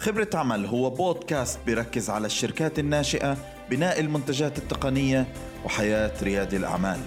خبرة 0.00 0.28
عمل 0.34 0.66
هو 0.66 0.90
بودكاست 0.90 1.58
بيركز 1.66 2.10
على 2.10 2.26
الشركات 2.26 2.78
الناشئة 2.78 3.36
بناء 3.70 4.00
المنتجات 4.00 4.58
التقنية 4.58 5.26
وحياة 5.64 6.12
ريادي 6.22 6.56
الأعمال. 6.56 7.00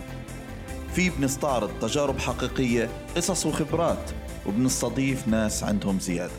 فيه 0.96 1.10
بنستعرض 1.10 1.80
تجارب 1.82 2.20
حقيقية 2.20 2.90
قصص 3.16 3.46
وخبرات 3.46 4.12
وبنستضيف 4.46 5.28
ناس 5.28 5.64
عندهم 5.64 6.00
زيادة. 6.00 6.34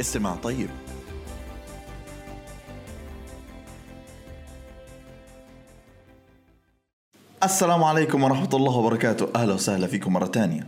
استمع 0.00 0.36
طيب. 0.36 0.70
السلام 7.42 7.84
عليكم 7.84 8.24
ورحمة 8.24 8.50
الله 8.54 8.76
وبركاته. 8.76 9.28
أهلا 9.36 9.54
وسهلا 9.54 9.86
فيكم 9.86 10.12
مرة 10.12 10.26
تانية. 10.26 10.66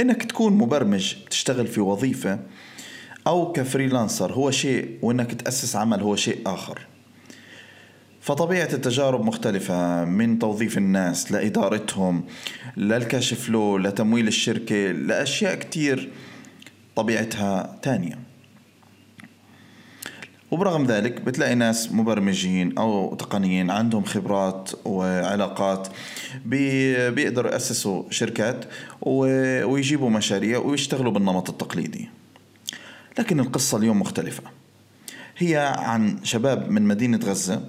إنك 0.00 0.22
تكون 0.22 0.52
مبرمج 0.52 1.14
تشتغل 1.30 1.66
في 1.66 1.80
وظيفة 1.80 2.38
أو 3.26 3.52
كفريلانسر 3.52 4.32
هو 4.32 4.50
شيء 4.50 4.98
وإنك 5.02 5.34
تأسس 5.34 5.76
عمل 5.76 6.00
هو 6.00 6.16
شيء 6.16 6.38
آخر. 6.46 6.78
فطبيعة 8.20 8.68
التجارب 8.72 9.24
مختلفة 9.24 10.04
من 10.04 10.38
توظيف 10.38 10.78
الناس 10.78 11.32
لإدارتهم 11.32 12.24
للكاش 12.76 13.34
فلو 13.34 13.78
لتمويل 13.78 14.28
الشركة 14.28 14.92
لأشياء 14.92 15.54
كتير 15.54 16.10
طبيعتها 16.96 17.78
تانية. 17.82 18.18
وبرغم 20.50 20.86
ذلك 20.86 21.20
بتلاقي 21.20 21.54
ناس 21.54 21.92
مبرمجين 21.92 22.78
أو 22.78 23.14
تقنيين 23.14 23.70
عندهم 23.70 24.04
خبرات 24.04 24.70
وعلاقات 24.84 25.88
بيقدروا 26.44 27.52
يأسسوا 27.52 28.02
شركات 28.10 28.64
ويجيبوا 29.02 30.10
مشاريع 30.10 30.58
ويشتغلوا 30.58 31.12
بالنمط 31.12 31.50
التقليدي. 31.50 32.08
لكن 33.20 33.40
القصة 33.40 33.78
اليوم 33.78 34.00
مختلفة. 34.00 34.42
هي 35.38 35.74
عن 35.78 36.24
شباب 36.24 36.70
من 36.70 36.82
مدينة 36.82 37.20
غزة 37.24 37.62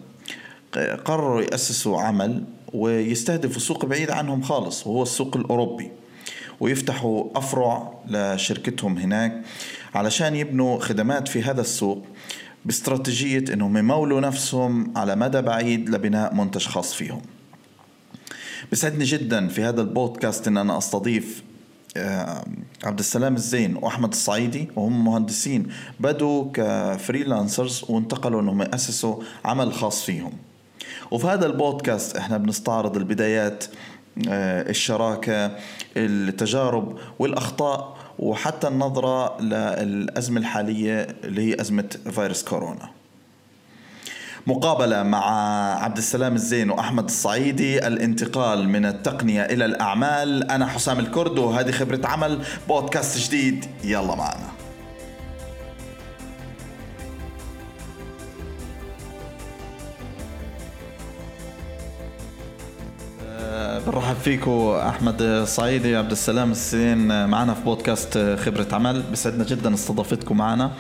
قرروا 1.06 1.42
يأسسوا 1.42 2.02
عمل 2.02 2.44
ويستهدفوا 2.73 3.62
سوق 3.62 3.86
بعيد 3.86 4.12
عنهم 4.12 4.42
خالص 4.42 4.88
وهو 4.88 5.03
السوق 5.03 5.38
الأوروبي. 5.38 5.92
ويفتحوا 6.59 7.30
أفرع 7.36 7.94
لشركتهم 8.08 8.98
هناك 8.98 9.42
علشان 9.95 10.36
يبنوا 10.36 10.80
خدمات 10.80 11.28
في 11.28 11.44
هذا 11.44 11.62
السوق 11.62 12.06
باستراتيجية 12.66 13.53
أنهم 13.53 13.78
يمولوا 13.78 14.22
نفسهم 14.22 14.97
على 14.97 15.16
مدى 15.16 15.42
بعيد 15.42 15.90
لبناء 15.90 16.36
منتج 16.36 16.68
خاص 16.68 16.94
فيهم. 16.94 17.22
بسعدني 18.72 19.03
جدا 19.03 19.47
في 19.47 19.64
هذا 19.64 19.81
البودكاست 19.81 20.47
أن 20.47 20.58
أنا 20.58 20.78
أستضيف 20.78 21.44
آه، 21.44 21.50
عبد 22.84 23.00
السلام 23.00 23.36
الزين 23.36 23.75
وأحمد 23.75 24.09
الصعيدي 24.09 24.67
وهم 24.75 25.06
مهندسين 25.06 25.67
بدوا 26.00 26.52
كفريلانسرز 26.53 27.86
وانتقلوا 27.89 28.42
إنهم 28.42 28.61
يأسسوا 28.61 29.16
عمل 29.45 29.73
خاص 29.73 30.03
فيهم. 30.03 30.34
وفي 31.12 31.28
هذا 31.28 31.45
البودكاست 31.45 32.17
إحنا 32.17 32.38
بنستعرض 32.38 32.97
البدايات 32.97 33.64
آه، 34.30 34.69
الشراكة 34.69 35.56
التجارب 35.97 36.97
والأخطاء 37.19 37.97
وحتى 38.19 38.67
النظرة 38.67 39.42
للأزمة 39.42 40.39
الحالية 40.39 41.08
اللي 41.23 41.42
هي 41.42 41.62
أزمة 41.62 41.89
فيروس 42.12 42.44
كورونا. 42.44 43.00
مقابلة 44.47 45.03
مع 45.03 45.25
عبد 45.84 45.97
السلام 45.97 46.36
الزين 46.36 46.70
وأحمد 46.70 47.03
الصعيدي 47.03 47.88
الانتقال 47.88 48.70
من 48.70 48.86
التقنية 48.86 49.42
إلى 49.42 49.66
الأعمال. 49.66 50.52
أنا 50.52 50.67
حسام 50.67 51.00
الكرد 51.00 51.39
وهذه 51.39 51.72
خبرة 51.72 52.08
عمل 52.08 52.39
بودكاست 52.67 53.17
جديد. 53.17 53.66
يلا 53.84 54.16
معنا. 54.16 54.47
أه، 63.29 63.79
برحب 63.79 64.16
فيكم 64.16 64.52
أحمد 64.88 65.22
الصعيدي 65.22 65.96
عبد 65.96 66.12
السلام 66.12 66.52
الزين 66.52 67.25
معنا 67.28 67.53
في 67.53 67.62
بودكاست 67.62 68.38
خبرة 68.46 68.68
عمل. 68.72 69.03
بسعدنا 69.12 69.44
جدا 69.44 69.73
استضافتكم 69.73 70.38
معنا. 70.38 70.72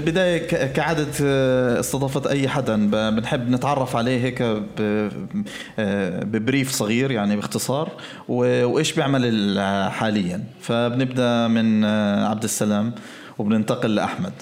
البداية 0.00 0.66
كعادة 0.66 1.12
آه، 1.22 1.80
استضافة 1.80 2.30
أي 2.30 2.48
حدا 2.48 2.90
بنحب 3.10 3.50
نتعرف 3.50 3.96
عليه 3.96 4.24
هيك 4.24 4.42
آه، 4.42 6.24
ببريف 6.24 6.70
صغير 6.70 7.10
يعني 7.10 7.36
باختصار 7.36 7.90
وإيش 8.28 8.92
بيعمل 8.92 9.60
حاليا. 9.90 10.44
فبنبدأ 10.60 11.48
من 11.48 11.84
آه، 11.84 12.28
عبد 12.28 12.44
السلام 12.44 12.92
وبننتقل 13.38 13.94
لأحمد. 13.94 14.32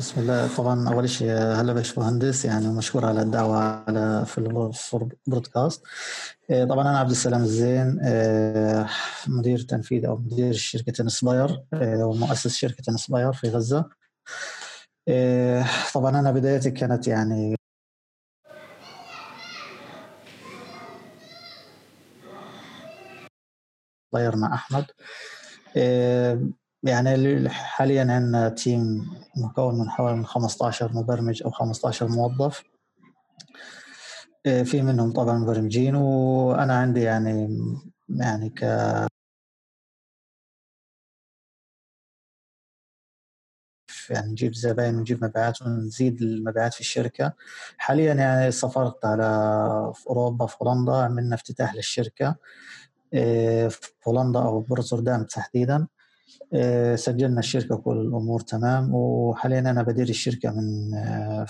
بسم 0.00 0.20
الله. 0.20 0.56
طبعا 0.56 0.88
أول 0.88 1.10
شيء 1.10 1.30
هلا 1.32 1.72
باشمهندس 1.72 2.44
يعني 2.44 2.68
مشكور 2.68 3.04
على 3.06 3.22
الدعوة 3.22 3.56
على 3.58 4.24
في 4.26 4.38
البودكاست 5.28 5.82
إيه، 6.50 6.64
طبعا 6.64 6.82
أنا 6.90 6.98
عبد 6.98 7.10
السلام 7.10 7.42
الزين 7.42 8.00
إيه، 8.00 8.86
مدير 9.28 9.58
تنفيذي 9.60 10.06
أو 10.08 10.16
مدير 10.16 10.52
شركة 10.52 11.02
Inspire 11.02 11.62
إيه، 11.74 12.04
ومؤسس 12.04 12.54
شركة 12.56 12.82
Inspire 12.90 13.32
في 13.32 13.48
غزة. 13.48 13.90
طبعا 15.94 16.20
أنا 16.20 16.30
بدايتي 16.32 16.70
كانت 16.70 17.08
يعني 17.08 17.56
مع 24.36 24.54
أحمد. 24.54 24.86
يعني 26.82 27.48
حاليا 27.48 28.00
عندنا 28.00 28.48
team 28.48 29.10
مكون 29.36 29.78
من 29.78 29.90
حوالي 29.90 30.16
من 30.16 30.26
15 30.26 30.92
مبرمج 30.92 31.42
أو 31.42 31.50
15 31.50 32.08
موظف. 32.08 32.62
في 34.64 34.82
منهم 34.82 35.12
طبعا 35.12 35.38
مبرمجين 35.38 35.94
وأنا 35.94 36.74
عندي 36.78 37.00
يعني 37.02 37.58
يعني 38.08 38.50
ك 38.50 38.64
يعني 44.10 44.30
نجيب 44.32 44.54
زباين 44.54 44.94
ونجيب 44.96 45.24
مبيعات 45.24 45.62
ونزيد 45.62 46.22
المبيعات 46.22 46.74
في 46.74 46.80
الشركة. 46.80 47.32
حاليا 47.78 48.14
يعني 48.14 48.50
سافرت 48.50 49.04
على 49.04 49.22
في 49.94 50.06
أوروبا 50.06 50.46
في 50.46 50.56
هولندا 50.62 50.92
عملنا 50.92 51.34
افتتاح 51.34 51.74
للشركة 51.74 52.36
آه، 53.14 53.68
في 53.68 53.80
هولندا 54.08 54.40
أو 54.40 54.60
بروتردام 54.60 55.24
تحديدا. 55.24 55.76
آه، 55.76 55.99
سجلنا 56.94 57.38
الشركة 57.38 57.76
كل 57.76 57.96
الأمور 57.96 58.40
تمام. 58.40 58.94
وحاليا 58.94 59.58
أنا 59.58 59.82
بدير 59.82 60.08
الشركة 60.08 60.50
من 60.50 60.94
آه، 60.94 61.46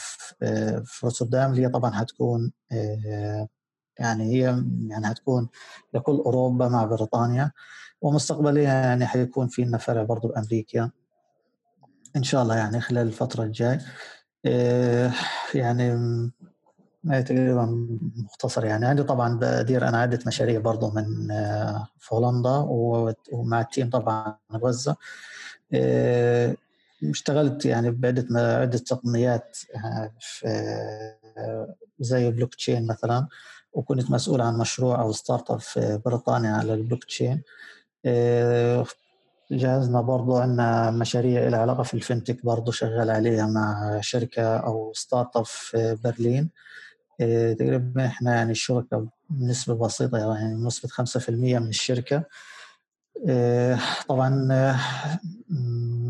في 0.85 1.07
روتردام 1.07 1.53
اللي 1.53 1.69
طبعا 1.69 1.91
هتكون 1.95 2.53
آه، 2.73 3.49
يعني 3.99 4.25
هي 4.25 4.41
يعني 4.89 5.07
هتكون 5.07 5.49
لكل 5.95 6.13
أوروبا 6.13 6.69
مع 6.69 6.85
بريطانيا. 6.85 7.53
ومستقبليا 8.03 8.63
يعني 8.63 9.07
حيكون 9.07 9.49
في 9.49 9.63
لنا 9.63 9.79
فرع 9.79 10.03
برضه 10.03 10.29
بأمريكا 10.29 10.91
إن 12.17 12.23
شاء 12.23 12.43
الله 12.43 12.57
يعني 12.57 12.81
خلال 12.81 13.07
الفترة 13.07 13.43
الجاي. 13.45 13.79
يعني 15.55 15.93
تقريبا 17.05 17.89
مختصر 18.17 18.65
يعني. 18.65 18.87
عندي 18.87 19.03
طبعا 19.03 19.39
بدير 19.43 19.89
أنا 19.89 19.99
عدة 19.99 20.19
مشاريع 20.27 20.61
برضه 20.61 20.91
من 20.95 21.31
آه، 21.31 21.89
في 21.99 22.15
هولندا 22.15 22.67
ومع 23.33 23.61
التيم 23.61 23.91
طبعا 23.91 24.37
غزة. 24.53 24.97
آه، 25.75 26.57
اشتغلت 27.11 27.67
يعني 27.67 27.91
بعدة 27.91 28.27
عدة 28.61 28.79
تقنيات 28.79 29.59
آه، 30.47 31.75
زي 32.01 32.31
بلوك 32.31 32.55
تشين 32.55 32.87
مثلا 32.87 33.27
وكنت 33.73 34.11
مسؤول 34.11 34.41
عن 34.41 34.59
مشروع 34.59 35.01
أو 35.01 35.13
startup 35.13 35.61
في 35.61 36.01
بريطانيا 36.05 36.53
على 36.53 36.75
البلوك 36.75 37.05
تشين 37.05 37.43
جهزنا 39.51 40.01
برضو 40.01 40.37
عندنا 40.37 40.91
مشاريع 40.91 41.49
لها 41.49 41.59
علاقة 41.61 41.83
في 41.83 41.95
ال 41.95 42.01
fintech 42.01 42.45
برضو 42.45 42.71
شغال 42.71 43.11
عليها 43.11 43.47
مع 43.47 43.99
شركة 44.01 44.57
أو 44.57 44.93
startup 44.95 45.45
في 45.45 45.99
برلين. 46.05 46.51
تقريبا 47.59 48.07
إحنا 48.07 48.35
يعني 48.35 48.51
الشركة 48.53 49.09
بنسبة 49.31 49.75
بسيطة 49.75 50.19
يعني 50.19 50.55
نسبة 50.55 50.89
5% 50.89 51.59
من 51.59 51.69
الشركة. 51.69 52.25
إيه، 53.29 53.79
طبعا 54.09 54.49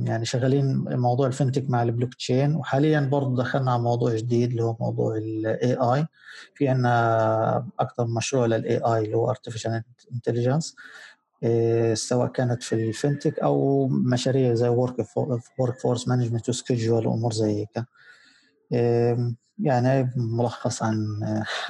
يعني 0.04 0.24
شغالين 0.24 0.76
موضوع 0.76 1.26
ال 1.26 1.32
fintech 1.32 1.70
مع 1.70 1.82
البلوك 1.82 2.14
تشين 2.14 2.54
وحاليا 2.54 3.00
برضه 3.00 3.36
دخلنا 3.42 3.72
على 3.72 3.82
موضوع 3.82 4.14
جديد 4.16 4.50
اللي 4.50 4.62
هو 4.64 4.76
موضوع 4.80 5.16
ال 5.16 5.74
AI 5.74 6.06
في 6.54 6.68
عندنا 6.68 7.68
أكثر 7.80 8.06
مشروع 8.06 8.46
لل 8.46 8.76
AI 8.78 9.04
اللي 9.04 9.16
هو 9.16 9.30
artificial 9.30 9.82
intelligence 10.12 10.76
سواء 11.94 12.28
كانت 12.28 12.62
في 12.62 12.72
ال 12.74 12.82
fintech 12.82 13.38
أو 13.38 13.88
مشاريع 13.88 14.54
زي 14.54 14.68
workforce 14.68 15.06
management 15.82 16.08
و 16.08 16.48
schedule 16.48 17.06
وأمور 17.06 17.32
زي 17.32 17.50
هيك. 17.60 17.84
يعني 19.62 20.12
ملخص 20.16 20.82
عن 20.82 21.20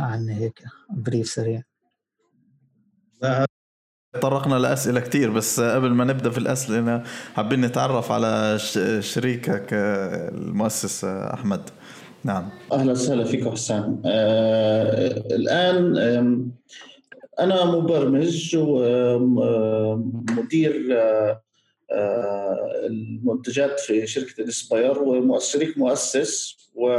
عن 0.01 0.29
هيك 0.29 0.63
بريف 0.91 1.27
سريع. 1.27 1.63
تطرقنا 4.15 4.55
لأسئلة 4.55 5.01
كتير 5.01 5.31
بس 5.31 5.61
قبل 5.61 5.91
ما 5.91 6.05
نبدأ 6.05 6.31
في 6.31 6.39
الأسئلة 6.39 7.03
حابين 7.35 7.61
نتعرف 7.61 8.13
على 8.13 8.59
شريكك 9.01 9.69
المؤسس 9.73 11.05
أحمد. 11.05 11.71
نعم. 12.25 12.49
أهلا 12.73 12.93
وسهلا 12.93 13.25
فيك 13.25 13.49
حسام 13.49 14.03
آه 14.07 15.07
الآن 15.31 15.97
أنا 17.41 17.65
مبرمج 17.65 18.57
ومدير 19.31 20.89
آه 20.99 21.43
المنتجات 22.87 23.81
في 23.81 24.07
شركة 24.07 24.41
الإسباير 24.41 24.99
وشريك 24.99 25.79
مؤسس 25.79 26.57
و 26.75 26.91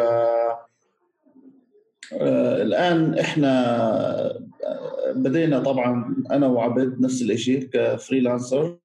آه، 2.13 2.62
الآن 2.62 3.19
إحنا 3.19 4.42
بدينا 5.16 5.60
طبعا 5.60 6.16
أنا 6.31 6.48
وعبد 6.48 7.02
نفس 7.02 7.22
الشيء 7.22 7.63
ك 7.74 7.83
freelancer 7.83 8.78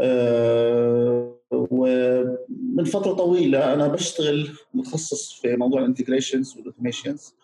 أه 0.00 1.36
ومن 1.50 2.84
فترة 2.84 3.12
طويلة 3.12 3.72
أنا 3.74 3.88
بشتغل 3.88 4.48
متخصص 4.74 5.32
في 5.32 5.56
موضوع 5.56 5.80
ال 5.80 5.86
integrations 5.86 6.56
وال 6.56 6.68
automations 6.68 7.34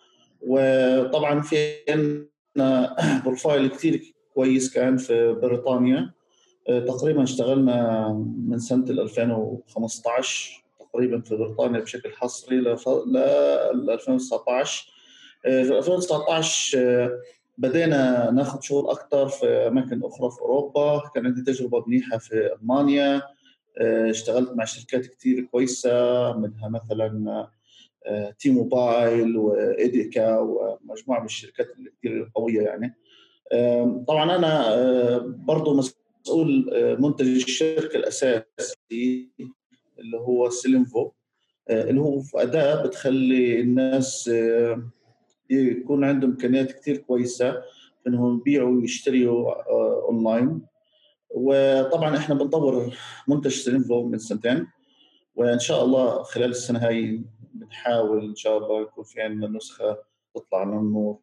وطبعا 0.41 1.41
في 1.41 1.75
عندنا 1.89 2.95
profile 3.25 3.67
كثير 3.67 4.13
كويس 4.35 4.73
كان 4.73 4.97
في 4.97 5.33
بريطانيا. 5.41 6.11
تقريبا 6.67 7.23
اشتغلنا 7.23 8.07
من 8.47 8.59
سنة 8.59 8.85
2015 8.89 10.63
تقريبا 10.97 11.21
في 11.21 11.35
بريطانيا 11.35 11.79
بشكل 11.79 12.11
حصري 12.11 12.57
ل 12.57 12.67
2019 13.89 14.93
في 15.41 15.77
2019 15.77 17.19
بدينا 17.57 18.31
ناخذ 18.31 18.61
شغل 18.61 18.89
أكثر 18.89 19.27
في 19.27 19.45
أماكن 19.45 20.03
أخرى 20.03 20.31
في 20.31 20.41
أوروبا. 20.41 21.01
كان 21.15 21.25
عندي 21.25 21.41
تجربة 21.41 21.83
منيحة 21.87 22.17
في 22.17 22.53
ألمانيا. 22.53 23.21
آه، 23.77 24.09
اشتغلت 24.09 24.51
مع 24.51 24.65
شركات 24.65 25.05
كثير 25.05 25.41
كويسة 25.41 26.33
منها 26.37 26.69
مثلا 26.69 27.47
آه، 28.05 28.31
تي 28.39 28.51
موبايل 28.51 29.37
وايديكا 29.37 30.39
ومجموعه 30.39 31.19
من 31.19 31.25
الشركات 31.25 31.67
الكثير 31.79 32.31
قوية 32.35 32.61
يعني. 32.61 32.95
طبعا 34.07 34.35
أنا 34.35 34.73
آه، 34.73 35.17
برضه 35.25 35.73
مسؤول 35.73 36.69
منتج 36.99 37.27
الشركة 37.27 37.95
الأساسي. 37.97 39.29
اللي 39.99 40.17
هو 40.17 40.49
Sellinvo 40.49 41.11
اللي 41.69 42.01
هو 42.01 42.21
اداه 42.35 42.85
بتخلي 42.85 43.61
الناس 43.61 44.31
يكون 45.49 46.03
عندهم 46.03 46.31
إمكانيات 46.31 46.71
كثير 46.71 46.97
كويسة 46.97 47.61
إنهم 48.07 48.37
يبيعوا 48.37 48.75
ويشتروا 48.75 49.51
آه، 49.51 50.05
أونلاين. 50.09 50.61
وطبعا 51.29 52.17
إحنا 52.17 52.35
بنطور 52.35 52.93
منتج 53.27 53.51
Sellinvo 53.51 54.07
من 54.07 54.17
سنتين 54.17 54.67
وإن 55.35 55.59
شاء 55.59 55.85
الله 55.85 56.23
خلال 56.23 56.49
السنة 56.49 56.79
هاي 56.79 57.23
بنحاول 57.53 58.29
إن 58.29 58.35
شاء 58.35 58.57
الله 58.57 58.81
يكون 58.81 59.03
في 59.03 59.21
عندنا 59.21 59.47
نسخة 59.47 59.97
تطلع 60.35 60.63
للنور 60.63 61.17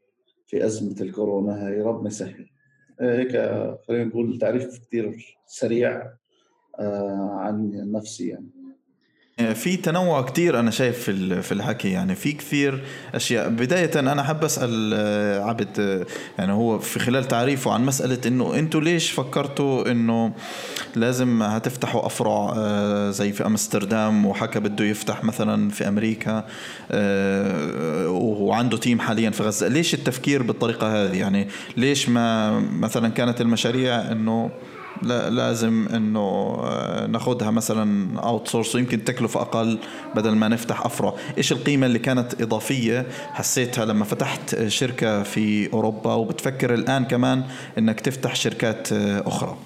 في 0.47 0.67
أزمة 0.67 0.97
الكورونا 1.01 1.67
هاي. 1.67 1.81
ربنا 1.83 2.09
يسهل. 2.09 2.49
آه، 3.01 3.19
هيك 3.19 3.31
خلينا 3.89 4.05
نقول 4.05 4.39
تعريف 4.39 4.79
كثير 4.79 5.37
سريع 5.47 6.13
آه، 6.79 7.31
عن 7.33 7.71
نفسي 7.93 8.29
يعني. 8.29 8.64
في 9.53 9.77
تنوع 9.77 10.23
كتير 10.23 10.61
أنا 10.61 10.71
شايف 10.71 10.99
في 10.99 11.43
في 11.43 11.53
الحكي. 11.53 11.91
يعني 11.91 12.15
في 12.15 12.33
كثير 12.33 12.83
أشياء. 13.15 13.49
بداية 13.49 13.91
أنا 14.01 14.23
حاب 14.23 14.45
أسأل 14.45 14.93
آه، 14.95 15.41
عبد 15.45 15.81
آه، 15.81 16.07
يعني 16.39 16.53
هو 16.53 16.79
في 16.79 16.99
خلال 16.99 17.29
تعريفه 17.29 17.73
عن 17.73 17.85
مسألة 17.85 18.19
إنه 18.27 18.59
أنتم 18.59 18.81
ليش 18.81 19.11
فكرتوا 19.11 19.91
إنه 19.91 20.33
لازم 20.97 21.43
هتفتحوا 21.43 22.07
افرع 22.07 22.53
آه، 22.57 23.11
زي 23.11 23.33
في 23.33 23.47
أمستردام 23.47 24.27
وحكى 24.27 24.61
بده 24.61 24.85
يفتح 24.85 25.25
مثلا 25.25 25.71
في 25.71 25.89
أمريكا 25.89 26.45
وعنده 28.09 28.77
team 28.77 29.01
حاليا 29.01 29.31
في 29.31 29.43
غزة. 29.43 29.69
ليش 29.69 29.95
التفكير 29.95 30.43
بالطريقة 30.43 31.05
هذه؟ 31.05 31.17
يعني 31.19 31.49
ليش 31.77 32.09
ما 32.09 32.61
مثلا 32.61 33.09
كانت 33.09 33.41
المشاريع 33.41 34.13
إنه 34.13 34.51
لازم 35.03 35.89
إنه 35.95 36.21
آه، 36.65 37.07
ناخذها 37.07 37.51
مثلا 37.51 38.21
outsource 38.21 38.75
ويمكن 38.75 39.05
تكلفة 39.05 39.41
أقل 39.41 39.79
بدل 40.15 40.31
ما 40.31 40.49
نفتح 40.49 40.87
أفرع. 40.87 41.15
إيش 41.39 41.53
القيمة 41.53 41.87
اللي 41.87 41.99
كانت 41.99 42.43
إضافية؟ 42.43 43.07
حسيتها 43.33 43.85
لما 43.85 44.05
فتحت 44.05 44.67
شركة 44.67 45.23
في 45.23 45.73
أوروبا 45.73 46.15
وبتفكر 46.15 46.75
الآن 46.75 47.05
كمان 47.05 47.45
إنك 47.79 48.01
تفتح 48.01 48.35
شركات 48.37 48.93
آه، 48.93 49.29
أخرى. 49.29 49.57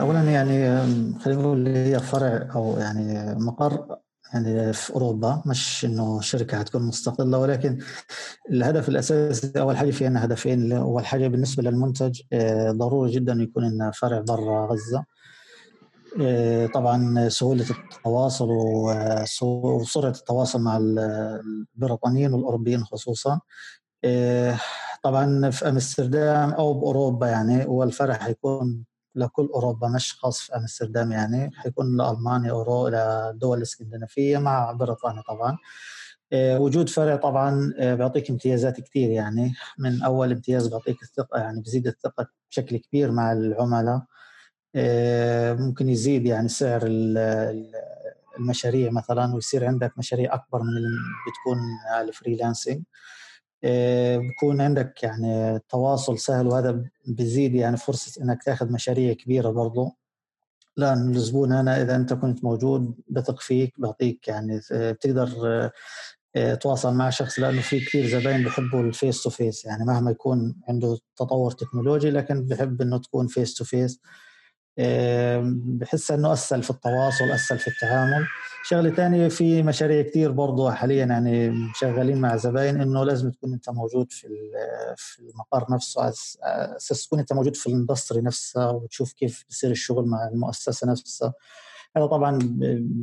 اولا 0.00 0.22
يعني 0.22 0.84
خلينا 1.18 1.40
نقول 1.42 1.68
هي 1.68 2.00
فرع 2.00 2.48
أو 2.54 2.76
يعني 2.78 3.34
مقر 3.38 3.98
يعني 4.34 4.72
في 4.72 4.92
أوروبا 4.94 5.42
مش 5.46 5.84
إنه 5.84 6.20
شركة 6.20 6.58
حتكون 6.58 6.82
مستقلة 6.82 7.38
ولكن 7.38 7.78
الهدف 8.50 8.88
الأساسي 8.88 9.60
أول 9.60 9.76
حاجة 9.76 9.90
في 9.90 10.06
عندنا 10.06 10.24
هدفين 10.24 10.72
أول 10.72 11.06
حاجة 11.06 11.28
بالنسبة 11.28 11.62
للمنتج 11.62 12.20
آه، 12.32 12.70
ضروري 12.70 13.10
جدا 13.10 13.32
يكون 13.32 13.68
لنا 13.70 13.90
فرع 13.90 14.20
برا 14.20 14.66
غزة. 14.66 15.04
آه، 16.20 16.66
طبعا 16.66 17.28
سهولة 17.28 17.66
التواصل 17.70 18.48
وسرعة 19.42 20.10
التواصل 20.10 20.60
مع 20.60 20.76
البريطانيين 20.76 22.34
والأوروبيين 22.34 22.84
خصوصا. 22.84 23.40
آه، 24.04 24.58
طبعا 25.02 25.50
في 25.50 25.68
أمستردام 25.68 26.50
أو 26.50 26.74
بأوروبا 26.74 27.26
يعني 27.26 27.66
هو 27.66 27.82
الفرع 27.82 28.14
حيكون 28.14 28.84
لكل 29.18 29.46
أوروبا 29.54 29.88
مش 29.88 30.14
خاص 30.14 30.40
في 30.40 30.56
أمستردام 30.56 31.12
يعني 31.12 31.50
حيكون 31.54 31.96
لالمانيا 31.96 32.50
أورو 32.50 32.88
للدول 32.88 33.58
الاسكندنافيه 33.58 34.38
مع 34.38 34.72
بريطانيا 34.72 35.22
طبعا. 35.28 35.58
آه، 36.32 36.58
وجود 36.60 36.88
فرع 36.88 37.16
طبعا 37.16 37.72
آه، 37.78 37.94
بيعطيك 37.94 38.30
امتيازات 38.30 38.80
كثير 38.80 39.10
يعني. 39.10 39.54
من 39.78 40.02
أول 40.02 40.32
امتياز 40.32 40.68
بيعطيك 40.68 41.02
الثقة 41.02 41.38
يعني 41.40 41.60
بزيد 41.60 41.86
الثقة 41.86 42.26
بشكل 42.50 42.76
كبير 42.76 43.12
مع 43.12 43.32
العملاء. 43.32 44.02
آه، 44.74 45.52
ممكن 45.52 45.88
يزيد 45.88 46.26
يعني 46.26 46.48
سعر 46.48 46.82
المشاريع 48.38 48.90
مثلا 48.90 49.34
ويصير 49.34 49.66
عندك 49.66 49.98
مشاريع 49.98 50.34
أكبر 50.34 50.62
من 50.62 50.68
اللي 50.68 50.88
بتكون 51.28 51.58
على 51.90 52.08
الفريلانسنج 52.08 52.82
بكون 54.18 54.60
عندك 54.60 55.02
يعني 55.02 55.58
تواصل 55.68 56.18
سهل 56.18 56.46
وهذا 56.46 56.84
بزيد 57.06 57.54
يعني 57.54 57.76
فرصة 57.76 58.22
إنك 58.22 58.42
تاخذ 58.42 58.72
مشاريع 58.72 59.12
كبيرة 59.12 59.50
برضو. 59.50 59.92
لأن 60.76 61.10
الزبون 61.10 61.52
أنا 61.52 61.82
إذا 61.82 61.96
أنت 61.96 62.12
كنت 62.12 62.44
موجود 62.44 62.94
بثق 63.08 63.40
فيك 63.40 63.80
بعطيك 63.80 64.28
يعني 64.28 64.60
بتقدر 64.72 65.30
آه، 66.36 66.54
تواصل 66.54 66.94
مع 66.94 67.10
شخص 67.10 67.38
لأنه 67.38 67.60
في 67.60 67.80
كثير 67.80 68.06
زباين 68.06 68.44
بيحبوا 68.44 68.80
ال 68.80 68.88
face 68.88 69.22
to 69.22 69.30
face 69.30 69.64
يعني 69.64 69.84
مهما 69.84 70.10
يكون 70.10 70.60
عنده 70.68 70.98
تطور 71.16 71.50
تكنولوجي 71.50 72.10
لكن 72.10 72.46
بحب 72.46 72.82
إنه 72.82 72.98
تكون 72.98 73.26
face 73.26 73.54
to 73.54 73.64
face 73.64 74.00
بحس 75.78 76.10
إنه 76.10 76.32
أسهل 76.32 76.62
في 76.62 76.70
التواصل 76.70 77.24
أسهل 77.24 77.58
في 77.58 77.68
التعامل. 77.68 78.26
شغلة 78.64 78.90
ثانية 78.90 79.28
في 79.28 79.62
مشاريع 79.62 80.02
كثير 80.02 80.30
برضه 80.30 80.70
حاليا 80.70 81.04
يعني 81.04 81.54
شغالين 81.74 82.18
مع 82.20 82.36
زباين 82.36 82.80
إنه 82.80 83.04
لازم 83.04 83.30
تكون 83.30 83.52
أنت 83.52 83.70
موجود 83.70 84.12
في 84.12 84.28
في 84.96 85.18
المقر 85.22 85.66
نفسه 85.74 86.08
أساس 86.08 87.06
تكون 87.06 87.18
أنت 87.18 87.32
موجود 87.32 87.56
في 87.56 87.66
ال 87.66 87.72
industry 87.72 88.20
نفسها 88.20 88.70
وتشوف 88.70 89.12
كيف 89.12 89.44
بيصير 89.48 89.70
الشغل 89.70 90.06
مع 90.06 90.28
المؤسسة 90.28 90.90
نفسها. 90.90 91.32
هذا 91.96 92.06
طبعا 92.06 92.38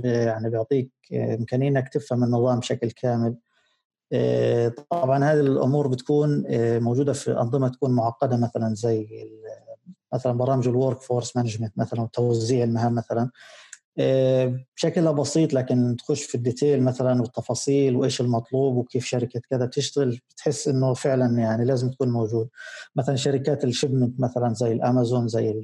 يعني 0.04 0.50
بيعطيك 0.50 0.92
إمكانية 1.14 1.70
إنك 1.70 1.90
تفهم 1.90 2.24
النظام 2.24 2.60
بشكل 2.60 2.92
كامل. 2.92 3.36
آه، 4.14 4.68
طبعا 4.90 5.24
هذه 5.24 5.40
الأمور 5.40 5.88
بتكون 5.88 6.44
آه، 6.48 6.80
موجودة 6.80 7.14
في 7.14 7.32
أنظمة 7.32 7.68
تكون 7.68 7.92
معقدة 7.92 8.38
مثلا 8.38 8.76
زي 8.76 9.08
مثلا 10.14 10.34
برامج 10.34 10.68
ال 10.68 11.02
workforce 11.02 11.36
management 11.38 11.74
مثلا 11.78 12.02
وتوزيع 12.02 12.64
المهام 12.64 12.96
مثلا. 12.96 13.30
آه، 14.00 14.60
بشكل 14.76 15.14
بسيط 15.14 15.54
لكن 15.54 15.96
تخش 16.00 16.24
في 16.24 16.36
ال 16.36 16.43
detail 16.43 16.84
مثلا 16.84 17.22
والتفاصيل 17.22 17.96
وإيش 17.96 18.22
المطلوب 18.22 18.76
وكيف 18.76 19.06
شركة 19.06 19.42
كذا 19.50 19.66
تشتغل 19.66 20.20
بتحس 20.30 20.68
إنه 20.68 20.94
فعلا 20.94 21.40
يعني 21.40 21.66
لازم 21.66 21.90
تكون 21.92 22.10
موجود. 22.10 22.50
مثلا 22.96 23.16
شركات 23.16 23.64
ال 23.64 23.70
shipment 23.70 24.20
مثلا 24.20 24.54
زي 24.54 24.72
الأمازون 24.72 25.28
زي 25.28 25.64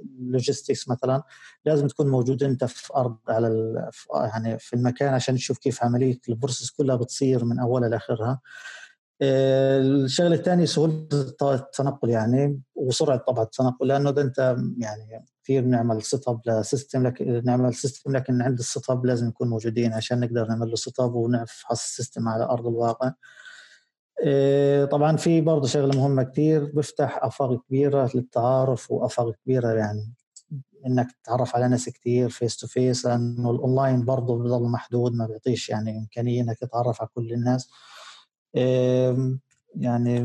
ال 0.00 0.09
logistics 0.09 0.88
مثلا 0.88 1.22
لازم 1.64 1.86
تكون 1.86 2.08
موجود 2.08 2.42
أنت 2.42 2.64
في 2.64 2.92
أرض 2.96 3.16
على 3.28 3.74
يعني 4.14 4.58
في 4.58 4.76
المكان 4.76 5.14
عشان 5.14 5.34
تشوف 5.36 5.58
كيف 5.58 5.84
عملية 5.84 6.18
ال 6.28 6.33
process 6.33 6.70
كلها 6.70 6.96
بتصير 6.96 7.44
من 7.44 7.58
أولها 7.58 7.88
لآخرها. 7.88 8.40
الشغلة 9.24 10.34
الثانية 10.34 10.64
سهوله 10.64 11.06
التنقل 11.42 12.08
يعني 12.10 12.60
وسرعة 12.74 13.18
طبعا 13.18 13.44
التنقل 13.44 13.86
لأنه 13.88 14.10
ده 14.10 14.22
أنت 14.22 14.56
يعني 14.78 15.26
كثير 15.44 15.64
نعمل 15.64 16.02
setup 16.02 16.28
ل 16.28 16.40
system 16.46 17.06
لكن 17.06 17.42
نعمل 17.44 17.74
system 17.74 18.16
لكن 18.16 18.42
عند 18.42 18.58
ال 18.58 18.90
setup 18.90 19.06
لازم 19.06 19.26
نكون 19.26 19.48
موجودين 19.48 19.92
عشان 19.92 20.20
نقدر 20.20 20.48
نعمل 20.48 20.68
له 20.70 20.74
setup 20.76 21.14
ونفحص 21.14 21.82
ال 21.84 21.90
system 21.90 22.28
على 22.28 22.44
أرض 22.44 22.66
الواقع. 22.66 23.12
إيه، 24.22 24.84
طبعا 24.84 25.16
في 25.16 25.40
برضه 25.40 25.66
شغلة 25.68 25.98
مهمة 26.00 26.22
كثير 26.22 26.64
بيفتح 26.64 27.18
آفاق 27.24 27.62
كبيرة 27.66 28.10
للتعارف 28.14 28.90
وآفاق 28.90 29.30
كبيرة 29.44 29.68
يعني 29.72 30.12
إنك 30.86 31.06
تتعرف 31.22 31.56
على 31.56 31.68
ناس 31.68 31.88
كثير 31.88 32.28
face 32.28 32.56
to 32.56 32.66
face 32.66 33.06
لأنه 33.06 33.50
الاونلاين 33.50 34.04
برضه 34.04 34.38
بضل 34.38 34.62
محدود 34.62 35.14
ما 35.14 35.26
بيعطيش 35.26 35.68
يعني 35.68 35.98
إمكانية 35.98 36.42
إنك 36.42 36.58
تتعرف 36.58 37.00
على 37.00 37.10
كل 37.14 37.32
الناس. 37.32 37.70
يعني 39.76 40.20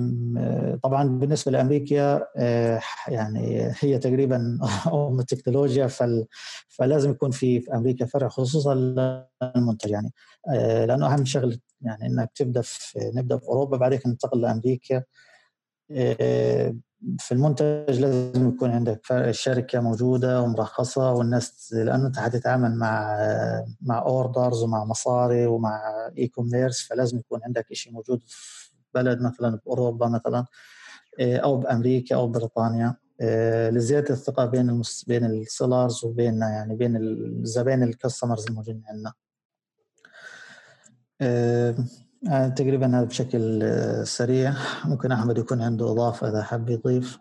طبعا 0.84 1.03
بالنسبة 1.19 1.51
لأمريكا 1.51 2.27
إيه، 2.38 2.81
يعني 3.07 3.72
هي 3.79 3.98
تقريبا 4.00 4.60
أم 4.93 5.19
التكنولوجيا 5.19 5.88
فلازم 6.69 7.12
يكون 7.12 7.31
في 7.31 7.63
أمريكا 7.74 8.05
فرع 8.05 8.27
خصوصا 8.29 8.75
للمنتج 8.75 9.89
يعني. 9.91 10.13
لأنه 10.88 11.13
أهم 11.13 11.25
شغله 11.25 11.57
يعني 11.81 12.05
إنك 12.07 12.31
تبدأ 12.36 12.62
في 12.62 13.12
نبدأ 13.15 13.38
في 13.38 13.46
أوروبا 13.48 13.77
بعدين 13.77 14.00
ننتقل 14.07 14.41
لأمريكا. 14.41 15.03
آه، 15.91 16.75
في 17.20 17.32
المنتج 17.32 18.00
لازم 18.00 18.50
يكون 18.50 18.70
عندك 18.72 19.12
الشركة 19.12 19.80
موجودة 19.80 20.42
ومرخصه 20.42 21.12
والناس 21.12 21.74
لأنه 21.74 22.08
أنت 22.08 22.20
حتتعامل 22.20 22.75
مع 22.75 23.18
مع 23.82 24.00
orders 24.00 24.63
ومع 24.63 24.84
مصاري 24.86 25.46
ومع 25.46 25.82
e-commerce 26.17 26.81
فلازم 26.82 27.18
يكون 27.18 27.39
عندك 27.44 27.74
شيء 27.74 27.94
موجود 27.94 28.22
في 28.27 28.72
بلد 28.94 29.22
مثلا 29.22 29.60
باوروبا 29.66 30.08
مثلا 30.08 30.46
آه، 31.20 31.38
أو 31.38 31.58
بأمريكا 31.58 32.16
أو 32.16 32.27
بريطانيا 32.27 32.96
آه، 33.22 33.70
لزيادة 33.70 34.13
الثقة 34.13 34.46
بين 34.46 34.70
المس... 34.70 35.06
بين 35.08 35.25
ال 35.25 35.36
sellers 35.36 36.05
وبين 36.06 36.42
يعني 36.42 36.75
بين 36.75 36.98
الزبائن 36.98 37.84
ال 37.84 37.90
customers 37.90 38.46
الموجودين 38.48 38.84
عندنا. 38.88 39.13
آه، 42.27 42.31
آه، 42.31 42.48
تقريبا 42.48 42.88
هذا 42.88 43.03
بشكل 43.03 43.63
آه، 43.63 44.03
سريع. 44.03 44.53
ممكن 44.86 45.12
أحمد 45.12 45.38
يكون 45.38 45.62
عنده 45.62 45.91
إضافة 45.91 46.29
إذا 46.29 46.43
حب 46.43 46.69
يضيف. 46.69 47.17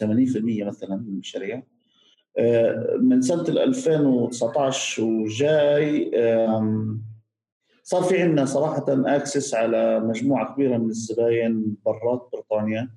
80% 0.04 0.06
مثلا 0.64 0.96
من 0.96 1.08
المشاريع. 1.08 1.62
من 3.00 3.22
سنة 3.22 3.48
2019 3.48 5.04
وجاي 5.04 6.10
صار 7.86 8.02
في 8.02 8.22
عندنا 8.22 8.44
صراحة 8.44 8.84
access 8.88 9.54
على 9.54 10.00
مجموعة 10.00 10.54
كبيرة 10.54 10.76
من 10.76 10.88
الزباين 10.88 11.76
برات 11.86 12.28
بريطانيا 12.32 12.90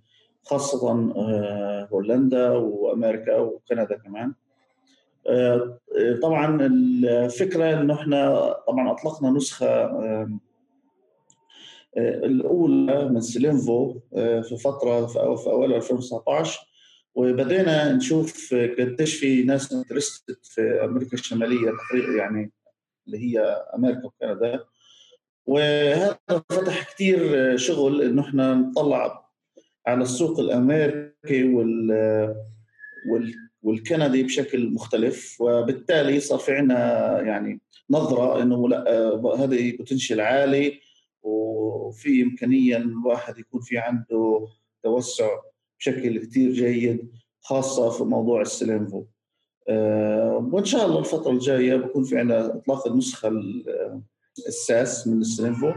خاصة 0.43 1.12
آه، 1.15 1.88
هولندا 1.91 2.50
وأمريكا 2.50 3.38
وكندا 3.38 3.98
كمان. 3.98 4.34
آه، 5.27 5.79
طبعا 6.22 6.58
الفكرة 6.62 7.81
إنه 7.81 7.93
إحنا 7.93 8.53
طبعا 8.67 8.91
أطلقنا 8.91 9.31
نسخة 9.31 9.67
آه، 9.67 10.39
الأولى 11.98 13.10
من 13.10 13.22
Sellinvo 13.22 14.00
في 14.15 14.58
فترة 14.63 15.05
في 15.36 15.50
أوائل 15.50 15.74
2019 15.74 16.60
وبدينا 17.15 17.93
نشوف 17.93 18.53
قديش 18.53 19.15
في 19.15 19.43
ناس 19.43 19.74
انترستد 19.74 20.38
في 20.43 20.62
أمريكا 20.84 21.13
الشمالية 21.13 21.72
تقريبا 21.72 22.17
يعني 22.17 22.51
اللي 23.08 23.17
هي 23.17 23.39
أمريكا 23.75 24.05
وكندا. 24.05 24.63
وهذا 25.50 26.20
فتح 26.50 26.94
كثير 26.94 27.58
شغل 27.58 28.01
إنه 28.01 28.22
إحنا 28.22 28.53
نطلع 28.53 29.29
على 29.88 30.01
السوق 30.01 30.39
الأمريكي 30.39 31.44
وال 31.44 31.91
وال 33.12 33.34
والكندي 33.63 34.24
بشكل 34.24 34.70
مختلف 34.74 35.41
وبالتالي 35.41 36.20
صار 36.20 36.39
في 36.39 36.51
عندنا 36.51 37.22
يعني 37.22 37.62
نظرة 37.89 38.41
إنه 38.41 38.70
لا 38.70 38.84
هذه 39.39 39.77
بوتنشل 39.77 40.22
عالي 40.22 40.79
وفي 41.24 42.24
إمكانية 42.24 42.77
الواحد 42.77 43.38
يكون 43.39 43.62
في 43.62 43.77
عنده 43.77 44.48
توسع 44.84 45.29
بشكل 45.79 46.25
كثير 46.25 46.51
جيد 46.51 47.12
خاصة 47.41 47.89
في 47.89 48.03
موضوع 48.03 48.41
السلينفو. 48.41 49.06
أه 49.70 50.50
وإن 50.53 50.65
شاء 50.65 50.86
الله 50.86 51.00
الفترة 51.00 51.32
الجاية 51.32 51.75
بكون 51.75 52.03
في 52.03 52.18
عندنا 52.20 52.56
إطلاق 52.56 52.88
النسخة 52.88 53.32
الساس 54.48 55.08
من 55.08 55.22
السلينفو 55.22 55.72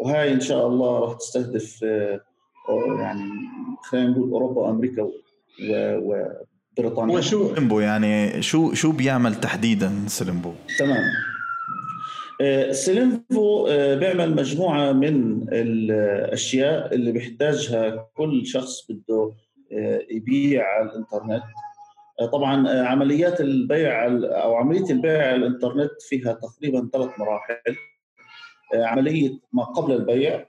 وهاي 0.00 0.32
إن 0.32 0.40
شاء 0.40 0.66
الله 0.66 0.98
راح 0.98 1.16
تستهدف 1.16 1.84
أه 1.84 2.20
يعني 3.00 3.30
خلينا 3.82 4.08
نقول 4.08 4.30
أوروبا 4.30 4.60
وأمريكا 4.60 5.10
وبريطانيا. 5.72 7.16
وشو 7.18 7.54
سليمبو 7.54 7.80
يعني؟ 7.80 8.42
شو 8.42 8.74
شو 8.74 8.92
بيعمل 8.92 9.34
تحديدا 9.34 9.92
سليمبو؟ 10.06 10.52
تمام. 10.78 11.04
سيلينفو 12.70 13.66
آه، 13.66 13.94
بيعمل 13.94 14.36
مجموعة 14.36 14.92
من 14.92 15.46
الأشياء 15.52 16.94
اللي 16.94 17.12
بيحتاجها 17.12 18.08
كل 18.14 18.46
شخص 18.46 18.90
بده 18.90 19.32
آه، 19.72 20.00
يبيع 20.10 20.64
على 20.64 20.90
الإنترنت. 20.90 21.42
آه، 21.42 21.69
طبعا 22.26 22.68
عمليات 22.68 23.40
البيع 23.40 24.06
أو 24.42 24.54
عملية 24.54 24.90
البيع 24.90 25.26
على 25.26 25.36
الإنترنت 25.36 25.90
فيها 26.00 26.32
تقريبا 26.32 26.88
ثلاث 26.92 27.10
مراحل. 27.18 27.76
عملية 28.74 29.38
ما 29.52 29.64
قبل 29.64 29.92
البيع 29.92 30.46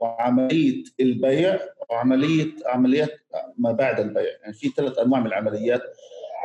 وعملية 0.00 0.84
البيع 1.00 1.58
وعملية 1.90 2.52
عمليات 2.66 3.20
ما 3.58 3.72
بعد 3.72 4.00
البيع. 4.00 4.32
يعني 4.42 4.52
في 4.52 4.68
ثلاث 4.68 4.98
أنواع 4.98 5.20
من 5.20 5.26
العمليات 5.26 5.82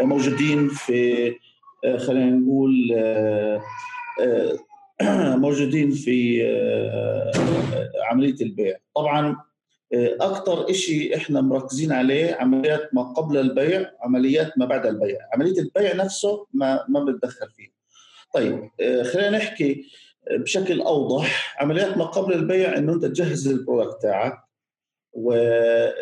موجودين 0.01 0.67
في 0.67 1.31
خلينا 1.97 2.29
نقول 2.29 2.71
موجودين 5.45 5.91
في 5.91 6.43
آه، 6.45 7.31
عملية 8.11 8.41
البيع. 8.41 8.77
طبعا 8.95 9.27
آه، 9.29 9.48
أكثر 9.93 10.71
شيء 10.73 11.15
إحنا 11.15 11.41
مركزين 11.41 11.91
عليه 11.91 12.35
عمليات 12.35 12.89
ما 12.93 13.03
قبل 13.03 13.37
البيع 13.37 13.91
عمليات 14.01 14.57
ما 14.57 14.65
بعد 14.65 14.85
البيع. 14.85 15.17
عملية 15.33 15.59
البيع 15.59 15.95
نفسه 15.95 16.47
ما 16.53 16.85
ما 16.89 17.03
بنتدخل 17.03 17.49
فيه. 17.51 17.67
طيب 18.33 18.69
آه، 18.81 19.03
خلينا 19.03 19.29
نحكي 19.29 19.85
بشكل 20.31 20.81
أوضح. 20.81 21.55
عمليات 21.61 21.97
ما 21.97 22.05
قبل 22.05 22.33
البيع 22.33 22.77
إنه 22.77 22.93
أنت 22.93 23.05
تجهز 23.05 23.47
البرودكت 23.47 24.01
تاعك 24.01 24.43
وتقدر 25.13 25.93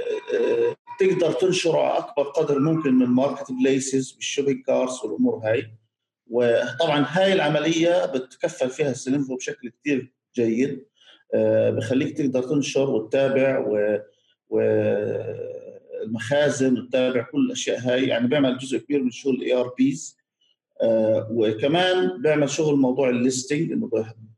تنشره 1.42 1.80
على 1.80 1.98
أكبر 1.98 2.24
قدر 2.24 2.60
ممكن 2.60 2.94
من 2.94 3.06
marketplaces 3.06 3.52
بال 3.52 4.12
shopping 4.12 4.64
carts 4.64 5.04
والأمور 5.04 5.42
هاي. 5.44 5.72
وطبعا 6.30 7.06
هاي 7.10 7.34
العملية 7.34 8.06
بتكفل 8.06 8.70
فيها 8.70 8.92
ال 8.92 8.96
Sellinvo 8.96 9.36
بشكل 9.36 9.70
كثير 9.70 10.14
جيد. 10.36 10.86
آه، 11.34 11.70
بخليك 11.70 12.18
تقدر 12.18 12.44
تنشر 12.44 12.90
وتتابع 12.90 13.60
و 13.68 14.00
والمخازن 16.00 16.80
وتتابع 16.80 17.22
كل 17.22 17.46
الأشياء 17.46 17.80
هاي. 17.80 18.08
يعني 18.08 18.28
بيعمل 18.28 18.58
جزء 18.58 18.78
كبير 18.78 19.04
من 19.04 19.12
شغل 19.12 19.36
ال 19.36 19.54
ERPs 19.54 20.18
وكمان 21.32 22.22
بيعمل 22.22 22.50
شغل 22.50 22.76
موضوع 22.76 23.10
ال 23.10 23.17
listing 23.17 23.72
إنه 23.72 23.90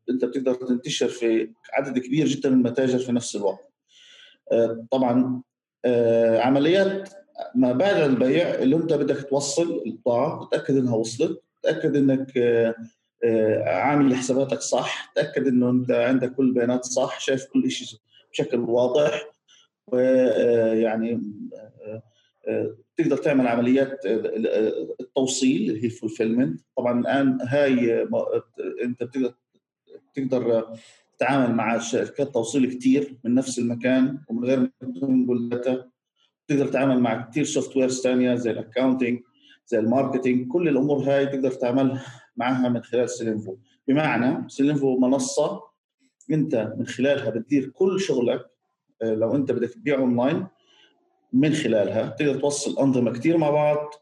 أنت 0.09 0.25
بتقدر 0.25 0.53
تنتشر 0.53 1.07
في 1.07 1.49
عدد 1.73 1.99
كبير 1.99 2.27
جدا 2.27 2.49
من 2.49 2.55
المتاجر 2.55 2.99
في 2.99 3.11
نفس 3.11 3.35
الوقت. 3.35 3.69
آه، 4.51 4.85
طبعا 4.91 5.41
آه، 5.85 6.39
عمليات 6.39 7.09
ما 7.55 7.71
بعد 7.71 7.95
البيع 7.95 8.55
اللي 8.55 8.75
أنت 8.75 8.93
بدك 8.93 9.29
توصل 9.29 9.83
البضاعه 9.85 10.41
وتاكد 10.41 10.77
إنها 10.77 10.95
وصلت 10.95 11.41
تاكد 11.63 11.95
إنك 11.95 12.31
عامل 13.65 14.15
حساباتك 14.15 14.61
صح 14.61 15.11
تأكد 15.15 15.47
إنه 15.47 15.69
أنت 15.69 15.91
عندك 15.91 16.33
كل 16.33 16.45
البيانات 16.47 16.85
صح 16.85 17.19
شايف 17.19 17.45
كل 17.45 17.71
شيء 17.71 17.99
بشكل 18.31 18.59
واضح 18.59 19.33
ويعني 19.87 21.21
آه، 22.47 22.75
تقدر 22.97 23.17
تعمل 23.17 23.47
عمليات 23.47 24.05
التوصيل 24.99 25.69
اللي 25.69 25.85
هي 25.85 25.89
فولفيلمنت 25.89 26.61
طبعا 26.77 26.99
الآن 26.99 27.37
هاي 27.41 28.07
أنت 28.83 29.03
بتقدر 29.03 29.33
تقدر 30.13 30.73
تتعامل 31.17 31.55
مع 31.55 31.79
شركات 31.79 32.33
توصيل 32.33 32.73
كثير 32.73 33.17
من 33.23 33.33
نفس 33.33 33.59
المكان 33.59 34.19
ومن 34.29 34.45
غير 34.45 34.59
ما 34.59 34.69
تنقل 34.81 35.49
data 35.49 35.89
تقدر 36.47 36.67
تتعامل 36.67 36.99
مع 36.99 37.29
كثير 37.29 37.43
softwares 37.43 38.01
ثانية 38.01 38.35
زي 38.35 38.51
ال 38.51 38.57
accounting 38.57 39.19
زي 39.67 39.79
ال 39.79 39.86
marketing 39.86 40.47
كل 40.47 40.67
الأمور 40.67 40.99
هاي 40.99 41.25
تقدر 41.25 41.51
تعملها 41.51 42.05
معها 42.39 42.69
من 42.69 42.81
خلال 42.81 43.09
Sellinvo. 43.09 43.55
بمعنى 43.87 44.49
Sellinvo 44.49 44.99
منصة 44.99 45.61
أنت 46.31 46.73
من 46.77 46.87
خلالها 46.87 47.29
بتدير 47.29 47.69
كل 47.69 47.99
شغلك 47.99 48.45
آه، 49.01 49.13
لو 49.13 49.35
أنت 49.35 49.51
بدك 49.51 49.69
تبيع 49.69 49.97
أونلاين 49.97 50.47
من 51.33 51.53
خلالها 51.53 52.09
تقدر 52.09 52.39
توصل 52.39 52.79
أنظمة 52.79 53.11
كثير 53.11 53.37
مع 53.37 53.49
بعض 53.49 53.93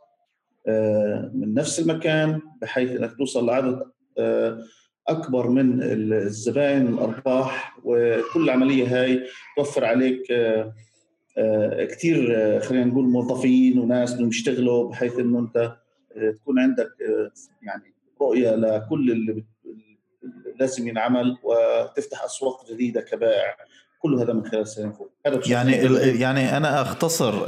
آه، 0.67 1.31
من 1.33 1.53
نفس 1.53 1.79
المكان 1.79 2.41
بحيث 2.61 2.91
إنك 2.91 3.17
توصل 3.17 3.45
لعدد 3.45 3.83
آه، 4.17 4.63
أكبر 5.07 5.49
من 5.49 5.83
الزبائن 5.83 6.87
الأرباح 6.87 7.77
وكل 7.83 8.49
عمليه 8.49 9.03
هاي 9.03 9.23
توفر 9.57 9.85
عليك 9.85 10.21
كثير 11.89 12.19
خلينا 12.59 12.85
نقول 12.85 13.05
موظفين 13.05 13.79
وناس 13.79 14.13
بدهم 14.13 14.27
يشتغلوا 14.27 14.89
بحيث 14.89 15.19
إنه 15.19 15.39
أنت 15.39 15.77
تكون 16.35 16.59
عندك 16.59 16.89
يعني 17.61 17.96
رؤيه 18.21 18.55
لكل 18.55 19.11
اللي 19.11 19.43
لازم 20.59 20.87
ينعمل 20.87 21.37
وتفتح 21.43 22.23
أسواق 22.23 22.71
جديدة 22.71 23.01
كبائع. 23.01 23.55
كل 23.99 24.15
هذا 24.19 24.33
من 24.33 24.45
خلال 24.45 24.67
سينفو 24.67 25.07
يعني 25.47 25.71
يعني 26.19 26.57
أنا 26.57 26.81
أختصر 26.81 27.45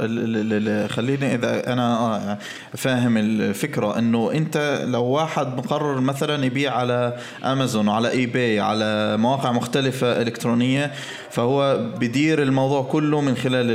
خليني 0.88 1.34
إذا 1.34 1.72
أنا 1.72 1.98
آه، 1.98 2.38
فاهم 2.76 3.16
الفكرة 3.16 3.98
إنه 3.98 4.32
أنت 4.32 4.84
لو 4.86 5.04
واحد 5.04 5.56
مقرر 5.56 6.00
مثلا 6.00 6.44
يبيع 6.44 6.74
على 6.74 7.16
أمازون 7.44 7.88
وعلى 7.88 8.10
eBay 8.10 8.60
على 8.60 9.16
مواقع 9.16 9.52
مختلفة 9.52 10.22
إلكترونية 10.22 10.92
فهو 11.30 11.78
بدير 12.00 12.42
الموضوع 12.42 12.82
كله 12.82 13.20
من 13.20 13.36
خلال 13.36 13.66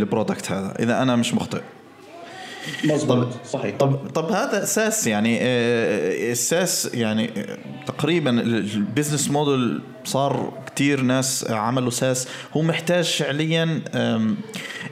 ال 0.00 0.06
product 0.06 0.52
هذا. 0.52 0.74
إذا 0.78 1.02
أنا 1.02 1.16
مش 1.16 1.34
مخطئ. 1.34 1.60
مظبوط. 2.84 3.28
صحيح. 3.46 3.76
طب 3.76 4.08
طب 4.14 4.32
هذا 4.32 4.62
SaaS 4.62 5.06
يعني 5.06 5.38
آه، 5.42 6.32
SaaS 6.32 6.90
يعني 6.94 7.30
آه، 7.36 7.58
تقريبا 7.86 8.30
ال 8.30 8.41
business 8.41 9.30
model 9.30 9.80
صار 10.04 10.52
كتير 10.66 11.00
ناس 11.00 11.50
عملوا 11.50 11.90
SaaS 11.90 12.28
هو 12.56 12.62
محتاج 12.62 13.04
فعليا 13.04 13.82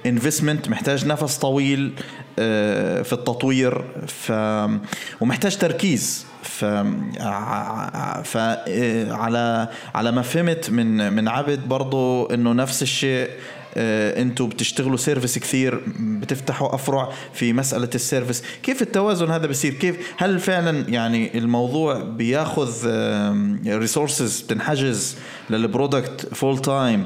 investment 0.07 0.69
محتاج 0.69 1.07
نفس 1.07 1.39
طويل 1.39 1.93
آه، 2.39 3.03
في 3.03 3.12
التطوير 3.12 3.85
ف 4.07 4.33
ومحتاج 5.21 5.57
تركيز. 5.57 6.27
ف 6.43 6.65
ف 8.25 8.37
على 9.11 9.69
على 9.95 10.12
ما 10.12 10.23
فهمت 10.23 10.71
من 10.71 11.12
من 11.12 11.29
عبد 11.29 11.69
برضه 11.69 12.35
إنه 12.35 12.53
نفس 12.53 12.83
الشيء 12.83 13.31
أنتم 13.77 14.49
بتشتغلوا 14.49 14.97
service 14.97 15.38
كثير 15.39 15.81
بتفتحوا 16.00 16.75
أفرع 16.75 17.12
في 17.35 17.53
مسألة 17.53 17.91
ال 17.95 18.00
service 18.00 18.42
كيف 18.62 18.83
التوازن 18.83 19.31
هذا 19.31 19.47
بصير 19.47 19.75
كيف 19.75 19.97
هل 20.17 20.41
فعلا 20.41 20.89
يعني 20.89 21.39
الموضوع 21.39 22.03
بياخذ 22.03 22.89
resources 23.66 24.40
بتنحجز 24.41 25.17
لل 25.50 25.69
product 25.69 26.35
full 26.35 26.59
time 26.59 27.04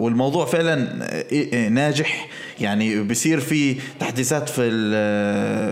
والموضوع 0.00 0.44
فعلا 0.44 0.88
آه، 1.02 1.68
ناجح؟ 1.68 2.28
يعني 2.60 3.02
بصير 3.02 3.40
في 3.40 3.76
تحديثات 4.00 4.48
في 4.48 4.70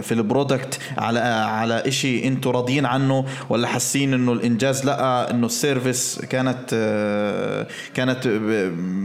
في 0.03 0.13
ال 0.13 0.21
product 0.21 0.79
على 0.99 1.19
على 1.19 1.83
شيء 1.89 2.29
أنتم 2.29 2.51
راضيين 2.51 2.87
عنه 2.87 3.25
ولا 3.49 3.67
حاسين 3.69 4.15
إنه 4.15 4.33
الإنجاز 4.33 4.85
لا 4.85 5.31
إنه 5.31 5.47
ال 5.47 5.56
service 5.56 6.21
كانت 6.31 6.71
آه، 6.73 7.67
كانت 7.95 8.29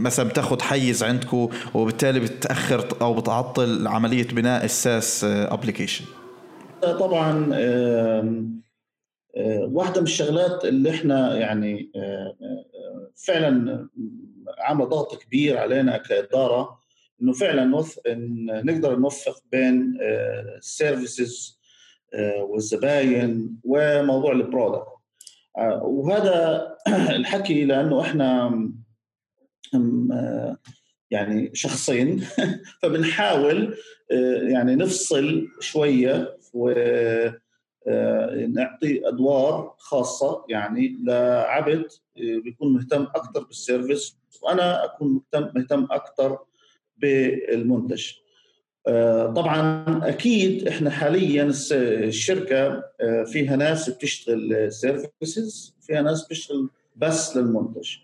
مثلا 0.02 0.28
بتاخذ 0.28 0.47
حيز 0.62 1.02
عندكم 1.02 1.48
وبالتالي 1.74 2.20
بتأخر 2.20 2.88
أو 3.02 3.14
بتعطل 3.14 3.86
عملية 3.86 4.28
بناء 4.28 4.64
ال 4.64 4.76
SaaS 4.76 5.24
application 5.24 6.04
طبعا 6.82 7.50
آه، 7.52 8.48
واحدة 9.72 10.00
من 10.00 10.06
الشغلات 10.06 10.64
اللي 10.64 10.90
إحنا 10.90 11.38
يعني 11.38 11.90
آه، 11.96 12.36
فعلا 13.26 13.88
عاملة 14.58 14.84
ضغط 14.84 15.22
كبير 15.22 15.58
علينا 15.58 15.98
كإدارة 15.98 16.78
إنه 17.22 17.32
فعلا 17.32 17.84
نقدر 18.62 18.98
نوفق 18.98 19.42
بين 19.52 19.98
ال 20.58 20.69
services 20.69 21.58
آه، 22.14 22.42
والزباين 22.42 23.60
وموضوع 23.64 24.32
البرودكت 24.32 24.86
آه، 25.58 25.82
وهذا 25.82 26.68
الحكي 27.16 27.64
لأنه 27.64 28.00
إحنا 28.00 28.46
آه، 28.46 28.68
يعني 31.10 31.50
شخصين. 31.54 32.24
فبنحاول 32.82 33.74
يعني 34.50 34.74
نفصل 34.74 35.48
شوية 35.60 36.36
ونعطي 36.54 37.38
أدوار 39.08 39.74
خاصة. 39.78 40.44
يعني 40.48 40.96
لعبد 41.04 41.86
بيكون 42.16 42.72
مهتم 42.72 43.02
أكثر 43.02 43.44
بال 43.44 43.60
service 43.60 44.16
وأنا 44.42 44.84
أكون 44.84 45.08
مهتم 45.12 45.50
مهتم 45.54 45.86
أكثر 45.90 46.38
بالمنتج. 46.96 48.12
آه، 48.88 49.26
طبعا 49.26 49.84
أكيد 50.08 50.68
إحنا 50.68 50.90
حاليا 50.90 51.52
الشركة 51.72 52.84
آه، 53.00 53.24
فيها 53.24 53.56
ناس 53.56 53.90
بتشتغل 53.90 54.72
services 54.72 55.74
فيها 55.80 56.02
ناس 56.02 56.26
بتشتغل 56.26 56.70
بس 56.96 57.36
للمنتج. 57.36 57.96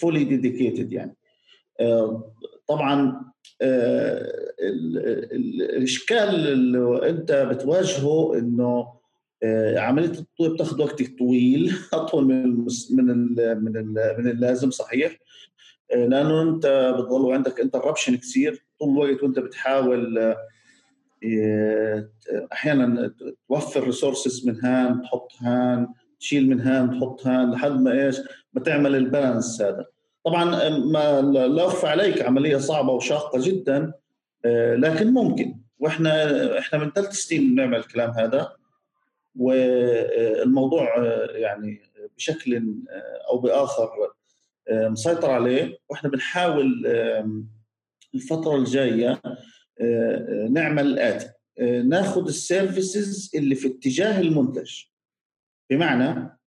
fully 0.00 0.24
dedicated 0.24 0.92
يعني. 0.92 1.16
آه، 1.80 2.32
طبعا 2.68 3.20
الإشكال 5.32 6.48
اللي 6.48 7.08
أنت 7.08 7.32
بتواجهه 7.32 8.38
إنه 8.38 8.96
عملية 9.76 10.06
التطوير 10.06 10.54
بتاخذ 10.54 10.82
وقت 10.82 11.02
طويل 11.18 11.74
أطول 11.92 12.24
من 12.24 12.66
من 12.90 13.34
من 13.64 13.94
من 14.18 14.28
اللازم 14.30 14.70
صحيح؟ 14.70 15.18
لأنه 15.94 16.42
أنت 16.42 16.94
بتضل 16.98 17.32
عندك 17.32 17.60
interruption 17.60 18.16
كثير 18.16 18.64
طول 18.80 19.06
الوقت 19.06 19.22
وأنت 19.22 19.38
بتحاول 19.38 20.18
آه، 21.24 22.08
أحيانا 22.52 23.14
توفر 23.48 23.84
resources 23.84 24.48
من 24.48 24.64
هان 24.64 25.02
تحط 25.02 25.28
هان 25.40 25.88
تشيل 26.20 26.48
من 26.48 26.60
هان 26.60 26.90
تحط 26.90 27.26
هان 27.26 27.50
لحد 27.50 27.80
ما 27.80 28.06
إيش؟ 28.06 28.16
ما 28.52 28.60
تعمل 28.60 28.96
البالانس 28.96 29.62
هذا. 29.62 29.86
طبعا 30.24 30.44
ما 30.78 31.20
لا 31.46 31.66
أخفى 31.66 31.86
عليك 31.86 32.22
عملية 32.22 32.56
صعبة 32.56 32.92
وشاقة 32.92 33.40
جدا 33.42 33.92
آه، 34.44 34.74
لكن 34.74 35.12
ممكن. 35.12 35.58
وإحنا 35.78 36.58
إحنا 36.58 36.78
من 36.78 36.90
ثلاث 36.90 37.12
سنين 37.12 37.54
بنعمل 37.54 37.78
الكلام 37.78 38.10
هذا 38.10 38.52
والموضوع 39.36 40.98
آه، 40.98 41.26
يعني 41.26 41.80
بشكل 42.16 42.74
أو 43.30 43.38
بآخر 43.38 43.90
آه، 44.68 44.88
مسيطر 44.88 45.30
عليه. 45.30 45.78
وإحنا 45.88 46.10
بنحاول 46.10 46.86
الفترة 48.14 48.56
الجاية 48.56 49.20
آه، 49.80 50.48
نعمل 50.50 50.86
الاتي 50.86 51.30
آه، 51.58 51.82
ناخذ 51.82 52.26
السيرفيسز 52.26 53.30
اللي 53.34 53.54
في 53.54 53.68
اتجاه 53.68 54.20
المنتج. 54.20 54.72
بمعنى 55.70 56.38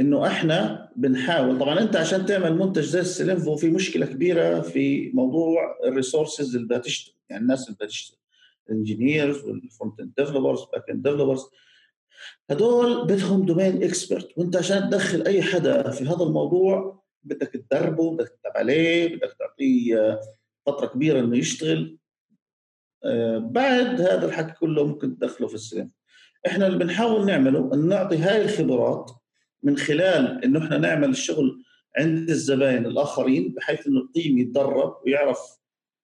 إنه 0.00 0.26
إحنا 0.26 0.90
بنحاول 0.96 1.58
طبعا 1.58 1.80
أنت 1.80 1.96
عشان 1.96 2.26
تعمل 2.26 2.58
منتج 2.58 2.82
زي 2.82 3.00
السيلينفو 3.00 3.56
في 3.56 3.70
مشكلة 3.70 4.06
كبيرة 4.06 4.60
في 4.60 5.10
موضوع 5.14 5.78
ال 5.84 5.91
resources 5.91 6.54
اللي 6.54 6.66
بدها 6.66 6.78
تشتغل 6.78 7.14
يعني 7.30 7.42
الناس 7.42 7.66
اللي 7.66 7.74
بدها 7.76 7.88
تشتغل 7.88 8.18
ال 8.70 8.77
engineers 8.77 9.44
وال 9.44 9.60
front 9.60 10.00
end 10.00 10.12
developers 10.16 10.60
back 10.72 10.90
end 10.90 11.08
developers 11.08 11.44
هدول 12.50 13.06
بدهم 13.06 13.46
domain 13.46 13.82
expert 13.82 14.38
وأنت 14.38 14.56
عشان 14.56 14.90
تدخل 14.90 15.22
أي 15.22 15.42
حدا 15.42 15.90
في 15.90 16.04
هذا 16.04 16.22
الموضوع 16.22 17.02
بدك 17.24 17.48
تدربه 17.48 18.16
بدك 18.16 18.28
تتعب 18.28 18.56
عليه 18.56 19.16
بدك 19.16 19.36
تعطيه 19.38 19.98
آه، 19.98 20.20
فترة 20.66 20.86
كبيرة 20.86 21.20
إنه 21.20 21.36
يشتغل 21.38 21.98
آه، 23.04 23.38
بعد 23.38 24.00
هذا 24.00 24.26
الحكي 24.26 24.52
كله 24.52 24.86
ممكن 24.86 25.18
تدخله 25.18 25.46
في 25.46 25.54
السيلينفو 25.54 25.90
إحنا 26.46 26.66
اللي 26.66 26.78
بنحاول 26.78 27.26
نعمله 27.26 27.70
إن 27.74 27.88
نعطي 27.88 28.16
هاي 28.16 28.44
الخبرات 28.44 29.10
من 29.62 29.76
خلال 29.76 30.44
إنه 30.44 30.64
إحنا 30.64 30.78
نعمل 30.78 31.08
الشغل 31.10 31.62
عند 31.98 32.30
الزباين 32.30 32.86
الآخرين 32.86 33.54
بحيث 33.56 33.86
إنه 33.86 34.00
ال 34.00 34.08
team 34.08 34.38
يتدرب 34.38 34.96
ويعرف 35.04 35.38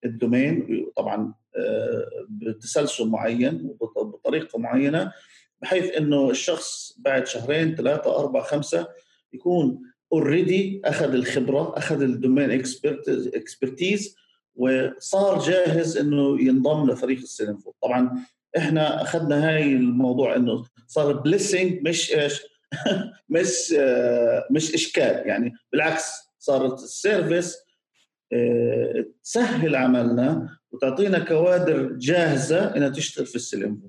ال 0.05 0.17
domain 0.17 0.87
طبعا 0.97 1.35
آه، 1.57 2.07
بتسلسل 2.29 3.09
معين 3.09 3.77
وبطريقه 3.81 4.59
معينة 4.59 5.13
بحيث 5.63 5.97
إنه 5.97 6.31
الشخص 6.31 6.97
بعد 6.99 7.27
شهرين 7.27 7.75
ثلاثة 7.75 8.17
أربعة 8.19 8.43
خمسة 8.43 8.89
يكون 9.33 9.83
already 10.13 10.81
أخذ 10.85 11.15
الخبرة 11.15 11.79
أخذ 11.79 12.03
ال 12.03 12.10
domain 12.10 12.51
expertise 13.35 14.17
وصار 14.57 15.39
جاهز 15.39 15.97
إنه 15.97 16.41
ينضم 16.41 16.91
لفريق 16.91 17.19
السيلينفو. 17.19 17.73
طبعا 17.83 18.19
إحنا 18.57 19.03
أخذنا 19.03 19.49
هاي 19.49 19.63
الموضوع 19.63 20.37
إنه 20.37 20.65
صار 20.87 21.13
blessing 21.13 21.89
مش 21.89 22.15
إيش؟ 22.15 22.43
مش 23.29 23.75
آه 23.79 24.47
مش 24.51 24.75
إشكال. 24.75 25.29
يعني 25.29 25.53
بالعكس 25.73 26.13
صارت 26.39 26.83
ال 26.83 26.92
service 26.92 27.57
آه 28.33 29.07
تسهل 29.25 29.77
عملنا 29.77 30.49
وتعطينا 30.73 31.19
كوادر 31.19 31.93
جاهزة 31.93 32.77
إنها 32.77 32.89
تشتغل 32.89 33.27
في 33.27 33.37
السيلينفو 33.37 33.89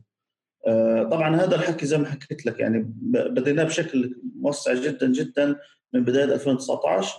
آه 0.67 1.03
طبعا 1.03 1.35
هذا 1.35 1.55
الحكي 1.55 1.85
زي 1.85 1.97
ما 1.97 2.05
حكيت 2.05 2.45
لك 2.45 2.59
يعني 2.59 2.93
بديناه 3.03 3.63
بشكل 3.63 4.15
موسع 4.35 4.73
جدا 4.73 5.11
جدا 5.11 5.55
من 5.93 6.03
بداية 6.03 6.23
2019 6.23 7.15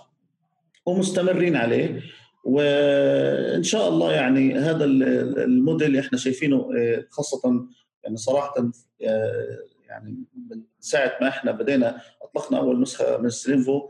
ومستمرين 0.85 1.55
عليه. 1.55 2.01
وإن 2.43 3.63
شاء 3.63 3.89
الله 3.89 4.11
يعني 4.11 4.55
هذا 4.55 4.85
الموديل 4.85 5.97
إحنا 5.97 6.17
شايفينه 6.17 6.69
آه، 6.77 7.05
خاصة 7.09 7.67
يعني 8.03 8.17
صراحة 8.17 8.71
آه، 9.03 9.59
يعني 9.87 10.23
من 10.49 10.61
ساعة 10.79 11.17
ما 11.21 11.27
إحنا 11.27 11.51
بدينا 11.51 12.01
أطلقنا 12.21 12.57
أول 12.57 12.81
نسخة 12.81 13.17
من 13.17 13.29
سيلينفو 13.29 13.89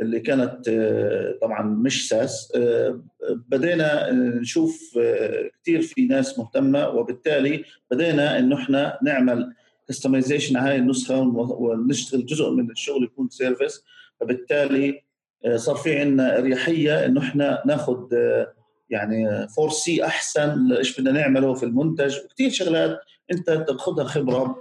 اللي 0.00 0.20
كانت 0.20 0.68
آه، 0.68 1.38
طبعا 1.42 1.62
مش 1.62 2.08
SaaS 2.08 2.52
بدينا 3.48 4.12
نشوف 4.12 4.98
كثير 5.62 5.82
في 5.82 6.06
ناس 6.06 6.38
مهتمة 6.38 6.88
وبالتالي 6.88 7.64
بدينا 7.90 8.38
إنه 8.38 8.56
إحنا 8.56 8.98
نعمل 9.02 9.54
customization 9.88 10.56
على 10.56 10.70
هاي 10.70 10.76
النسخه 10.76 11.20
ونشتغل 11.20 12.26
جزء 12.26 12.50
من 12.50 12.70
الشغل 12.70 13.04
يكون 13.04 13.28
service 13.28 13.84
فبالتالي 14.20 15.03
صار 15.56 15.74
في 15.74 15.98
عندنا 15.98 16.38
أريحية 16.38 17.06
إنه 17.06 17.20
إحنا 17.20 17.62
ناخذ 17.66 18.14
يعني 18.90 19.48
foresee 19.48 20.04
أحسن 20.04 20.72
إيش 20.72 21.00
بدنا 21.00 21.20
نعمله 21.20 21.54
في 21.54 21.62
المنتج. 21.62 22.18
وكثير 22.24 22.50
شغلات 22.50 23.00
أنت 23.32 23.50
تأخذها 23.50 24.04
خبرة 24.04 24.56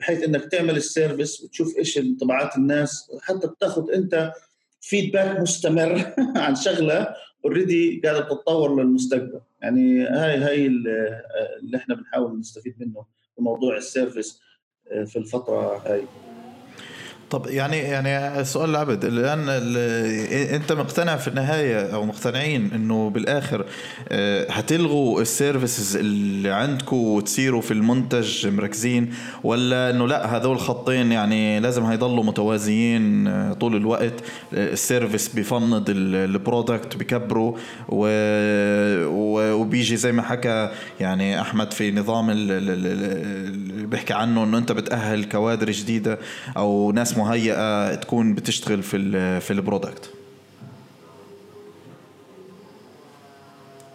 بحيث 0.00 0.22
إنك 0.22 0.44
تعمل 0.44 0.76
ال 0.76 0.85
service 0.85 1.44
وتشوف 1.44 1.76
إيش 1.78 1.98
انطباعات 1.98 2.56
الناس 2.56 3.10
حتى 3.22 3.46
بتأخذ 3.46 3.90
أنت 3.90 4.32
feedback 4.80 5.40
مستمر 5.40 6.14
عن 6.44 6.54
شغلة 6.54 7.14
already 7.44 8.00
قاعدة 8.04 8.20
تتطور 8.20 8.82
للمستقبل. 8.82 9.40
يعني 9.62 10.06
هاي 10.06 10.36
هاي 10.38 10.66
اللي 10.66 11.76
إحنا 11.76 11.94
بنحاول 11.94 12.38
نستفيد 12.38 12.74
منه 12.78 13.06
في 13.36 13.42
موضوع 13.42 13.76
ال 13.76 13.84
service 13.84 14.40
آه، 14.92 15.04
في 15.04 15.16
الفترة 15.16 15.76
هاي. 15.76 16.02
طب 17.30 17.46
يعني 17.46 17.76
يعني 17.76 18.44
سؤال 18.44 18.70
العبد 18.70 19.04
الآن 19.04 19.48
أنت 20.54 20.72
مقتنع 20.72 21.16
في 21.16 21.28
النهاية 21.28 21.94
أو 21.94 22.06
مقتنعين 22.06 22.70
إنه 22.74 23.10
بالآخر 23.10 23.64
آه، 24.08 24.50
هتلغوا 24.50 25.20
ال 25.20 25.28
services 25.28 25.96
اللي 25.96 26.50
عندكم 26.50 26.96
وتصيروا 26.96 27.60
في 27.60 27.70
المنتج 27.70 28.46
مركزين 28.46 29.14
ولا 29.44 29.90
إنه 29.90 30.06
لأ 30.06 30.36
هذول 30.36 30.58
خطين 30.58 31.12
يعني 31.12 31.60
لازم 31.60 31.84
هيضلوا 31.84 32.24
متوازيين 32.24 33.26
آه، 33.26 33.52
طول 33.52 33.76
الوقت 33.76 34.14
ال 34.52 34.62
service 34.62 35.28
بي 35.28 35.47
fund 35.47 35.84
ال 35.88 36.02
product 36.02 36.96
بكبره 36.96 37.56
وبيجي 39.08 39.96
زي 39.96 40.12
ما 40.12 40.22
حكى 40.22 40.70
يعني 41.00 41.40
أحمد 41.40 41.72
في 41.72 41.90
نظام 41.90 42.30
اللي 42.30 43.86
بيحكي 43.86 44.12
عنه 44.12 44.44
إنه 44.44 44.58
أنت 44.58 44.72
بتأهل 44.72 45.24
كوادر 45.24 45.70
جديدة 45.70 46.18
أو 46.56 46.92
ناس 46.92 47.15
مهيئه 47.18 47.94
تكون 47.94 48.34
بتشتغل 48.34 48.82
في 48.82 49.40
في 49.40 49.50
ال 49.50 49.57
product. 49.57 50.10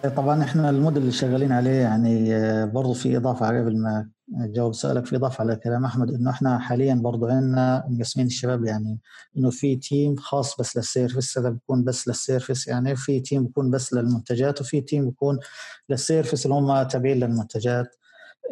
طبعا 0.10 0.44
إحنا 0.44 0.70
الموديل 0.70 1.02
اللي 1.02 1.12
شغالين 1.12 1.52
عليه 1.52 1.72
يعني 1.82 2.36
آه، 2.36 2.66
برضه 2.66 2.94
في 2.94 3.18
إضافة 3.18 3.46
على 3.46 3.60
قبل 3.62 3.78
ما 3.78 4.10
جاوب 4.32 4.74
سؤالك 4.74 5.06
في 5.06 5.16
إضافة 5.16 5.42
على 5.42 5.56
كلام 5.56 5.86
أحمد 5.86 6.12
إنه 6.12 6.30
إحنا 6.30 6.60
حاليا 6.60 6.96
برضه 6.96 7.32
عندنا 7.32 7.84
مقسمين 7.88 8.26
الشباب 8.28 8.66
يعني 8.66 9.00
إنه 9.38 9.50
في 9.50 9.76
team 9.76 10.16
خاص 10.16 10.58
بس 10.60 10.78
لل 10.78 10.91
service 10.91 11.38
هذا 11.38 11.50
بيكون 11.50 11.84
بس 11.84 12.08
لل 12.08 12.21
service 12.21 12.68
يعني 12.68 12.96
في 12.96 13.20
team 13.20 13.46
بيكون 13.46 13.72
بس 13.72 13.94
للمنتجات 13.94 14.62
وفي 14.62 14.82
team 14.82 15.06
بيكون 15.06 15.40
لل 15.90 16.02
service 16.02 16.46
اللي 16.46 16.56
هم 16.56 16.84
تابعين 16.84 17.20
للمنتجات. 17.20 17.96
آه، 17.96 18.01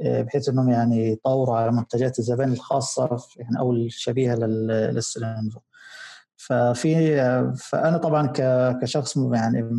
بحيث 0.03 0.49
إنهم 0.49 0.69
يعني 0.69 1.11
يطوروا 1.11 1.57
على 1.57 1.71
منتجات 1.71 2.19
الزبائن 2.19 2.51
الخاصة 2.51 3.19
يعني 3.37 3.59
أو 3.59 3.71
الشبيهة 3.73 4.35
للسيلينفو 4.35 5.59
ففي 6.35 7.15
فأنا 7.57 7.97
طبعا 7.97 8.33
كشخص 8.81 9.17
يعني 9.17 9.69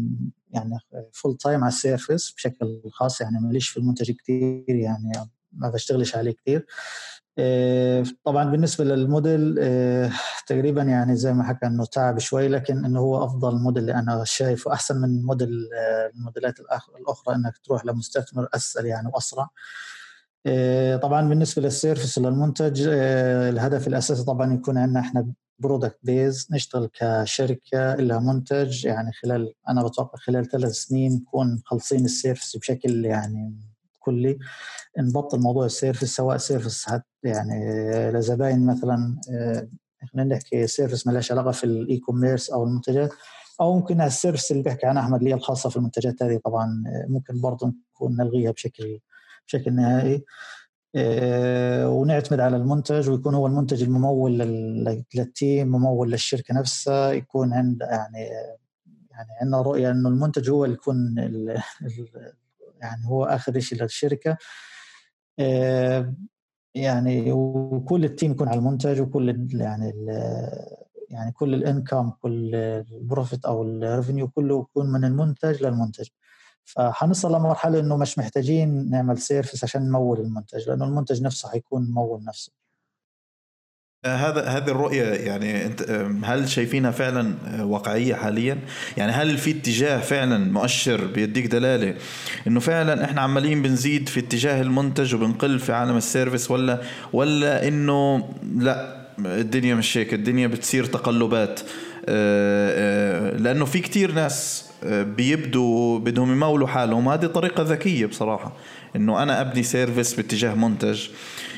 يعني 0.50 0.78
full 1.12 1.36
time 1.36 1.60
على 1.61 1.68
ال 1.72 1.80
service 1.80 2.32
بشكل 2.33 2.83
خاص 2.92 3.20
يعني 3.20 3.40
ماليش 3.40 3.68
في 3.68 3.76
المنتج 3.76 4.11
كثير 4.11 4.64
يعني 4.68 5.12
ما 5.52 5.70
بشتغلش 5.70 6.16
عليه 6.16 6.33
كثير 6.33 6.66
آه، 7.38 8.04
طبعا 8.24 8.44
بالنسبة 8.44 8.85
للموديل 8.85 9.56
آه، 9.61 10.11
تقريبا 10.46 10.83
يعني 10.83 11.16
زي 11.16 11.33
ما 11.33 11.44
حكى 11.44 11.66
إنه 11.66 11.85
تعب 11.85 12.18
شوي 12.18 12.48
لكن 12.48 12.85
إنه 12.85 13.00
هو 13.00 13.24
أفضل 13.24 13.56
موديل 13.59 13.83
اللي 13.83 13.94
أنا 13.94 14.24
شايفه 14.24 14.72
أحسن 14.72 14.96
من 15.00 15.22
موديل 15.22 15.68
الموديلات 16.14 16.61
الأخرى 16.61 17.35
إنك 17.35 17.59
تروح 17.64 17.85
لمستثمر 17.85 18.48
أسهل 18.54 18.87
يعني 18.87 19.09
وأسرع. 19.14 19.42
آه، 19.42 19.48
طبعا 21.03 21.29
بالنسبة 21.29 21.62
لل 21.62 21.75
service 21.75 22.18
للمنتج 22.18 22.88
آه، 22.88 23.50
الهدف 23.50 23.88
الأساسي 23.88 24.24
طبعا 24.24 24.55
يكون 24.55 24.79
عندنا 24.79 25.00
إحنا 25.00 25.33
product 25.58 25.98
based 26.02 26.48
نشتغل 26.50 26.90
كشركة 26.94 27.94
لها 27.94 28.18
منتج. 28.18 28.85
يعني 28.85 29.12
خلال 29.12 29.55
أنا 29.68 29.83
بتوقع 29.83 30.18
خلال 30.18 30.48
ثلاث 30.48 30.72
سنين 30.72 31.12
نكون 31.12 31.55
مخلصين 31.55 32.05
ال 32.04 32.11
service 32.11 32.56
بشكل 32.57 33.05
يعني 33.05 33.55
كلي. 33.98 34.38
نبطل 34.98 35.40
موضوع 35.40 35.66
ال 35.66 35.71
service 35.71 36.04
سواء 36.16 36.37
service 36.36 36.92
يعني 37.22 37.61
لزباين 38.11 38.66
مثلا 38.66 39.20
إحنا 40.05 40.24
نحكي 40.24 40.66
service 40.66 41.06
ما 41.07 41.12
لهاش 41.12 41.33
علاقة 41.33 41.50
في 41.50 41.64
ال 41.64 41.98
e-commerce 41.98 42.50
أو 42.50 42.64
المنتجات 42.64 43.12
أو 43.61 43.79
ممكن 43.79 44.00
ال 44.00 44.07
service 44.07 44.52
اللي 44.53 44.62
بيحكي 44.62 44.87
عنها 44.87 45.03
أحمد 45.03 45.18
اللي 45.18 45.31
هي 45.31 45.35
الخاصة 45.35 45.70
في 45.70 45.76
المنتجات 45.76 46.22
هذه 46.22 46.40
طبعا 46.44 46.85
ممكن 47.09 47.40
برضه 47.40 47.74
نكون 47.94 48.16
نلغيها 48.16 48.50
بشكل 48.50 49.00
بشكل 49.46 49.74
نهائي. 49.74 50.24
آه، 50.96 51.88
ونعتمد 51.90 52.40
على 52.40 52.57
المنتج 52.57 53.11
ويكون 53.11 53.35
هو 53.35 53.46
المنتج 53.46 53.83
الممول 53.83 54.38
لل 55.14 55.32
team 55.32 55.68
ممول 55.68 56.11
للشركة 56.11 56.55
نفسها 56.55 57.12
يكون 57.12 57.53
عند 57.53 57.83
يعني 57.83 58.18
يعني 59.11 59.29
عندنا 59.40 59.61
رؤية 59.62 59.90
إنه 59.90 60.09
المنتج 60.09 60.50
هو 60.50 60.64
اللي 60.64 60.74
يكون 60.76 61.14
يعني 62.81 63.07
هو 63.07 63.24
آخر 63.24 63.61
شيء 63.61 63.83
للشركة. 63.83 64.37
آه، 65.38 66.14
يعني 66.74 67.33
وكل 67.33 68.05
ال 68.04 68.10
team 68.10 68.30
يكون 68.33 68.48
على 68.48 68.59
المنتج 68.59 69.00
وكل 69.00 69.48
يعني 69.55 69.92
يعني 71.11 71.33
كل 71.33 71.55
ال 71.54 71.62
income 71.62 72.10
كل 72.11 72.55
ال 72.54 72.67
profit 72.67 73.44
أو 73.44 73.62
ال 73.62 73.71
revenue 73.71 74.28
كله 74.29 74.61
يكون 74.61 74.92
من 74.92 75.05
المنتج 75.05 75.62
للمنتج. 75.62 76.09
فحنصل 76.64 77.34
لمرحلة 77.34 77.80
إنه 77.80 77.96
مش 77.96 78.18
محتاجين 78.18 78.90
نعمل 78.90 79.18
service 79.18 79.64
عشان 79.64 79.82
نمول 79.82 80.20
المنتج 80.20 80.68
لأنه 80.68 80.84
المنتج 80.84 81.22
نفسه 81.22 81.48
حيكون 81.48 81.82
ممول 81.90 82.24
نفسه 82.24 82.52
آه، 84.04 84.16
هذا 84.16 84.48
هذه 84.48 84.70
الرؤية 84.70 85.04
يعني 85.04 85.66
أنت 85.66 85.82
هل 86.24 86.48
شايفينها 86.48 86.90
فعلا 86.90 87.34
آه، 87.46 87.64
واقعية 87.64 88.14
حاليا؟ 88.14 88.58
يعني 88.96 89.12
هل 89.12 89.38
في 89.38 89.50
اتجاه 89.50 89.98
فعلا 89.98 90.52
مؤشر 90.52 91.06
بيديك 91.06 91.46
دلالة 91.46 91.94
إنه 92.46 92.60
فعلا 92.60 93.04
إحنا 93.04 93.20
عمالين 93.20 93.62
بنزيد 93.62 94.08
في 94.08 94.20
اتجاه 94.20 94.62
المنتج 94.62 95.14
وبنقل 95.14 95.58
في 95.58 95.72
عالم 95.72 95.96
ال 95.96 96.03
service 96.03 96.50
ولا 96.50 96.80
ولا 97.12 97.68
إنه 97.68 98.28
لا 98.56 99.00
الدنيا 99.18 99.74
مش 99.74 99.98
هيك 99.98 100.14
الدنيا 100.14 100.46
بتصير 100.46 100.84
تقلبات 100.84 101.60
آه، 102.06 103.36
لأنه 103.36 103.64
في 103.64 103.78
كتير 103.78 104.12
ناس 104.12 104.69
بيبدوا 104.82 105.98
بدهم 105.98 106.32
يمولوا 106.32 106.66
حالهم. 106.68 107.08
هذه 107.08 107.26
طريقة 107.26 107.62
ذكية 107.62 108.06
بصراحة 108.06 108.52
إنه 108.96 109.22
أنا 109.22 109.40
أبني 109.40 109.62
service 109.62 110.14
باتجاه 110.14 110.54
منتج. 110.54 111.08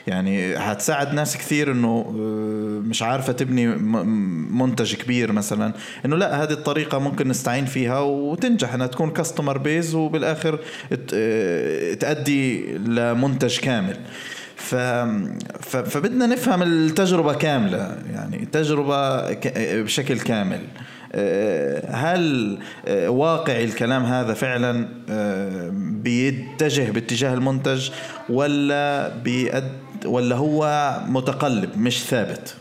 يعني 0.07 0.57
هتساعد 0.57 1.15
ناس 1.15 1.37
كثير 1.37 1.73
إنه 1.73 1.89
آه، 1.89 2.89
مش 2.89 3.03
عارفة 3.03 3.33
تبني 3.33 3.67
منتج 3.67 4.95
كبير 4.95 5.33
مثلا. 5.33 5.73
إنه 6.05 6.17
لا 6.17 6.43
هذه 6.43 6.53
الطريقة 6.53 6.99
ممكن 6.99 7.29
نستعين 7.29 7.65
فيها 7.65 8.01
وتنجح. 8.01 8.75
إنها 8.75 8.87
تكون 8.87 9.11
customer 9.11 9.59
based 9.59 9.95
وبالآخر 9.95 10.59
آه، 11.15 11.95
تأدي 11.95 12.73
لمنتج 12.79 13.59
كامل. 13.59 13.97
ف... 14.57 14.75
ف... 15.61 15.77
فبدنا 15.77 16.27
نفهم 16.27 16.63
التجربة 16.63 17.35
كاملة. 17.35 17.97
يعني 18.13 18.49
تجربة 18.53 19.33
ك... 19.33 19.59
بشكل 19.59 20.21
كامل. 20.21 20.61
هل 21.89 22.59
آه، 22.87 23.09
واقعي 23.09 23.65
الكلام 23.65 24.05
هذا 24.05 24.35
فعلا 24.35 24.89
آه، 25.11 25.71
بيتجه 25.75 26.91
باتجاه 26.91 27.35
المنتج 27.35 27.91
ولا 28.29 29.09
بيد 29.17 29.65
ولا 30.07 30.37
هو 30.37 30.93
متقلب 31.09 31.79
مش 31.79 32.05
ثابت؟ 32.05 32.57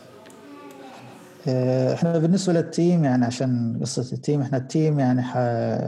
إحنا 1.48 2.18
بالنسبة 2.18 2.54
لل 2.54 2.70
team 2.70 3.04
يعني 3.04 3.26
عشان 3.26 3.80
قصة 3.82 4.16
ال 4.16 4.21
team 4.21 4.42
إحنا 4.42 4.58
ال 4.58 4.66
team 4.66 5.00
يعني 5.00 5.22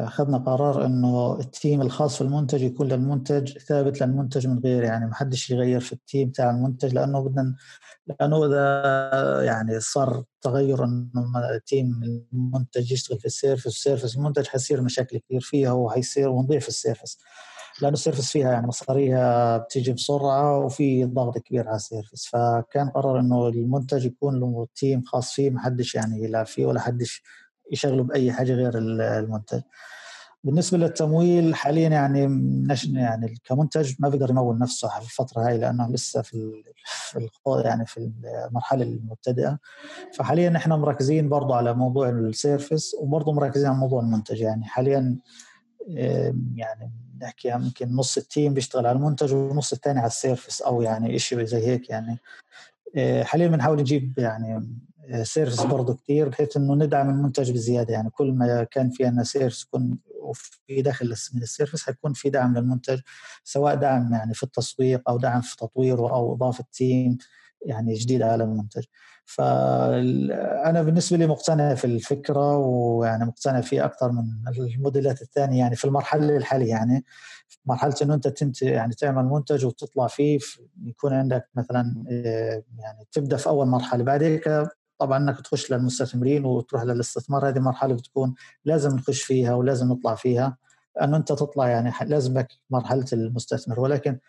أخذنا 0.04 0.38
قرار 0.38 0.86
إنه 0.86 1.39
ال 1.39 1.48
team 1.48 1.82
الخاص 1.82 2.15
في 2.15 2.21
المنتج 2.21 2.62
يكون 2.62 2.88
للمنتج 2.88 3.58
ثابت 3.58 4.02
للمنتج 4.02 4.47
من 4.47 4.60
غير 4.60 4.84
يعني 4.84 5.06
ما 5.06 5.15
حدش 5.15 5.52
يغير 5.52 5.80
في 5.80 5.93
ال 5.93 6.01
team 6.01 6.29
تاع 6.30 6.49
المنتج 6.49 6.93
لأنه 6.93 7.19
بدنا 7.19 7.56
لأنه 8.07 8.45
إذا 8.45 9.43
يعني 9.43 9.79
صار 9.79 10.23
تغير 10.41 10.83
إنه 10.83 11.59
team 11.67 12.01
المنتج 12.33 12.91
يشتغل 12.91 13.19
في 13.19 13.25
ال 13.25 13.31
service 13.31 13.67
ال 13.67 13.73
service 13.73 14.15
المنتج 14.17 14.47
حيصير 14.47 14.81
مشاكل 14.81 15.17
كثير 15.17 15.41
فيها 15.41 15.71
وحيصير 15.71 16.29
ونضيف 16.29 16.67
ال 16.67 16.73
service. 16.73 17.17
لأنه 17.81 17.93
ال 17.93 17.98
service 17.98 18.32
فيها 18.31 18.51
يعني 18.51 18.67
مصاريها 18.67 19.57
بتيجي 19.57 19.93
بسرعة 19.93 20.57
وفي 20.59 21.05
ضغط 21.05 21.37
كبير 21.37 21.67
على 21.67 21.75
ال 21.75 21.81
service. 21.81 22.25
فكان 22.27 22.89
قرر 22.89 23.19
إنه 23.19 23.47
المنتج 23.47 24.05
يكون 24.05 24.39
له 24.39 24.67
team 24.75 25.03
خاص 25.03 25.31
فيه 25.33 25.49
ما 25.49 25.59
حدش 25.59 25.95
يعني 25.95 26.23
يلعب 26.23 26.45
فيه 26.45 26.65
ولا 26.65 26.79
حدش 26.79 27.23
يشغله 27.71 28.03
بأي 28.03 28.31
حاجة 28.31 28.53
غير 28.53 28.71
المنتج. 28.77 29.61
بالنسبة 30.43 30.77
للتمويل 30.77 31.56
حاليا 31.56 31.89
يعني 31.89 32.19
يعني 32.93 33.38
كمنتج 33.43 33.93
ما 33.99 34.10
بيقدر 34.10 34.29
يمول 34.29 34.60
نفسه 34.60 34.88
في 34.88 35.06
الفترة 35.06 35.47
هاي 35.47 35.58
لأنه 35.58 35.89
لسه 35.89 36.21
في 36.21 36.63
في 36.86 37.29
يعني 37.65 37.86
في 37.86 38.12
المرحلة 38.47 38.84
المبتدئة. 38.84 39.60
فحاليا 40.13 40.58
إحنا 40.58 40.75
مركزين 40.75 41.29
برضه 41.29 41.56
على 41.56 41.73
موضوع 41.73 42.10
ال 42.10 42.20
service 42.20 42.95
وبرضه 42.99 43.34
مركزين 43.34 43.67
على 43.67 43.77
موضوع 43.77 44.01
المنتج. 44.01 44.41
يعني 44.41 44.65
حاليا 44.65 45.17
يعني 46.56 46.91
نحكي 47.21 47.49
يمكن 47.49 47.95
نص 47.95 48.17
ال 48.17 48.25
team 48.25 48.53
بيشتغل 48.53 48.86
على 48.86 48.97
المنتج 48.97 49.34
والنص 49.34 49.73
الثاني 49.73 49.99
على 49.99 50.08
ال 50.08 50.14
service 50.14 50.62
أو 50.62 50.82
يعني 50.82 51.19
شيء 51.19 51.43
زي 51.43 51.67
هيك 51.67 51.89
يعني. 51.89 52.19
آه، 52.95 53.23
حاليا 53.23 53.47
بنحاول 53.47 53.79
نجيب 53.79 54.19
يعني 54.19 54.69
service 55.23 55.63
برضه 55.63 55.95
كثير 55.95 56.29
بحيث 56.29 56.57
إنه 56.57 56.75
ندعم 56.75 57.09
المنتج 57.09 57.51
بزيادة. 57.51 57.93
يعني 57.93 58.09
كل 58.09 58.31
ما 58.31 58.63
كان 58.63 58.89
في 58.89 59.05
عندنا 59.05 59.23
service 59.23 59.63
يكون 59.63 59.97
وفي 60.21 60.81
داخل 60.81 61.15
من 61.33 61.41
ال 61.41 61.47
service 61.47 61.84
حيكون 61.83 62.13
في 62.13 62.29
دعم 62.29 62.57
للمنتج 62.57 62.99
سواء 63.43 63.75
دعم 63.75 64.13
يعني 64.13 64.33
في 64.33 64.43
التسويق 64.43 65.09
أو 65.09 65.17
دعم 65.17 65.41
في 65.41 65.57
تطويره 65.57 66.13
أو 66.13 66.33
إضافة 66.33 66.63
team 66.73 67.17
يعني 67.65 67.93
جديد 67.93 68.21
على 68.21 68.43
المنتج. 68.43 68.83
فأنا 69.25 70.83
بالنسبة 70.83 71.17
لي 71.17 71.27
مقتنع 71.27 71.75
في 71.75 71.85
الفكرة 71.85 72.57
ويعني 72.57 73.25
مقتنع 73.25 73.61
فيه 73.61 73.85
أكثر 73.85 74.11
من 74.11 74.23
الموديلات 74.57 75.21
الثانية 75.21 75.59
يعني 75.59 75.75
في 75.75 75.85
المرحلة 75.85 76.37
الحالية. 76.37 76.69
يعني 76.69 77.05
مرحلة 77.65 77.95
إنه 78.01 78.13
أنت 78.13 78.27
تنت 78.27 78.61
يعني 78.61 78.93
تعمل 78.93 79.25
منتج 79.25 79.65
وتطلع 79.65 80.07
فيه 80.07 80.39
يكون 80.85 81.13
عندك 81.13 81.49
مثلا 81.55 82.05
آه، 82.11 82.63
يعني 82.79 83.07
تبدأ 83.11 83.37
في 83.37 83.47
أول 83.47 83.67
مرحلة. 83.67 84.03
بعد 84.03 84.23
هيك 84.23 84.47
طبعا 84.99 85.17
إنك 85.17 85.41
تخش 85.41 85.71
للمستثمرين 85.71 86.45
وتروح 86.45 86.84
للاستثمار 86.84 87.49
هذه 87.49 87.60
مرحلة 87.60 87.93
بتكون 87.93 88.36
لازم 88.65 88.95
نخش 88.95 89.21
فيها 89.23 89.53
ولازم 89.53 89.88
نطلع 89.91 90.15
فيها 90.15 90.58
انه 91.01 91.17
أنت 91.17 91.32
تطلع 91.32 91.67
يعني 91.67 91.91
لازمك 92.06 92.47
مرحلة 92.69 93.06
المستثمر. 93.13 93.79
ولكن 93.79 94.19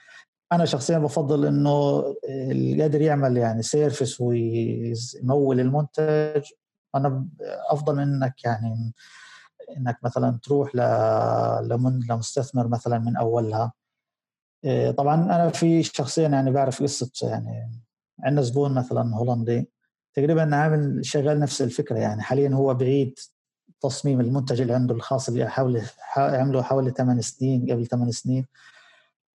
أنا 0.53 0.65
شخصيا 0.65 0.99
بفضل 0.99 1.47
إنه 1.47 2.05
اللي 2.29 2.83
قادر 2.83 3.01
يعمل 3.01 3.37
يعني 3.37 3.63
سيرفس 3.63 4.21
ويمول 4.21 5.61
المنتج 5.61 6.43
أنا 6.95 7.29
أفضل 7.71 7.95
من 7.95 8.03
إنك 8.03 8.45
يعني 8.45 8.95
إنك 9.77 9.99
مثلا 10.03 10.39
تروح 10.43 10.75
لمستثمر 12.11 12.69
مثلا 12.69 12.99
من 12.99 13.17
أولها. 13.17 13.73
إيه، 14.65 14.91
طبعا 14.91 15.15
أنا 15.15 15.49
في 15.49 15.83
شخصيا 15.83 16.29
يعني 16.29 16.51
بعرف 16.51 16.83
قصة 16.83 17.29
يعني 17.29 17.71
عندنا 18.21 18.43
زبون 18.43 18.75
مثلا 18.75 19.17
هولندي. 19.17 19.71
تقريبا 20.15 20.57
عامل 20.57 21.07
شغال 21.07 21.41
نفس 21.41 21.63
الفكرة 21.63 21.99
يعني. 21.99 22.23
حاليا 22.23 22.49
هو 22.49 22.75
بعيد 22.75 23.19
تصميم 23.81 24.21
المنتج 24.21 24.61
اللي 24.61 24.75
عنده 24.75 24.95
الخاص 24.95 25.29
اللي 25.29 25.49
حاول 25.49 25.83
عمله 26.17 26.63
حوالي 26.63 26.91
ثمان 26.91 27.21
سنين 27.21 27.71
قبل 27.71 27.87
ثمان 27.87 28.11
سنين. 28.11 28.47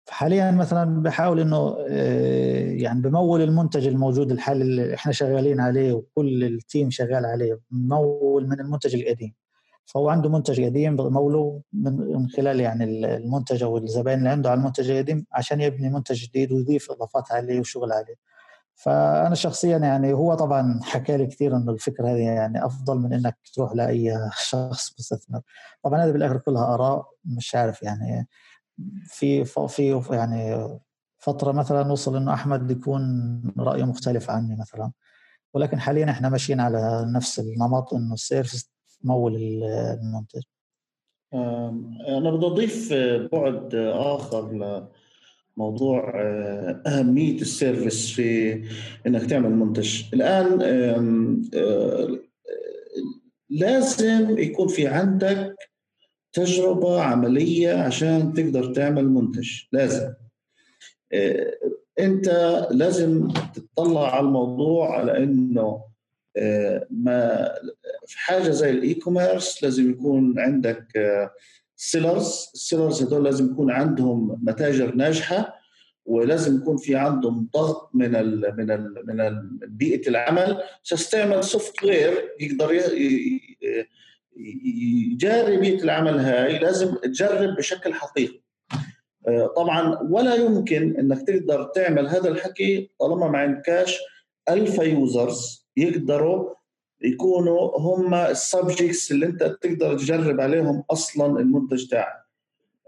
فحاليا 0.06 0.52
مثلا 0.52 1.02
بحاول 1.04 1.40
إنه 1.40 1.78
آه، 1.90 2.72
يعني 2.72 3.02
بمول 3.02 3.42
المنتج 3.42 3.88
الموجود 3.88 4.32
الحالي 4.32 4.62
اللي 4.62 4.94
إحنا 4.96 5.12
شغالين 5.12 5.60
عليه 5.60 5.94
وكل 5.94 6.44
التيم 6.44 6.90
شغال 6.90 7.26
عليه 7.26 7.60
بمول 7.72 8.48
من 8.48 8.60
المنتج 8.60 8.96
القديم. 8.96 9.34
فهو 9.86 10.10
عنده 10.10 10.30
منتج 10.30 10.62
قديم 10.66 10.96
بموله 10.96 11.62
من 11.74 12.30
خلال 12.30 12.60
يعني 12.60 12.84
المنتج 13.16 13.63
أو 13.63 13.78
الزبائن 13.78 14.18
اللي 14.20 14.30
عنده 14.30 14.50
على 14.52 14.60
المنتج 14.60 14.90
القديم 14.92 15.26
عشان 15.34 15.62
يبني 15.62 15.90
منتج 15.90 16.16
جديد 16.16 16.52
ويضيف 16.52 16.92
إضافات 16.92 17.32
عليه 17.32 17.60
وشغل 17.60 17.92
عليه. 17.92 18.16
فأنا 18.78 19.36
شخصيا 19.36 19.78
يعني 19.78 20.13
هو 20.13 20.34
طبعا 20.34 20.80
حكى 20.84 21.18
لي 21.18 21.26
كثير 21.26 21.56
إنه 21.58 21.72
الفكرة 21.72 22.08
هذه 22.08 22.22
يعني 22.22 22.66
أفضل 22.66 22.98
من 22.98 23.13
إنك 23.13 23.38
تروح 23.54 23.76
لأي 23.76 24.30
شخص 24.50 24.94
مستثمر. 25.00 25.42
طبعا 25.84 26.04
هذا 26.04 26.12
بالآخر 26.12 26.38
كلها 26.38 26.74
آراء 26.74 27.10
مش 27.26 27.56
عارف 27.56 27.84
يعني 27.84 28.28
في 29.06 29.46
في 29.46 30.02
يعني 30.12 30.70
فترة 31.18 31.52
مثلا 31.52 31.92
وصل 31.92 32.16
إنه 32.16 32.34
أحمد 32.34 32.72
يكون 32.72 33.04
رأيه 33.60 33.84
مختلف 33.84 34.30
عني 34.30 34.56
مثلا. 34.56 34.92
ولكن 35.54 35.80
حاليا 35.80 36.12
إحنا 36.12 36.30
ماشيين 36.30 36.60
على 36.60 37.06
نفس 37.16 37.40
النمط 37.40 37.94
إنه 37.94 38.13
ال 38.13 38.21
service 38.21 38.72
تمول 39.04 39.36
المنتج. 39.36 40.42
أنا 42.08 42.32
بدي 42.32 42.46
اضيف 42.46 42.94
بعد 43.32 43.76
آخر 43.76 44.88
لموضوع 45.58 46.13
آه، 46.15 46.82
أهمية 46.88 47.41
ال 47.42 47.50
service 47.50 48.12
في 48.12 48.62
إنك 49.08 49.30
تعمل 49.30 49.50
منتج. 49.50 50.04
الآن 50.13 50.62
آه، 51.54 52.20
لازم 53.50 54.38
يكون 54.38 54.67
في 54.67 54.88
عندك 54.88 55.56
تجربة 56.34 57.02
عملية 57.02 57.74
عشان 57.74 58.34
تقدر 58.34 58.74
تعمل 58.74 59.10
منتج. 59.10 59.50
لازم. 59.72 60.13
آه، 61.13 61.54
أنت 62.00 62.30
لازم 62.72 63.28
تطلع 63.56 64.15
على 64.15 64.26
الموضوع 64.28 65.00
على 65.00 65.17
إنه 65.24 65.88
ما 66.89 67.54
في 68.08 68.20
حاجة 68.20 68.50
زي 68.50 68.70
ال 68.70 68.94
e-commerce 68.94 69.63
لازم 69.63 69.91
يكون 69.91 70.39
عندك 70.39 70.88
sellers 71.78 72.50
ال 72.54 72.60
sellers 72.60 73.04
هدول 73.04 73.24
لازم 73.24 73.52
يكون 73.52 73.72
عندهم 73.72 74.40
متاجر 74.44 74.96
ناجحة 74.96 75.58
ولازم 76.06 76.58
يكون 76.58 76.78
في 76.78 76.96
عندهم 76.96 77.50
ضغط 77.54 77.90
من 77.94 78.16
ال 78.16 78.54
من 78.58 78.72
ال 78.72 79.04
من 79.06 79.50
بيئة 79.68 80.10
العمل. 80.10 80.58
عشان 80.84 80.98
تعمل 81.12 81.44
software 81.44 82.32
يقدر 82.40 82.74
يجاري 85.12 85.58
بيئة 85.58 85.84
العمل 85.84 86.20
هاي 86.20 86.60
لازم 86.60 86.96
تجرب 86.96 87.56
بشكل 87.56 87.94
حقيقي. 87.94 88.42
آه، 89.28 89.54
طبعا 89.56 90.00
ولا 90.10 90.36
يمكن 90.36 90.96
إنك 91.00 91.28
تقدر 91.28 91.63
تعمل 91.63 92.08
هذا 92.08 92.30
الحكي 92.30 92.92
طالما 93.00 93.28
ما 93.28 93.38
عندكاش 93.38 94.00
alpha 94.50 94.78
users 94.78 95.68
يقدروا 95.78 96.57
يكونوا 97.02 97.80
هم 97.80 98.14
ال 98.13 98.24
subjects 98.24 99.12
اللي 99.12 99.26
انت 99.26 99.44
تقدر 99.44 99.98
تجرب 99.98 100.42
عليهم 100.42 100.84
أصلا 100.92 101.40
المنتج 101.40 101.88
تاعك. 101.88 102.28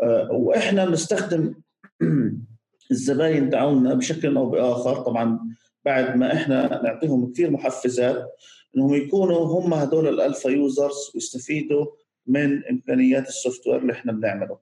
آه، 0.01 0.31
وإحنا 0.31 0.85
بنستخدم 0.85 1.53
الزباين 2.91 3.49
تاعونا 3.49 3.93
بشكل 3.93 4.37
أو 4.37 4.49
بآخر. 4.49 4.95
طبعا 4.95 5.39
بعد 5.85 6.15
ما 6.17 6.33
إحنا 6.33 6.81
نعطيهم 6.83 7.31
كثير 7.31 7.51
محفزات 7.51 8.35
إنهم 8.77 8.93
يكونوا 8.93 9.45
هم 9.45 9.73
هدول 9.73 10.07
ال 10.07 10.14
alpha 10.14 10.49
users 10.49 11.11
ويستفيدوا 11.15 11.85
من 12.27 12.65
إمكانيات 12.65 13.27
ال 13.27 13.67
software 13.67 13.81
اللي 13.81 13.93
إحنا 13.93 14.11
بنعمله. 14.11 14.57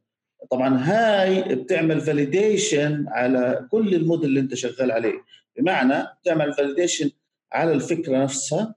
طبعا 0.51 0.77
هاي 0.77 1.55
بتعمل 1.55 2.01
validation 2.01 3.05
على 3.07 3.67
كل 3.71 3.95
الموديل 3.95 4.29
اللي 4.29 4.39
أنت 4.39 4.53
شغال 4.55 4.91
عليه. 4.91 5.23
بمعنى 5.57 6.07
بتعمل 6.21 6.53
validation 6.53 7.09
على 7.53 7.71
الفكرة 7.71 8.23
نفسها 8.23 8.75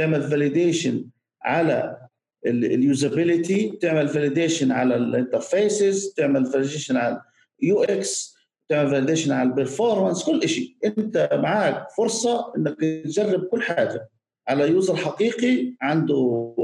تعمل 0.00 0.22
validation 0.22 1.04
على 1.42 2.06
ال 2.46 2.59
usability 2.59 3.78
تعمل 3.82 4.08
validation 4.08 4.72
على 4.72 4.96
ال 4.96 5.07
interfaces 5.07 6.14
تعمل 6.16 6.46
validation 6.46 6.96
على 6.96 7.22
ال 7.62 7.82
UX 7.82 8.36
تعمل 8.68 8.90
validation 8.90 9.32
على 9.32 9.48
ال 9.48 9.54
performance 9.54 10.24
كل 10.24 10.48
شيء 10.48 10.76
أنت 10.84 11.28
معك 11.32 11.90
فرصة 11.96 12.52
إنك 12.56 12.80
تجرب 12.80 13.44
كل 13.44 13.62
حاجة. 13.62 14.08
على 14.48 14.68
user 14.68 14.96
حقيقي 14.96 15.74
عنده 15.82 16.54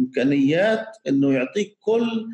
إمكانيات 0.00 0.86
إنه 1.08 1.32
يعطيك 1.32 1.76
كل 1.80 2.28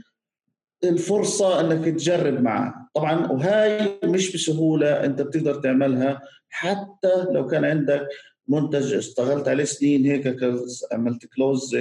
الفرصة 0.84 1.60
إنك 1.60 1.84
تجرب 1.84 2.40
معه 2.42 2.88
طبعا 2.94 3.32
وهاي 3.32 3.98
مش 4.04 4.34
بسهولة 4.34 5.04
أنت 5.04 5.22
بتقدر 5.22 5.54
تعملها 5.54 6.22
حتى 6.48 7.24
لو 7.32 7.46
كان 7.46 7.64
عندك 7.64 8.08
منتج 8.48 8.94
اشتغلت 8.94 9.48
عليه 9.48 9.64
سنين 9.64 10.06
هيك 10.06 10.38
عملت 10.92 11.26
closed 11.26 11.76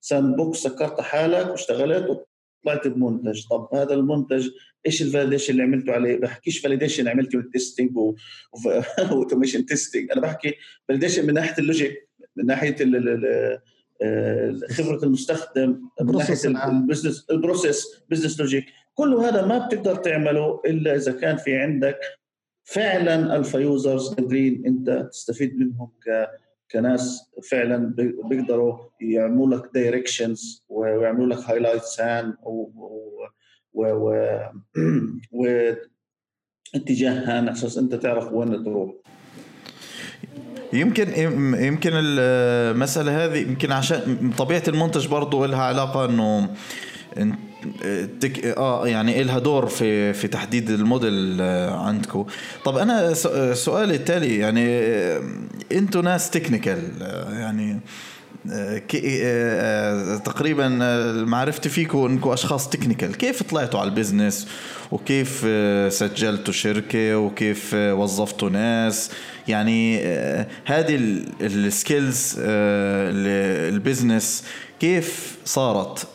sandbox 0.00 0.58
سكرت 0.58 1.00
حالك 1.00 1.50
واشتغلت 1.50 2.26
وطلعت 2.64 2.88
بمنتج. 2.88 3.46
طب 3.50 3.68
هذا 3.74 3.94
المنتج 3.94 4.48
إيش 4.86 5.02
ال 5.02 5.07
validation 5.07 5.52
اللي 5.52 5.62
عملته 5.62 5.92
عليه؟ 5.92 6.16
بحكيش 6.16 6.58
validation 6.58 7.08
عملته 7.08 7.42
testing 7.52 7.96
و 7.96 8.12
automation 8.12 9.66
testing 9.66 10.10
أنا 10.12 10.20
بحكي 10.20 10.54
validation 10.88 11.26
من 11.26 11.34
ناحية 11.34 11.54
ال 11.58 11.66
logic 11.66 12.08
من 12.36 12.46
ناحية 12.46 12.76
خبرة 14.70 15.04
المستخدم 15.04 15.80
من 16.00 16.16
ناحية 16.16 16.68
ال 16.68 16.74
business 16.74 17.26
ال 17.30 17.37
process 17.37 17.86
business 18.10 18.40
logic 18.40 18.66
كل 18.94 19.14
هذا 19.14 19.46
ما 19.46 19.66
بتقدر 19.66 19.96
تعمله 19.96 20.60
إلا 20.66 20.94
إذا 20.94 21.12
كان 21.12 21.36
في 21.36 21.56
عندك 21.56 21.98
فعلا 22.66 23.36
alpha 23.36 23.58
users 23.58 24.14
قادرين 24.14 24.62
أنت 24.66 25.08
تستفيد 25.12 25.58
منهم 25.58 25.88
ك 26.06 26.28
كناس 26.72 27.30
فعلا 27.50 27.94
بيقدروا 28.30 28.78
يعملوا 29.00 29.56
لك 29.56 29.70
directions 29.74 30.64
ويعملوا 30.68 31.26
لك 31.26 31.38
highlights 31.38 32.00
هان 32.00 32.34
و, 32.42 32.70
و... 33.74 33.86
و... 33.86 34.36
واتجاهها 36.74 37.52
أساس 37.52 37.78
أنت 37.78 37.94
تعرف 37.94 38.32
وين 38.32 38.64
تروح. 38.64 38.94
يمكن 40.72 41.08
يمكن 41.62 41.90
المسألة 41.94 43.24
هذه 43.24 43.38
يمكن 43.38 43.72
عشان 43.72 44.32
طبيعة 44.38 44.62
المنتج 44.68 45.08
برضه 45.08 45.46
لها 45.46 45.62
علاقة 45.62 46.04
إنه 46.04 46.48
tech... 48.20 48.44
آه 48.44 48.88
يعني 48.88 49.22
إلها 49.22 49.38
دور 49.38 49.66
في 49.66 50.12
في 50.12 50.28
تحديد 50.28 50.70
الموديل 50.70 51.40
عندكم 51.70 52.26
طب 52.64 52.76
أنا 52.76 53.14
سؤالي 53.54 53.94
التالي 53.94 54.38
يعني 54.38 54.66
أنتم 55.72 56.00
ناس 56.00 56.30
technical 56.30 56.82
يعني 57.32 57.80
تقريبا 60.24 60.68
معرفتي 61.26 61.68
فيكم 61.68 62.06
انكم 62.06 62.30
أشخاص 62.30 62.68
technical. 62.68 63.16
كيف 63.16 63.42
طلعتوا 63.42 63.80
على 63.80 63.90
ال 63.90 63.96
business 63.96 64.48
وكيف 64.92 65.46
سجلتوا 65.92 66.52
شركة؟ 66.52 67.18
وكيف 67.18 67.74
وظفتوا 67.74 68.50
ناس؟ 68.50 69.10
يعني 69.48 69.98
هذه 70.64 70.96
ال 71.40 71.54
skills 71.54 72.36
ال 72.38 72.61
business 72.61 74.44
كيف 74.80 75.36
صارت؟ 75.44 76.06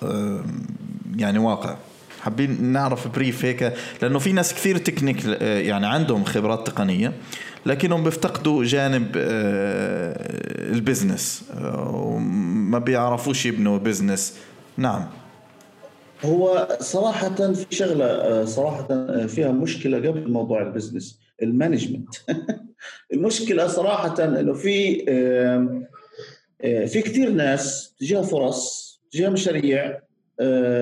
يعني 1.16 1.40
واقع. 1.40 1.78
حابين 2.22 2.64
نعرف 2.64 3.08
brief 3.08 3.46
هيك 3.46 3.74
لأنه 4.02 4.20
في 4.20 4.34
ناس 4.34 4.54
كثير 4.54 4.78
technic 4.78 5.26
يعني 5.42 5.88
عندهم 5.88 6.24
خبرات 6.24 6.68
تقنية 6.68 7.14
لكنهم 7.66 8.04
بيفتقدوا 8.04 8.64
جانب 8.64 9.12
ال 10.76 10.84
business 10.84 11.44
وما 11.94 12.80
بيعرفوش 12.80 13.46
يبنوا 13.46 13.78
business 13.78 14.38
نعم. 14.78 15.08
هو 16.26 16.68
صراحة 16.80 17.54
في 17.54 17.76
شغلة 17.76 18.46
صراحة 18.46 18.88
فيها 19.28 19.52
مشكلة 19.52 19.98
قبل 19.98 20.32
موضوع 20.32 20.62
ال 20.62 20.68
business 20.68 21.20
ال 21.42 21.48
management. 21.48 22.16
المشكلة 23.14 23.68
صراحة 23.68 24.24
إنه 24.24 24.54
في 24.54 25.06
في 26.62 27.02
كثير 27.02 27.30
ناس 27.30 27.94
تجيها 28.00 28.22
فرص 28.22 28.92
تجيها 29.12 29.30
مشاريع 29.30 30.00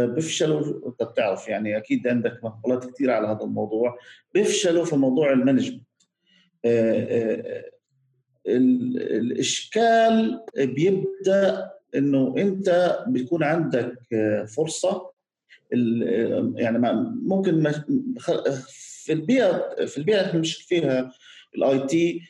بيفشلوا 0.05 0.87
انت 0.87 1.03
بتعرف 1.03 1.47
يعني 1.47 1.77
أكيد 1.77 2.07
عندك 2.07 2.39
مقولات 2.43 2.91
كثير 2.91 3.11
على 3.11 3.27
هذا 3.27 3.43
الموضوع. 3.43 3.97
بيفشلوا 4.33 4.85
في 4.85 4.95
موضوع 4.95 5.31
ال 5.33 5.38
management. 5.38 5.83
الاشكال 8.47 10.39
بيبدأ 10.57 11.71
انه 11.95 12.33
انت 12.37 12.99
بيكون 13.07 13.43
عندك 13.43 13.99
فرصة 14.55 15.09
يعني 16.55 16.79
ممكن 17.25 17.71
في 18.67 19.13
البيئة 19.13 19.85
في 19.85 19.97
البيئة 19.97 20.29
اللي 20.29 20.39
مش 20.39 20.55
فيها 20.55 21.11
ال 21.55 21.79
IT 21.87 22.21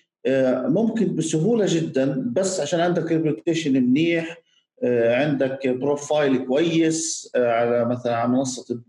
ممكن 0.68 1.16
بسهولة 1.16 1.66
جدا 1.68 2.32
بس 2.36 2.60
عشان 2.60 2.80
عندك 2.80 3.12
reputation 3.12 3.74
منيح 3.74 4.38
عندك 4.84 5.68
profile 5.68 6.46
كويس 6.46 7.32
على 7.36 7.86
مثلا 7.86 8.16
على 8.16 8.30
منصة 8.32 8.82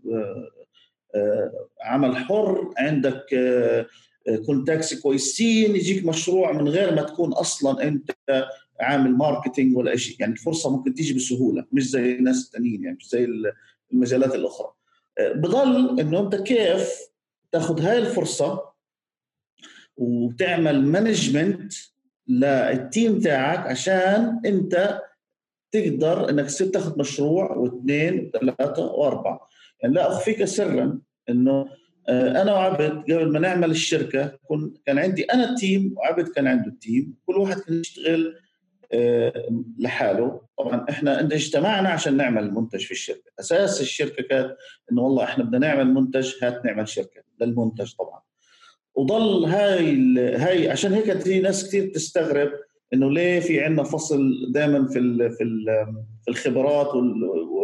عمل 1.81 2.15
حر 2.17 2.73
عندك 2.77 3.25
contacts 4.45 5.01
كويسين 5.01 5.75
يجيك 5.75 6.05
مشروع 6.05 6.51
من 6.51 6.67
غير 6.67 6.95
ما 6.95 7.01
تكون 7.01 7.33
أصلا 7.33 7.83
أنت 7.83 8.11
عامل 8.79 9.11
marketing 9.11 9.77
ولا 9.77 9.95
شيء. 9.95 10.15
يعني 10.19 10.33
الفرصة 10.33 10.77
ممكن 10.77 10.93
تيجي 10.93 11.13
بسهولة 11.13 11.65
مش 11.71 11.89
زي 11.89 12.11
الناس 12.11 12.45
الثانيين 12.45 12.83
يعني 12.83 12.97
مش 12.97 13.09
زي 13.09 13.27
المجالات 13.93 14.35
الأخرى. 14.35 14.71
بضل 15.19 15.99
إنه 15.99 16.19
أنت 16.19 16.35
كيف 16.35 16.89
تاخذ 17.51 17.81
هاي 17.81 17.97
الفرصة 17.97 18.71
وتعمل 19.97 20.85
management 20.85 21.73
لل 22.27 22.58
team 22.58 23.19
تاعك 23.19 23.67
عشان 23.67 24.41
أنت 24.45 25.01
تقدر 25.71 26.29
إنك 26.29 26.45
تصير 26.45 26.67
تاخذ 26.67 26.99
مشروع 26.99 27.51
واثنين 27.55 28.31
وثلاثة 28.35 28.85
وأربعة. 28.85 29.49
يعني 29.81 29.93
لا 29.93 30.07
أخفيك 30.07 30.45
سرا 30.45 30.99
إنه 31.29 31.67
أنا 32.09 32.53
وعبد 32.53 33.11
قبل 33.11 33.31
ما 33.31 33.39
نعمل 33.39 33.71
الشركة 33.71 34.39
كان 34.85 34.99
عندي 34.99 35.23
أنا 35.23 35.49
ال 35.49 35.58
team 35.58 35.93
وعبد 35.97 36.27
كان 36.27 36.47
عنده 36.47 36.67
ال 36.67 36.75
team. 36.75 37.13
كل 37.25 37.37
واحد 37.37 37.59
كان 37.59 37.79
يشتغل 37.79 38.35
لحاله. 39.79 40.41
طبعا 40.57 40.85
إحنا 40.89 41.21
اجتمعنا 41.21 41.89
عشان 41.89 42.17
نعمل 42.17 42.53
منتج 42.53 42.79
في 42.79 42.91
الشركة. 42.91 43.31
أساس 43.39 43.81
الشركة 43.81 44.23
كانت 44.23 44.55
إنه 44.91 45.01
والله 45.01 45.23
إحنا 45.23 45.43
بدنا 45.43 45.67
نعمل 45.67 45.93
منتج 45.93 46.33
هات 46.43 46.65
نعمل 46.65 46.87
شركة 46.87 47.21
للمنتج 47.41 47.93
طبعا. 47.93 48.21
وضل 48.95 49.45
هاي 49.45 49.95
هاي 50.35 50.69
عشان 50.69 50.93
هيك 50.93 51.19
في 51.19 51.39
ناس 51.39 51.67
كثير 51.67 51.91
تستغرب 51.93 52.51
إنه 52.93 53.11
ليه 53.11 53.39
في 53.39 53.61
عندنا 53.63 53.83
فصل 53.83 54.51
دائما 54.51 54.87
في 54.87 55.29
في 55.29 55.65
في 56.23 56.31
الخبرات 56.31 56.91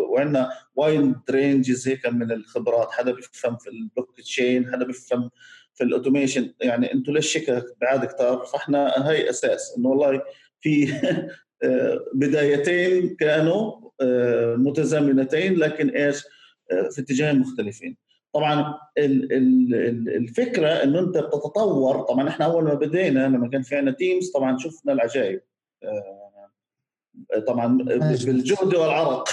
وعندنا 0.09 0.49
wide 0.75 1.15
ranges 1.29 1.87
هيك 1.87 2.05
من 2.05 2.31
الخبرات. 2.31 2.91
حدا 2.91 3.11
بيفهم 3.11 3.57
في 3.57 3.69
البلوك 3.69 4.17
تشين 4.17 4.71
حدا 4.71 4.85
بيفهم 4.85 5.29
في 5.73 5.83
الاوتوميشن 5.83 6.53
يعني 6.61 6.93
أنتم 6.93 7.13
ليش 7.13 7.27
شيكا 7.27 7.63
بعاد 7.81 8.05
كثار 8.05 8.45
فإحنا 8.45 8.87
هاي 8.97 9.29
أساس. 9.29 9.75
إنه 9.77 9.89
والله 9.89 10.21
في 10.61 10.93
بدايتين 12.13 13.15
كانوا 13.15 13.87
متزامنتين 14.57 15.55
لكن 15.55 15.89
إيش؟ 15.89 16.23
في 16.91 17.01
اتجاهين 17.01 17.39
مختلفين. 17.39 17.97
طبعا 18.33 18.79
الفكرة 20.17 20.67
إنه 20.67 20.99
أنت 20.99 21.17
بتتطور 21.17 22.01
طبعا 22.01 22.29
إحنا 22.29 22.45
أول 22.45 22.63
ما 22.63 22.73
بدينا 22.73 23.27
لما 23.27 23.49
كان 23.49 23.61
في 23.61 23.75
عندنا 23.75 23.95
تيمز 23.95 24.31
طبعا 24.31 24.57
شفنا 24.57 24.93
العجائب. 24.93 25.41
طبعا 27.47 27.77
بالجهد 27.77 28.75
والعرق. 28.75 29.29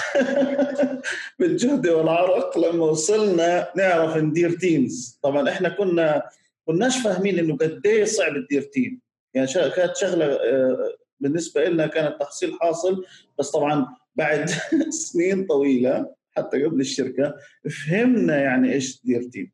بالجهد 1.38 1.88
والعرق 1.88 2.58
لما 2.58 2.84
وصلنا 2.84 3.68
نعرف 3.76 4.16
ندير 4.16 4.50
تيمز 4.50 5.18
طبعا 5.22 5.48
إحنا 5.48 5.68
كنا 5.68 6.22
كناش 6.66 6.98
فاهمين 6.98 7.38
إنه 7.38 7.56
قد 7.56 7.80
إيه 7.86 8.04
صعب 8.04 8.32
تدير 8.46 8.62
تيم 8.62 9.00
يعني 9.34 9.46
كانت 9.76 9.96
شغلة 9.96 10.38
بالنسبة 11.20 11.64
لنا 11.64 11.86
كانت 11.86 12.20
تحصيل 12.20 12.52
حاصل 12.60 13.04
بس 13.38 13.50
طبعا 13.50 13.86
بعد 14.16 14.50
سنين 15.06 15.46
طويلة 15.46 16.14
حتى 16.36 16.64
قبل 16.64 16.80
الشركة. 16.80 17.34
فهمنا 17.70 18.36
يعني 18.36 18.72
إيش 18.72 19.00
تدير 19.00 19.22
تيم 19.22 19.52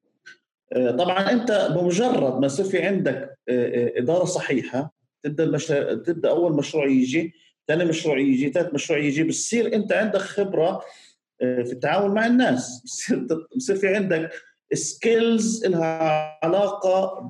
طبعا 0.99 1.33
أنت 1.33 1.69
بمجرد 1.77 2.41
ما 2.41 2.47
يصير 2.47 2.65
في 2.65 2.83
عندك 2.83 3.39
إدارة 3.97 4.25
صحيحة 4.25 4.95
تبدأ 5.23 5.45
المشروع 5.45 5.95
تبدأ 5.95 6.31
أول 6.31 6.53
مشروع 6.53 6.87
يجي 6.87 7.33
ثاني 7.69 7.85
مشروع 7.85 8.19
يجي 8.19 8.51
ثالث 8.51 8.75
مشروع 8.75 8.99
يجي 8.99 9.23
بتصير 9.23 9.75
أنت 9.75 9.93
عندك 9.93 10.21
خبرة 10.21 10.83
في 11.41 11.73
التعامل 11.73 12.15
مع 12.15 12.27
الناس. 12.27 12.83
بصير 12.85 13.27
بصير 13.57 13.77
في 13.77 13.95
عندك 13.95 14.31
skills 14.73 15.67
لها 15.67 16.39
علاقة 16.43 17.29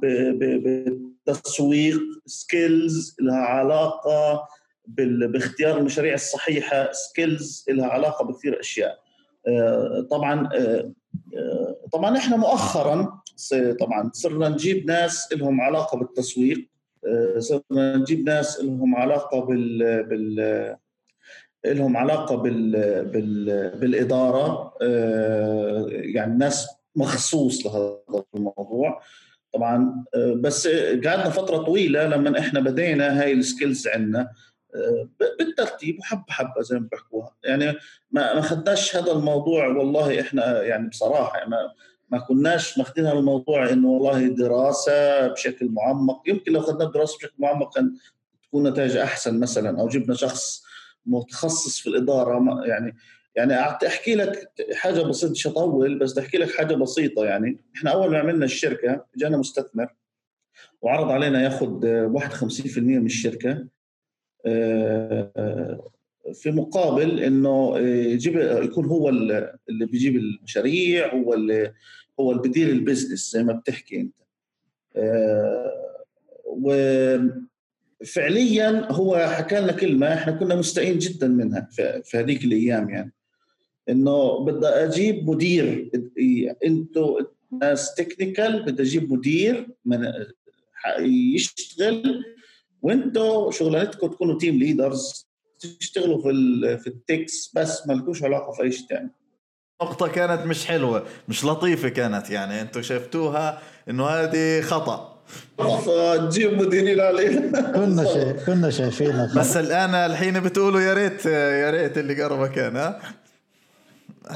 بالتسويق 1.26 2.00
skills 2.26 3.16
لها 3.20 3.36
علاقة 3.36 4.48
باختيار 4.86 5.78
المشاريع 5.78 6.14
الصحيحة 6.14 6.92
skills 6.92 7.64
لها 7.68 7.86
علاقة 7.86 8.24
بكثير 8.24 8.60
أشياء. 8.60 9.09
طبعا 10.10 10.48
طبعا 11.92 12.16
إحنا 12.16 12.36
مؤخرا 12.36 13.20
طبعا 13.80 14.10
صرنا 14.12 14.48
نجيب 14.48 14.86
ناس 14.86 15.32
لهم 15.32 15.60
علاقة 15.60 15.98
بالتسويق 15.98 16.68
صرنا 17.38 17.96
نجيب 17.96 18.26
ناس 18.26 18.60
لهم 18.60 18.96
علاقة 18.96 19.40
بال 19.40 20.02
بال 20.02 20.76
لهم 21.66 21.96
علاقة 21.96 22.36
بال... 22.36 22.72
بال... 23.04 23.70
بالإدارة 23.78 24.74
يعني 25.90 26.38
ناس 26.38 26.68
مخصوص 26.96 27.66
لهذا 27.66 27.98
الموضوع. 28.34 29.00
طبعا 29.52 30.04
بس 30.36 30.68
قعدنا 31.04 31.30
فترة 31.30 31.56
طويلة 31.56 32.06
لما 32.06 32.38
إحنا 32.38 32.60
بدينا 32.60 33.22
هاي 33.22 33.32
السكيلز 33.32 33.88
عندنا 33.88 34.28
بالترتيب 35.38 35.98
وحبه 35.98 36.24
حبه 36.28 36.62
زي 36.62 36.78
ما 36.78 36.88
بيحكوها. 36.90 37.36
يعني 37.44 37.66
ما 38.10 38.34
ما 38.34 38.40
خدناش 38.40 38.96
هذا 38.96 39.12
الموضوع 39.12 39.66
والله 39.66 40.20
إحنا 40.20 40.62
يعني 40.62 40.88
بصراحة 40.88 41.48
ما 41.48 41.56
ما 42.10 42.18
كناش 42.18 42.78
ماخذين 42.78 43.06
الموضوع 43.06 43.70
إنه 43.70 43.88
والله 43.88 44.28
دراسة 44.28 45.28
بشكل 45.28 45.68
معمق. 45.68 46.22
يمكن 46.26 46.52
لو 46.52 46.60
اخذنا 46.60 46.84
دراسة 46.84 47.16
بشكل 47.16 47.34
معمق 47.38 47.74
كان 47.74 47.96
تكون 48.42 48.68
نتائج 48.68 48.96
أحسن 48.96 49.40
مثلا 49.40 49.80
أو 49.80 49.88
جبنا 49.88 50.14
شخص 50.14 50.62
متخصص 51.06 51.80
في 51.80 51.86
الإدارة. 51.86 52.66
يعني 52.66 52.96
يعني 53.36 53.60
أحكي 53.60 54.14
لك 54.14 54.52
حاجة 54.74 55.02
بسيطة 55.02 55.32
مش 55.32 55.46
هطول 55.46 55.98
بس 55.98 56.12
بدي 56.12 56.20
أحكي 56.20 56.38
لك 56.38 56.50
حاجة 56.50 56.74
بسيطة. 56.74 57.24
يعني 57.24 57.60
إحنا 57.76 57.90
أول 57.90 58.10
ما 58.10 58.18
عملنا 58.18 58.44
الشركة 58.44 59.04
جانا 59.16 59.36
مستثمر 59.36 59.94
وعرض 60.82 61.10
علينا 61.10 61.42
ياخذ 61.42 61.80
51% 62.18 62.78
من 62.78 63.06
الشركة. 63.06 63.66
في 66.34 66.50
مقابل 66.50 67.20
إنه 67.20 67.78
يجيب 67.78 68.36
يكون 68.36 68.84
هو 68.84 69.08
اللي 69.08 69.56
بيجيب 69.68 70.16
المشاريع 70.16 71.14
هو 71.14 71.34
اللي 71.34 71.72
هو 72.20 72.32
اللي 72.32 72.42
بدير 72.48 72.68
البزنس 72.68 73.32
زي 73.32 73.42
ما 73.44 73.52
بتحكي 73.52 74.00
أنت. 74.00 74.14
وفعليا 78.00 78.92
هو 78.92 79.16
حكى 79.36 79.60
لنا 79.60 79.72
كلمة 79.72 80.14
إحنا 80.14 80.32
كنا 80.32 80.54
مستائين 80.54 80.98
جدا 80.98 81.28
منها 81.28 81.68
في 82.04 82.16
هذيك 82.18 82.44
الأيام 82.44 82.90
يعني. 82.90 83.12
إنه 83.88 84.44
بدي 84.44 84.66
أجيب 84.66 85.30
مدير 85.30 85.90
أنتوا 86.64 87.20
ناس 87.60 87.94
technical 87.94 88.62
بدي 88.62 88.82
أجيب 88.82 89.12
مدير 89.12 89.68
من 89.84 90.12
يشتغل 91.34 92.24
وانتوا 92.82 93.50
شغلانتكم 93.50 94.06
تكونوا 94.06 94.38
تيم 94.38 94.58
ليدرز 94.58 95.26
تشتغلوا 95.80 96.22
في 96.22 96.28
في 96.78 96.86
ال 96.86 96.99
tech 96.99 97.50
بس 97.54 97.86
ما 97.86 97.92
لكوش 97.92 98.22
علاقة 98.22 98.52
في 98.52 98.62
أي 98.62 98.72
شيء 98.72 98.86
ثاني 98.88 99.10
نقطة 99.82 100.08
كانت 100.08 100.46
مش 100.46 100.66
حلوة 100.66 101.04
مش 101.28 101.44
لطيفة 101.44 101.88
كانت 101.88 102.30
يعني 102.30 102.60
أنتم 102.60 102.82
شفتوها 102.82 103.62
إنه 103.90 104.06
هذه 104.06 104.60
خطأ. 104.60 105.16
تجيب 106.30 106.54
مديرين 106.62 107.00
علينا. 107.00 107.60
كنا 107.72 108.04
شايف 108.14 108.46
كنا 108.46 108.70
شايفينها. 108.70 109.34
بس 109.36 109.56
الآن 109.56 109.94
الحين 109.94 110.40
بتقولوا 110.40 110.80
يا 110.80 110.94
ريت 110.94 111.26
يا 111.26 111.70
ريت 111.70 111.98
اللي 111.98 112.22
قربه 112.22 112.46
كان 112.46 112.76
ها؟ 112.76 113.00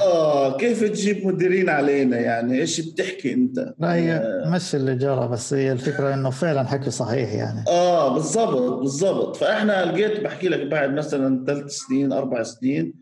آه 0.01 0.57
كيف 0.57 0.83
تجيب 0.83 1.27
مديرين 1.27 1.69
علينا 1.69 2.17
يعني؟ 2.19 2.61
إيش 2.61 2.81
بتحكي 2.81 3.33
أنت؟ 3.33 3.73
لا 3.79 3.93
هي 3.95 4.13
آه. 4.13 4.49
مش 4.49 4.75
اللي 4.75 4.95
جرى 4.95 5.27
بس 5.27 5.53
هي 5.53 5.71
الفكرة 5.71 6.13
إنه 6.13 6.29
فعلا 6.29 6.63
حكي 6.63 6.91
صحيح 6.91 7.33
يعني. 7.33 7.63
آه 7.67 8.13
بالضبط 8.13 8.79
بالضبط. 8.79 9.35
فإحنا 9.35 9.85
لقيت 9.85 10.19
بحكي 10.19 10.47
لك 10.47 10.67
بعد 10.67 10.93
مثلا 10.93 11.45
ثلاث 11.47 11.71
سنين 11.71 12.11
أربع 12.13 12.43
سنين 12.43 12.93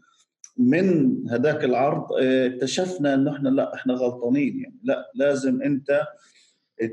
من 0.57 1.15
هذاك 1.29 1.63
العرض 1.63 2.07
آه، 2.21 2.47
اكتشفنا 2.47 3.13
إنه 3.13 3.35
إحنا 3.35 3.49
لا 3.49 3.75
إحنا 3.75 3.93
غلطانين 3.93 4.59
يعني. 4.59 4.79
لا 4.83 5.11
لازم 5.15 5.61
أنت 5.61 6.01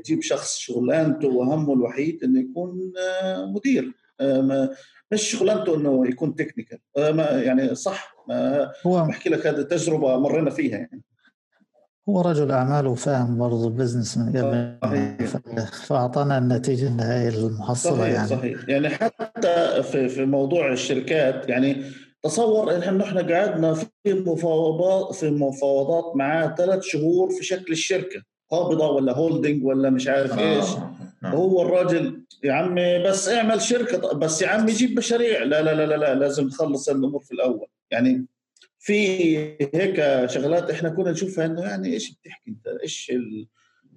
تجيب 0.03 0.21
شخص 0.21 0.57
شغلانته 0.57 1.27
وهمه 1.27 1.73
الوحيد 1.73 2.23
إنه 2.23 2.39
يكون 2.39 2.93
آه، 3.23 3.45
مدير. 3.45 3.91
مش 5.11 5.21
شغلانته 5.21 5.75
إنه 5.75 6.07
يكون 6.07 6.35
technical 6.35 6.79
يعني 7.45 7.75
صح. 7.75 8.10
هو 8.85 9.05
بحكي 9.05 9.29
لك 9.29 9.47
هذه 9.47 9.61
تجربة 9.61 10.17
مرينا 10.17 10.49
فيها 10.49 10.77
يعني. 10.77 11.01
هو 12.09 12.21
رجل 12.21 12.51
أعمال 12.51 12.87
وفاهم 12.87 13.37
برضه 13.37 13.67
ال 13.67 13.73
business 13.73 14.17
من 14.17 14.37
قبل 14.37 15.67
فأعطانا 15.87 16.37
النتيجة 16.37 16.87
النهائية 16.87 17.29
المحصلة 17.29 17.97
صحيح 17.97 18.13
يعني. 18.13 18.27
صحيح. 18.27 18.59
يعني 18.67 18.89
حتى 18.89 19.83
في 19.83 20.09
في 20.09 20.25
موضوع 20.25 20.71
الشركات 20.71 21.49
يعني 21.49 21.83
تصور 22.23 22.75
إن 22.75 23.01
إحنا 23.01 23.21
قعدنا 23.21 23.73
في 23.73 24.13
مفاوضات 24.13 25.15
في 25.15 25.29
مفاوضات 25.29 26.15
معاه 26.15 26.55
ثلاث 26.55 26.83
شهور 26.83 27.29
في 27.29 27.43
شكل 27.45 27.71
الشركة. 27.73 28.21
قابضه 28.51 28.89
ولا 28.89 29.13
holding 29.13 29.65
ولا 29.65 29.89
مش 29.89 30.07
عارف 30.07 30.39
آه. 30.39 30.55
إيش. 30.55 30.65
نعم. 31.23 31.33
هو 31.33 31.61
الراجل 31.61 32.21
يا 32.43 32.53
عمي 32.53 33.03
بس 33.03 33.29
اعمل 33.29 33.61
شركة 33.61 34.13
بس 34.13 34.41
يا 34.41 34.47
عمي 34.47 34.71
جيب 34.71 34.97
مشاريع. 34.97 35.43
لا 35.43 35.61
لا 35.61 35.73
لا 35.73 35.85
لا, 35.85 35.95
لا 35.95 36.15
لازم 36.15 36.49
تخلص 36.49 36.89
الأمور 36.89 37.21
في 37.21 37.31
الأول. 37.31 37.67
يعني 37.91 38.25
في 38.79 39.37
هيك 39.75 40.25
شغلات 40.25 40.71
إحنا 40.71 40.89
كنا 40.89 41.11
نشوفها 41.11 41.45
إنه 41.45 41.61
يعني 41.61 41.93
إيش 41.93 42.11
بتحكي 42.11 42.49
أنت؟ 42.49 42.67
إيش 42.83 43.11
ال... 43.11 43.47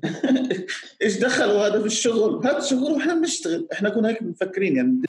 إيش 1.02 1.18
دخلوا 1.18 1.66
هذا 1.66 1.80
في 1.80 1.86
الشغل؟ 1.86 2.46
هذا 2.46 2.60
شغل 2.60 2.92
وإحنا 2.92 3.14
بنشتغل. 3.14 3.68
إحنا 3.72 3.88
كنا 3.88 4.08
هيك 4.08 4.22
مفكرين 4.22 4.76
يعني 4.76 5.02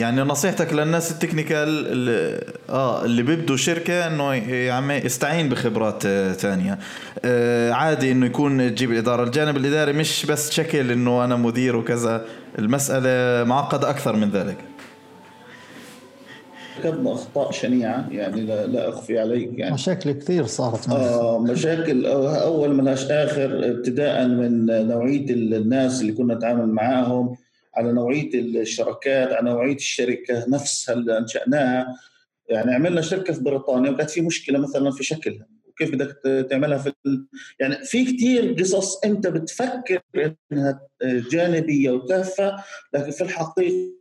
يعني 0.00 0.20
نصيحتك 0.22 0.72
للناس 0.72 1.10
ال 1.10 1.16
technical 1.16 1.68
اللي 1.68 2.44
آه 2.70 3.04
اللي 3.04 3.22
بيبدوا 3.22 3.56
شركة 3.56 4.06
إنه 4.06 4.34
يا 4.34 4.72
عمي 4.72 5.06
استعين 5.06 5.48
بخبرات 5.48 6.02
ثانية 6.36 6.78
آه 7.24 7.72
عادي 7.72 8.12
إنه 8.12 8.26
يكون 8.26 8.74
تجيب 8.74 8.92
الإدارة. 8.92 9.24
الجانب 9.24 9.56
الإداري 9.56 9.92
مش 9.92 10.26
بس 10.26 10.50
شكل 10.50 10.90
إنه 10.90 11.24
أنا 11.24 11.36
مدير 11.36 11.76
وكذا. 11.76 12.24
المسألة 12.58 13.44
معقدة 13.44 13.90
أكثر 13.90 14.16
من 14.16 14.30
ذلك. 14.30 14.56
ارتكبنا 16.76 17.12
أخطاء 17.12 17.50
شنيعة 17.52 18.06
يعني 18.10 18.40
لا, 18.40 18.66
لا 18.66 18.88
أخفي 18.88 19.18
عليك 19.18 19.50
يعني. 19.58 19.74
مشاكل 19.74 20.12
كثير 20.12 20.46
صارت 20.46 20.88
آه 20.88 21.38
مشاكل. 21.38 22.06
أول 22.06 22.74
ملهاش 22.74 23.04
آخر 23.10 23.60
ابتداء 23.64 24.26
من 24.28 24.66
نوعية 24.88 25.30
الناس 25.30 26.00
اللي 26.00 26.12
كنا 26.12 26.34
نتعامل 26.34 26.66
معاهم. 26.66 27.36
على 27.74 27.92
نوعية 27.92 28.34
الشركات 28.34 29.32
على 29.32 29.50
نوعية 29.50 29.74
الشركة 29.74 30.44
نفسها 30.48 30.94
اللي 30.94 31.18
أنشأناها. 31.18 31.96
يعني 32.48 32.74
عملنا 32.74 33.00
شركة 33.00 33.32
في 33.32 33.40
بريطانيا 33.40 33.90
وكانت 33.90 34.10
في 34.10 34.20
مشكلة 34.20 34.58
مثلا 34.58 34.90
في 34.90 35.04
شكلها. 35.04 35.46
وكيف 35.66 35.90
بدك 35.94 36.46
تعملها 36.50 36.78
في 36.78 36.92
يعني 37.60 37.84
في 37.84 38.04
كثير 38.04 38.52
قصص 38.52 39.04
أنت 39.04 39.26
بتفكر 39.26 40.02
إنها 40.52 40.88
جانبية 41.02 41.90
وتافهة 41.90 42.64
لكن 42.94 43.10
في 43.10 43.20
الحقيقة 43.24 43.92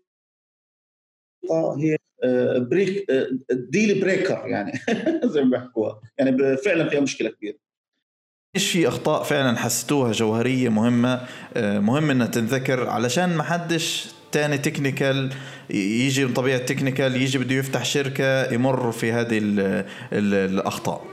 هي 1.77 1.97
break 2.59 3.05
deal 3.51 4.01
breaker 4.01 4.47
يعني 4.47 4.79
زي 5.33 5.41
ما 5.43 5.49
بيحكوها. 5.49 6.01
يعني 6.17 6.57
فعلا 6.57 6.89
فيها 6.89 6.99
مشكلة 6.99 7.29
كبيرة. 7.29 7.57
إيش 8.55 8.71
في 8.71 8.87
أخطاء 8.87 9.23
فعلا 9.23 9.57
حسيتوها 9.57 10.11
جوهرية 10.11 10.69
مهمة؟ 10.69 11.21
آه، 11.57 11.79
مهم 11.79 12.09
إنها 12.09 12.27
تنذكر 12.27 12.89
علشان 12.89 13.29
ما 13.29 13.43
حدش 13.43 14.07
تاني 14.31 14.57
technical 14.57 15.29
يجي 15.69 16.25
من 16.25 16.33
طبيعة 16.33 16.57
تكنيكال 16.57 17.15
يجي 17.15 17.37
بده 17.37 17.55
يفتح 17.55 17.85
شركة 17.85 18.53
يمر 18.53 18.91
في 18.91 19.11
هذه 19.11 19.37
ال 19.37 19.59
ال 20.13 20.33
الأخطاء. 20.33 21.05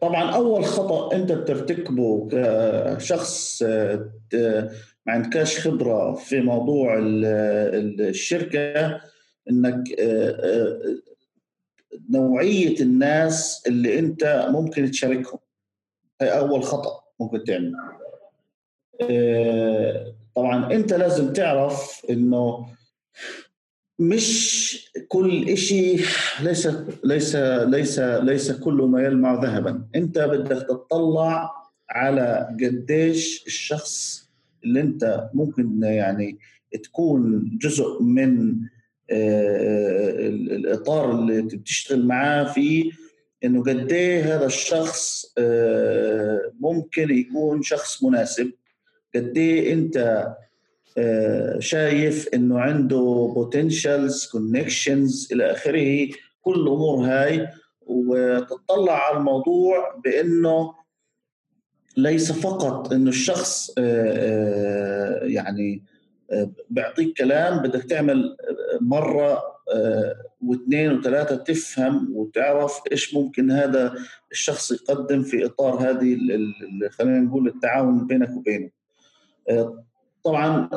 طبعا 0.00 0.30
أول 0.30 0.64
خطأ 0.64 1.16
أنت 1.16 1.32
بترتكبه 1.32 2.28
كشخص 2.32 3.62
آه، 3.62 4.10
ما 5.06 5.12
عندكش 5.12 5.58
خبرة 5.58 6.14
في 6.14 6.40
موضوع 6.40 6.96
الشركة 6.98 9.00
إنك 9.50 9.84
آه، 10.00 10.78
نوعية 12.10 12.80
الناس 12.80 13.62
اللي 13.66 13.98
أنت 13.98 14.48
ممكن 14.50 14.90
تشاركهم. 14.90 15.38
هي 16.20 16.38
أول 16.38 16.62
خطأ 16.62 17.00
ممكن 17.20 17.44
تعمله 17.44 17.78
آه، 19.00 20.14
طبعا 20.36 20.72
أنت 20.72 20.92
لازم 20.92 21.32
تعرف 21.32 22.02
إنه 22.10 22.66
مش 23.98 24.92
كل 25.08 25.56
شيء 25.56 26.00
ليس 26.40 26.68
ليس 27.04 27.36
ليس 27.66 27.98
ليس 27.98 28.52
كل 28.52 28.74
ما 28.74 29.02
يلمع 29.02 29.42
ذهبا. 29.44 29.88
أنت 29.94 30.18
بدك 30.18 30.66
تطلع 30.66 31.52
على 31.90 32.56
قديش 32.60 33.46
الشخص 33.46 34.28
اللي 34.64 34.80
أنت 34.80 35.30
ممكن 35.34 35.82
يعني 35.82 36.38
تكون 36.84 37.50
جزء 37.62 38.02
من 38.02 38.56
الإطار 39.10 41.10
اللي 41.10 41.42
بتشتغل 41.42 42.06
معاه 42.06 42.44
فيه 42.44 42.90
إنه 43.44 43.62
قد 43.62 43.92
إيه 43.92 44.36
هذا 44.36 44.46
الشخص 44.46 45.32
آه، 45.38 46.52
ممكن 46.60 47.10
يكون 47.10 47.62
شخص 47.62 48.02
مناسب. 48.02 48.52
قد 49.14 49.38
إيه 49.38 49.72
أنت 49.72 50.26
آه، 50.98 51.58
شايف 51.58 52.28
إنه 52.34 52.60
عنده 52.60 53.32
potentials 53.34 54.26
connections 54.26 55.28
إلى 55.32 55.52
آخره 55.52 56.08
كل 56.40 56.54
الأمور 56.54 57.04
هاي. 57.04 57.48
وتطلع 57.86 59.08
على 59.08 59.18
الموضوع 59.18 60.00
بإنه 60.04 60.74
ليس 61.96 62.32
فقط 62.32 62.92
إنه 62.92 63.08
الشخص 63.08 63.72
يعني 65.22 65.82
بيعطيك 66.70 67.16
كلام 67.16 67.62
بدك 67.62 67.84
تعمل 67.84 68.36
مرة 68.80 69.42
آه، 69.74 70.16
واثنين 70.40 70.92
وثلاثة 70.92 71.36
تفهم 71.36 72.16
وتعرف 72.16 72.80
إيش 72.92 73.14
ممكن 73.14 73.50
هذا 73.50 73.94
الشخص 74.32 74.70
يقدم 74.72 75.22
في 75.22 75.46
إطار 75.46 75.74
هذه 75.74 76.18
خلينا 76.90 77.20
نقول 77.20 77.48
التعاون 77.48 78.06
بينك 78.06 78.30
وبينه. 78.36 78.70
آه، 79.50 79.84
طبعا 80.24 80.70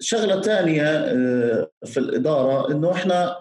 شغلة 0.00 0.42
ثانية 0.42 0.84
آه، 0.84 1.70
في 1.84 2.00
الإدارة 2.00 2.72
إنه 2.72 2.92
إحنا 2.92 3.36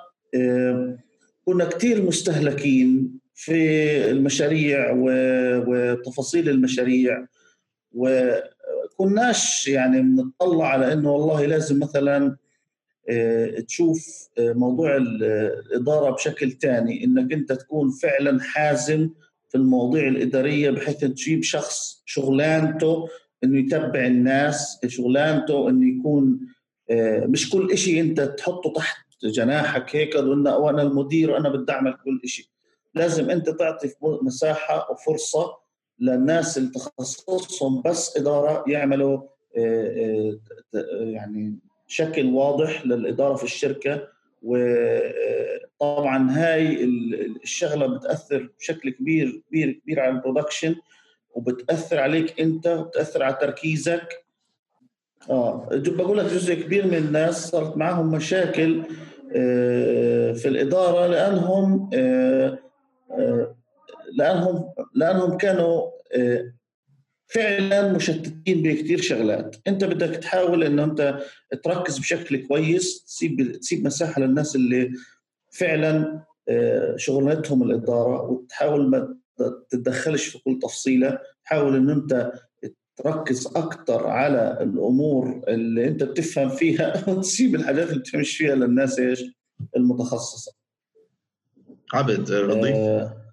كنا 1.46 1.66
كثير 1.66 2.02
مستهلكين 2.02 3.20
في 3.34 4.12
المشاريع 4.12 4.94
وتفاصيل 5.68 6.50
المشاريع 6.50 7.28
وكناش 9.00 9.68
يعني 9.68 10.02
بنطلع 10.02 10.68
على 10.68 10.94
إنه 10.94 11.12
والله 11.12 11.46
لازم 11.46 11.80
مثلا 11.80 12.38
آه، 13.10 13.60
تشوف 13.60 14.30
آه، 14.38 14.54
موضوع 14.54 14.98
الإدارة 14.98 16.12
بشكل 16.12 16.52
ثاني 16.52 17.04
إنك 17.04 17.34
أنت 17.34 17.52
تكون 17.52 17.92
فعلا 17.92 18.42
حازم 18.42 19.10
في 19.50 19.58
المواضيع 19.58 20.08
الإدارية 20.08 20.70
بحيث 20.70 20.98
تجيب 20.98 21.44
شخص 21.44 22.04
شغلانته 22.06 23.08
إنه 23.44 23.60
يتبع 23.60 24.06
الناس 24.06 24.80
شغلانته 24.88 25.70
إنه 25.70 26.00
يكون 26.00 26.40
آه، 26.90 27.26
مش 27.26 27.50
كل 27.50 27.78
شيء 27.78 28.02
أنت 28.02 28.22
تحطه 28.22 28.74
تحت 28.74 29.08
جناحك 29.24 29.96
هيك 29.96 30.16
وأنا 30.16 30.82
المدير 30.82 31.38
أنا 31.38 31.50
بدي 31.50 31.72
أعمل 31.72 31.94
كل 31.94 32.22
شيء 32.26 32.46
لازم 32.96 33.30
أنت 33.30 33.50
تعطي 33.50 33.94
مساحة 34.02 34.92
وفرصة 34.92 35.67
للناس 36.00 36.58
اللي 36.58 36.70
تخصصهم 36.70 37.82
بس 37.82 38.18
إدارة 38.18 38.64
يعملوا 38.68 39.22
يعني 40.92 41.60
شكل 41.88 42.26
واضح 42.26 42.86
للإدارة 42.86 43.36
في 43.36 43.44
الشركة 43.44 44.08
وطبعا 44.44 46.32
هاي 46.32 46.84
الشغلة 47.44 47.88
بتأثر 47.88 48.50
بشكل 48.60 48.90
كبير 48.90 49.42
كبير 49.50 49.72
كبير 49.72 50.00
على 50.00 50.12
البرودكشن 50.12 50.76
وبتأثر 51.34 52.00
عليك 52.00 52.42
أنت 52.42 52.68
وبتأثر 52.68 53.24
على 53.24 53.38
تركيزك. 53.42 54.26
آه 55.30 55.70
بقول 55.72 56.18
لك 56.18 56.26
جزء 56.26 56.54
كبير 56.54 56.88
من 56.88 56.96
الناس 56.96 57.50
صارت 57.50 57.78
معهم 57.78 58.12
مشاكل 58.12 58.84
آه، 59.36 60.34
في 60.34 60.48
الإدارة 60.48 61.08
لأنهم 61.08 61.90
آه، 61.94 62.60
آه، 63.12 63.56
لانهم 64.14 64.74
لأنهم 64.94 65.38
كانوا 65.38 65.92
فعلا 67.28 67.94
مشتتين 67.94 68.64
بكثير 68.64 69.02
شغلات. 69.02 69.56
أنت 69.68 69.84
بدك 69.84 70.16
تحاول 70.16 70.64
إنه 70.64 70.84
أنت 70.84 71.20
تركز 71.64 71.98
بشكل 71.98 72.48
كويس 72.48 73.04
تسيب 73.04 73.52
تسيب 73.52 73.86
مساحة 73.86 74.22
للناس 74.22 74.56
اللي 74.56 74.92
فعلا 75.52 76.24
شغلتهم 76.96 77.64
الإدارة 77.64 78.22
وتحاول 78.22 78.90
ما 78.90 79.18
تتدخلش 79.70 80.28
في 80.28 80.40
كل 80.40 80.60
تفصيلة. 80.62 81.20
حاول 81.44 81.76
إن 81.76 81.90
أنت 81.90 82.32
تركز 82.96 83.48
أكثر 83.48 84.08
على 84.08 84.58
الأمور 84.62 85.42
اللي 85.48 85.88
أنت 85.88 86.04
بتفهم 86.04 86.50
فيها 86.50 87.04
وتسيب 87.10 87.56
الحاجات 87.56 87.90
اللي 87.90 88.00
بتفهمش 88.00 88.38
فيها 88.38 88.56
للناس 88.56 89.00
إيش؟ 89.00 89.24
المتخصصة. 89.76 90.52
عبد 91.94 92.32
رضي. 92.32 92.74
آه 92.74 93.27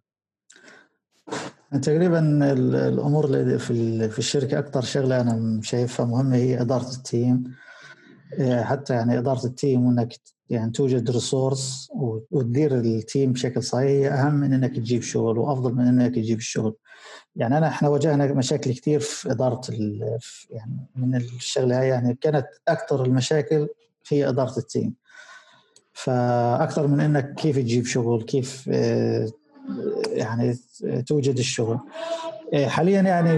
تقريبا 1.83 2.53
الأمور 2.89 3.25
اللي 3.25 3.59
في 3.59 4.09
في 4.09 4.19
الشركة 4.19 4.59
أكثر 4.59 4.83
شغلة 4.83 5.21
أنا 5.21 5.61
شايفها 5.63 6.07
مهمة 6.07 6.37
هي 6.37 6.61
إدارة 6.61 6.89
التيم. 6.89 7.55
آه، 8.39 8.63
حتى 8.63 8.95
يعني 8.95 9.19
إدارة 9.19 9.47
ال 9.47 9.55
team 9.55 9.87
وإنك 9.87 10.15
يعني 10.51 10.73
توجد 10.73 11.11
resource 11.11 11.89
وتدير 12.31 12.75
ال 12.81 12.91
team 12.91 13.33
بشكل 13.33 13.63
صحيح 13.63 14.13
أهم 14.13 14.35
من 14.35 14.53
إنك 14.53 14.77
تجيب 14.77 15.03
شغل 15.03 15.39
وأفضل 15.39 15.75
من 15.75 15.87
إنك 15.87 16.15
تجيب 16.15 16.39
الشغل. 16.39 16.75
يعني 17.37 17.59
أنا 17.59 17.69
إحنا 17.69 17.89
واجهنا 17.89 18.33
مشاكل 18.33 18.73
كثير 18.73 19.01
في 19.01 19.31
إدارة 19.31 19.61
يعني 20.51 20.87
من 20.97 21.17
الشغلة 21.17 21.81
هاي 21.81 21.89
يعني 21.89 22.19
كانت 22.21 22.47
أكثر 22.69 23.05
المشاكل 23.05 23.69
هي 24.09 24.29
إدارة 24.29 24.59
ال 24.59 24.65
team. 24.65 24.95
فأكثر 25.93 26.87
من 26.87 27.01
إنك 27.01 27.35
كيف 27.35 27.59
تجيب 27.59 27.87
شغل 27.87 28.23
كيف 28.23 28.71
آه، 28.73 29.29
يعني 30.07 30.57
توجد 31.07 31.39
الشغل. 31.39 31.79
آه، 32.55 32.67
حاليا 32.67 33.01
يعني 33.01 33.31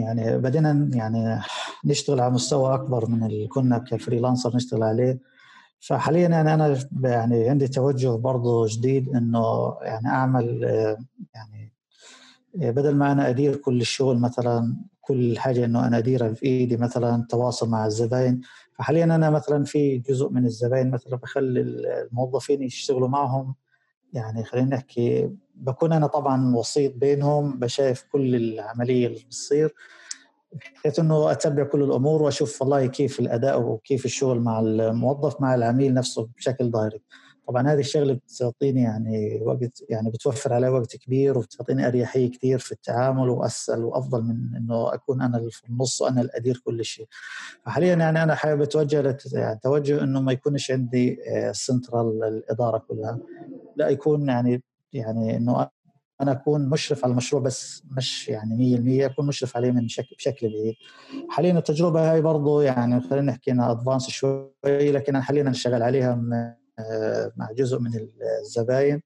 يعني 0.00 0.38
بدينا 0.38 0.90
يعني 0.94 1.40
نشتغل 1.84 2.20
على 2.20 2.32
مستوى 2.32 2.74
أكبر 2.74 3.06
من 3.06 3.24
اللي 3.24 3.46
كنا 3.46 3.78
كفريلانسر 3.78 4.56
نشتغل 4.56 4.82
عليه. 4.82 5.18
فحاليا 5.80 6.28
يعني 6.28 6.54
أنا 6.54 6.78
يعني 7.02 7.48
عندي 7.48 7.68
توجه 7.68 8.08
برضه 8.08 8.66
جديد 8.68 9.16
إنه 9.16 9.76
يعني 9.82 10.08
أعمل 10.08 10.62
يعني 11.34 11.72
بدل 12.54 12.94
ما 12.94 13.12
أنا 13.12 13.28
أدير 13.28 13.56
كل 13.56 13.80
الشغل 13.80 14.18
مثلا 14.18 14.76
كل 15.00 15.38
حاجة 15.38 15.64
إنه 15.64 15.86
أنا 15.86 15.98
أديرها 15.98 16.32
في 16.32 16.46
إيدي 16.46 16.76
مثلا 16.76 17.26
تواصل 17.30 17.68
مع 17.70 17.86
الزباين. 17.86 18.40
فحاليا 18.78 19.04
أنا 19.04 19.30
مثلا 19.30 19.64
في 19.64 19.98
جزء 19.98 20.30
من 20.30 20.44
الزباين 20.44 20.90
مثلا 20.90 21.16
بخلي 21.16 21.60
الموظفين 21.60 22.62
يشتغلوا 22.62 23.08
معهم. 23.08 23.54
يعني 24.12 24.44
خلينا 24.44 24.76
نحكي 24.76 25.30
بكون 25.62 25.92
أنا 25.92 26.06
طبعا 26.06 26.56
وسيط 26.56 26.94
بينهم 26.94 27.58
بشايف 27.58 28.04
كل 28.12 28.34
العملية 28.34 29.06
اللي 29.06 29.18
بتصير 29.18 29.74
بحيث 30.52 30.98
إنه 30.98 31.30
أتبع 31.30 31.64
كل 31.64 31.82
الأمور 31.82 32.22
وأشوف 32.22 32.62
والله 32.62 32.86
كيف 32.86 33.20
الأداء 33.20 33.62
وكيف 33.62 34.04
الشغل 34.04 34.40
مع 34.40 34.60
الموظف 34.60 35.40
مع 35.40 35.54
العميل 35.54 35.94
نفسه 35.94 36.28
بشكل 36.36 36.70
دايركت. 36.70 37.02
طبعا 37.48 37.68
هذه 37.68 37.80
الشغلة 37.80 38.12
بتعطيني 38.12 38.82
يعني 38.82 39.40
وقت 39.42 39.82
يعني 39.88 40.10
بتوفر 40.10 40.52
علي 40.52 40.68
وقت 40.68 40.96
كبير 40.96 41.38
وبتعطيني 41.38 41.86
أريحية 41.86 42.30
كثير 42.30 42.58
في 42.58 42.72
التعامل 42.72 43.28
واسهل 43.28 43.84
وأفضل 43.84 44.22
من 44.22 44.56
إنه 44.56 44.94
أكون 44.94 45.22
أنا 45.22 45.48
في 45.50 45.68
النص 45.68 46.02
وأنا 46.02 46.20
اللي 46.20 46.32
أدير 46.34 46.62
كل 46.64 46.84
شيء. 46.84 47.06
فحاليا 47.66 47.94
يعني 47.94 48.22
أنا 48.22 48.34
حابب 48.34 48.62
أتوجه 48.62 49.18
يعني 49.32 49.60
توجه 49.62 50.02
إنه 50.02 50.20
ما 50.20 50.32
يكونش 50.32 50.70
عندي 50.70 51.18
سنترال 51.52 52.22
آه، 52.22 52.28
الإدارة 52.28 52.78
كلها. 52.78 53.18
لا 53.76 53.88
يكون 53.88 54.28
يعني 54.28 54.62
يعني 54.92 55.36
إنه 55.36 55.68
أنا 56.20 56.32
أكون 56.32 56.68
مشرف 56.68 57.04
على 57.04 57.10
المشروع 57.10 57.42
بس 57.42 57.82
مش 57.96 58.28
يعني 58.28 58.56
100% 58.56 59.06
أكون 59.06 59.26
مشرف 59.26 59.56
عليه 59.56 59.70
من 59.70 59.88
شكل 59.88 60.16
بشكل 60.16 60.48
بعيد. 60.48 60.74
حاليا 61.30 61.58
التجربة 61.58 62.12
هاي 62.12 62.20
برضه 62.20 62.62
يعني 62.62 63.00
خلينا 63.00 63.32
نحكي 63.32 63.50
إنها 63.50 63.70
advance 63.70 64.08
شوي 64.10 64.52
لكن 64.92 65.20
حاليا 65.20 65.52
شغال 65.52 65.82
عليها 65.82 66.14
مع 67.36 67.52
جزء 67.52 67.78
من 67.78 67.90
الزباين 68.42 69.02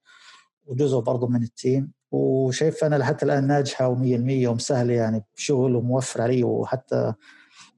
وجزء 0.66 0.98
برضه 1.00 1.26
من 1.28 1.42
ال 1.42 1.52
team 1.52 1.92
وشايف 2.10 2.84
أنا 2.84 2.96
لحتى 2.96 3.26
الآن 3.26 3.46
ناجحة 3.46 3.94
و100% 3.94 4.48
ومسهلة 4.48 4.94
يعني 4.94 5.24
بشغل 5.36 5.76
وموفر 5.76 6.22
علي 6.22 6.44
وحتى 6.44 7.12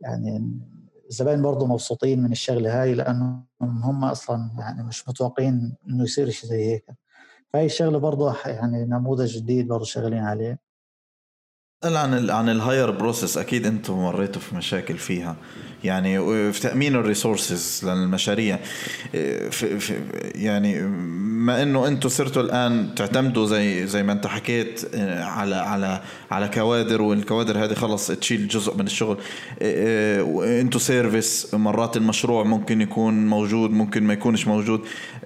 يعني 0.00 0.58
الزباين 1.10 1.42
برضه 1.42 1.66
مبسوطين 1.66 2.22
من 2.22 2.32
الشغلة 2.32 2.82
هاي 2.82 2.94
لأنهم 2.94 3.44
هم 3.60 4.04
أصلا 4.04 4.50
يعني 4.58 4.82
مش 4.82 5.08
متوقعين 5.08 5.76
إنه 5.88 6.04
يصير 6.04 6.30
شيء 6.30 6.50
زي 6.50 6.64
هيك. 6.72 6.84
فهي 7.52 7.66
الشغلة 7.66 7.98
برضه 7.98 8.34
يعني 8.46 8.84
نموذج 8.84 9.38
جديد 9.38 9.68
برضه 9.68 9.84
شغالين 9.84 10.18
عليه. 10.18 10.67
عن 11.84 12.30
عن 12.30 12.48
ال 12.48 12.57
hire 12.57 12.90
process 12.90 13.38
أكيد 13.38 13.66
أنتم 13.66 13.94
مريتوا 13.94 14.40
في 14.40 14.56
مشاكل 14.56 14.98
فيها. 14.98 15.36
يعني 15.84 16.18
في 16.52 16.60
تأمين 16.60 16.94
ال 16.94 17.03
resources 17.03 17.80
للمشاريع 17.84 18.58
في 19.50 19.78
في 19.80 19.94
يعني 20.34 20.82
ما 21.18 21.62
إنه 21.62 21.86
أنتم 21.86 22.08
صرتوا 22.08 22.42
الآن 22.42 22.94
تعتمدوا 22.96 23.46
زي 23.46 23.86
زي 23.86 24.02
ما 24.02 24.12
أنت 24.12 24.26
حكيت 24.26 24.90
على 25.20 25.54
على 25.54 26.02
على 26.30 26.48
كوادر 26.48 27.02
والكوادر 27.02 27.64
هذه 27.64 27.74
خلص 27.74 28.06
تشيل 28.06 28.48
جزء 28.48 28.76
من 28.76 28.86
الشغل. 28.86 29.18
أنتم 30.60 30.78
service 30.78 31.54
مرات 31.54 31.96
المشروع 31.96 32.44
ممكن 32.44 32.80
يكون 32.80 33.26
موجود 33.26 33.70
ممكن 33.70 34.02
ما 34.04 34.12
يكونش 34.12 34.46
موجود. 34.46 34.80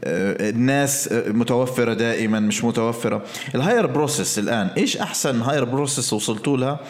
الناس 0.05 1.09
متوفرة 1.13 1.95
دائما 1.95 2.41
مش 2.41 2.65
متوفرة. 2.65 3.25
ال 3.55 3.61
hire 3.61 3.87
process 3.87 4.39
الآن 4.39 4.67
إيش 4.67 4.97
أحسن 4.97 5.43
hire 5.43 5.65
process 5.65 6.13
وصلتوا 6.43 6.57
لها 6.57 6.81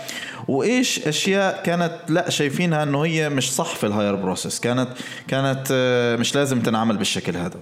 وإيش 0.48 1.08
أشياء 1.08 1.62
كانت 1.62 1.92
لا 2.08 2.30
شايفينها 2.30 2.82
إنه 2.82 3.04
هي 3.04 3.28
مش 3.28 3.52
صح 3.52 3.76
في 3.76 3.86
ال 3.86 3.92
hire 3.92 4.14
process 4.14 4.60
كانت 4.60 4.88
كانت 5.28 5.68
آه، 5.72 6.16
مش 6.16 6.34
لازم 6.34 6.60
تنعمل 6.60 6.96
بالشكل 6.96 7.36
هذا؟ 7.36 7.60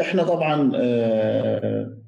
إحنا 0.00 0.22
طبعا 0.22 0.72
آه، 0.74 1.98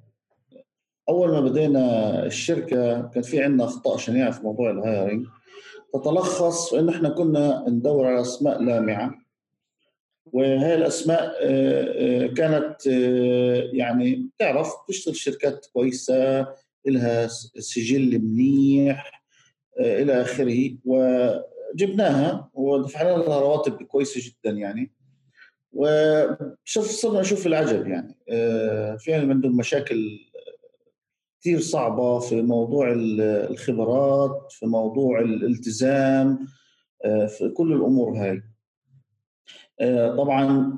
أول 1.08 1.30
ما 1.30 1.40
بدينا 1.40 2.26
الشركة 2.26 3.02
كان 3.02 3.22
في 3.22 3.42
عندنا 3.42 3.64
أخطاء 3.64 3.96
شنيعة 3.96 4.30
في 4.30 4.42
موضوع 4.42 4.70
الهايرنج 4.70 5.26
تتلخص 5.94 6.74
انه 6.74 6.92
إحنا 6.92 7.08
كنا 7.08 7.64
ندور 7.68 8.06
على 8.06 8.20
أسماء 8.20 8.62
لامعة. 8.62 9.14
وهي 10.32 10.74
الأسماء 10.74 11.34
آه، 11.42 12.26
كانت 12.26 12.86
يعني 13.72 14.28
تعرف 14.38 14.72
تشتغل 14.88 15.16
شركات 15.16 15.66
كويسة 15.72 16.46
لها 16.86 17.26
سجل 17.58 18.18
منيح 18.18 19.22
آه، 19.80 20.02
إلى 20.02 20.22
آخره. 20.22 20.76
وجبناها 20.84 22.50
ودفعنا 22.54 23.08
لها 23.08 23.40
رواتب 23.40 23.82
كويسة 23.82 24.20
جدا 24.24 24.56
يعني. 24.56 24.92
وشوف 25.72 26.90
صرنا 26.90 27.20
نشوف 27.20 27.46
العجب 27.46 27.86
يعني. 27.86 28.18
آه، 28.30 28.96
في 28.96 29.14
عندهم 29.14 29.56
مشاكل 29.56 30.18
كثير 31.40 31.60
صعبة 31.60 32.18
في 32.18 32.42
موضوع 32.42 32.92
الخبرات 33.50 34.52
في 34.52 34.66
موضوع 34.66 35.20
الالتزام 35.20 36.46
آه، 37.04 37.26
في 37.26 37.48
كل 37.48 37.72
الأمور 37.72 38.18
هاي. 38.18 38.42
طبعا 40.16 40.72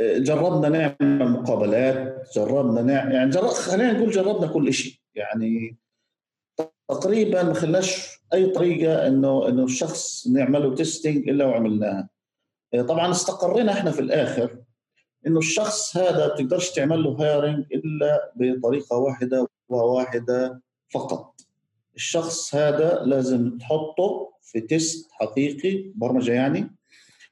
جربنا 0.00 0.68
نعمل 0.68 1.30
مقابلات 1.30 2.28
جربنا 2.36 2.82
نعمل 2.82 3.14
يعني 3.14 3.30
جرب 3.30 3.46
خلينا 3.46 3.92
نقول 3.92 4.10
جربنا 4.10 4.46
كل 4.46 4.72
شيء 4.72 4.94
يعني 5.14 5.76
تقريبا 6.88 7.42
ما 7.42 7.54
خلاش 7.54 8.18
أي 8.34 8.46
طريقة 8.46 9.06
إنه 9.06 9.48
إنه 9.48 9.64
الشخص 9.64 10.26
نعمله 10.26 10.74
تيستينج 10.74 11.28
إلا 11.28 11.44
وعملناها. 11.44 12.08
طبعا 12.88 13.10
استقرينا 13.10 13.72
إحنا 13.72 13.90
في 13.90 14.00
الآخر 14.00 14.58
إنه 15.26 15.38
الشخص 15.38 15.96
هذا 15.96 16.28
بتقدرش 16.28 16.70
تعمل 16.70 17.02
له 17.02 17.10
hiring 17.10 17.64
إلا 17.72 18.32
بطريقة 18.36 18.96
واحدة 18.96 19.48
وواحدة 19.68 20.62
فقط. 20.94 21.34
الشخص 21.96 22.54
هذا 22.54 23.02
لازم 23.04 23.58
تحطه 23.58 24.32
في 24.42 24.60
test 24.60 25.08
حقيقي 25.12 25.92
برمجة 25.94 26.32
يعني 26.32 26.70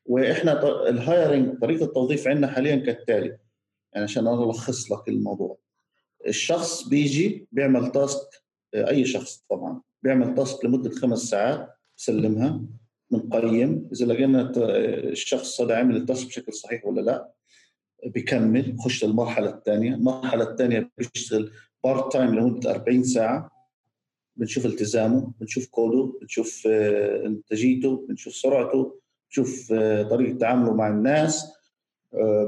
وإحنا 0.07 0.89
ال 0.89 0.99
hiring 0.99 1.59
طريقة 1.61 1.85
التوظيف 1.85 2.29
عندنا 2.29 2.47
حاليا 2.47 2.77
كالتالي. 2.77 3.39
يعني 3.93 4.05
عشان 4.05 4.29
ألخص 4.29 4.93
لك 4.93 5.09
الموضوع. 5.09 5.59
الشخص 6.27 6.89
بيجي 6.89 7.49
بيعمل 7.53 7.93
task 7.93 8.29
أي 8.75 9.05
شخص 9.05 9.45
طبعا 9.51 9.81
بيعمل 10.03 10.35
task 10.35 10.65
لمدة 10.65 10.91
خمس 10.91 11.19
ساعات 11.19 11.69
بسلمها 11.97 12.63
بنقيم 13.11 13.89
إذا 13.93 14.07
لقينا 14.07 14.53
الشخص 14.57 15.61
هذا 15.61 15.77
عمل 15.77 15.97
ال 15.97 16.03
task 16.03 16.27
بشكل 16.27 16.53
صحيح 16.53 16.87
ولا 16.87 17.01
لا 17.01 17.33
بيكمل 18.07 18.73
بخش 18.73 19.05
للمرحلة 19.05 19.51
الثانية. 19.51 19.95
المرحلة 19.95 20.51
الثانية 20.51 20.91
بيشتغل 20.99 21.51
part 21.85 22.13
time 22.13 22.35
لمدة 22.35 22.71
40 22.71 23.05
ساعة. 23.05 23.51
بنشوف 24.37 24.67
التزامه 24.67 25.33
بنشوف 25.41 25.67
كوده 25.67 26.19
بنشوف 26.21 26.69
آه، 26.71 27.27
إنتاجيته 27.27 28.07
بنشوف 28.09 28.35
سرعته 28.35 29.01
بنشوف 29.29 29.73
آه، 29.73 30.03
طريقة 30.03 30.39
تعامله 30.39 30.75
مع 30.75 30.89
الناس. 30.89 31.45
آه، 31.45 31.62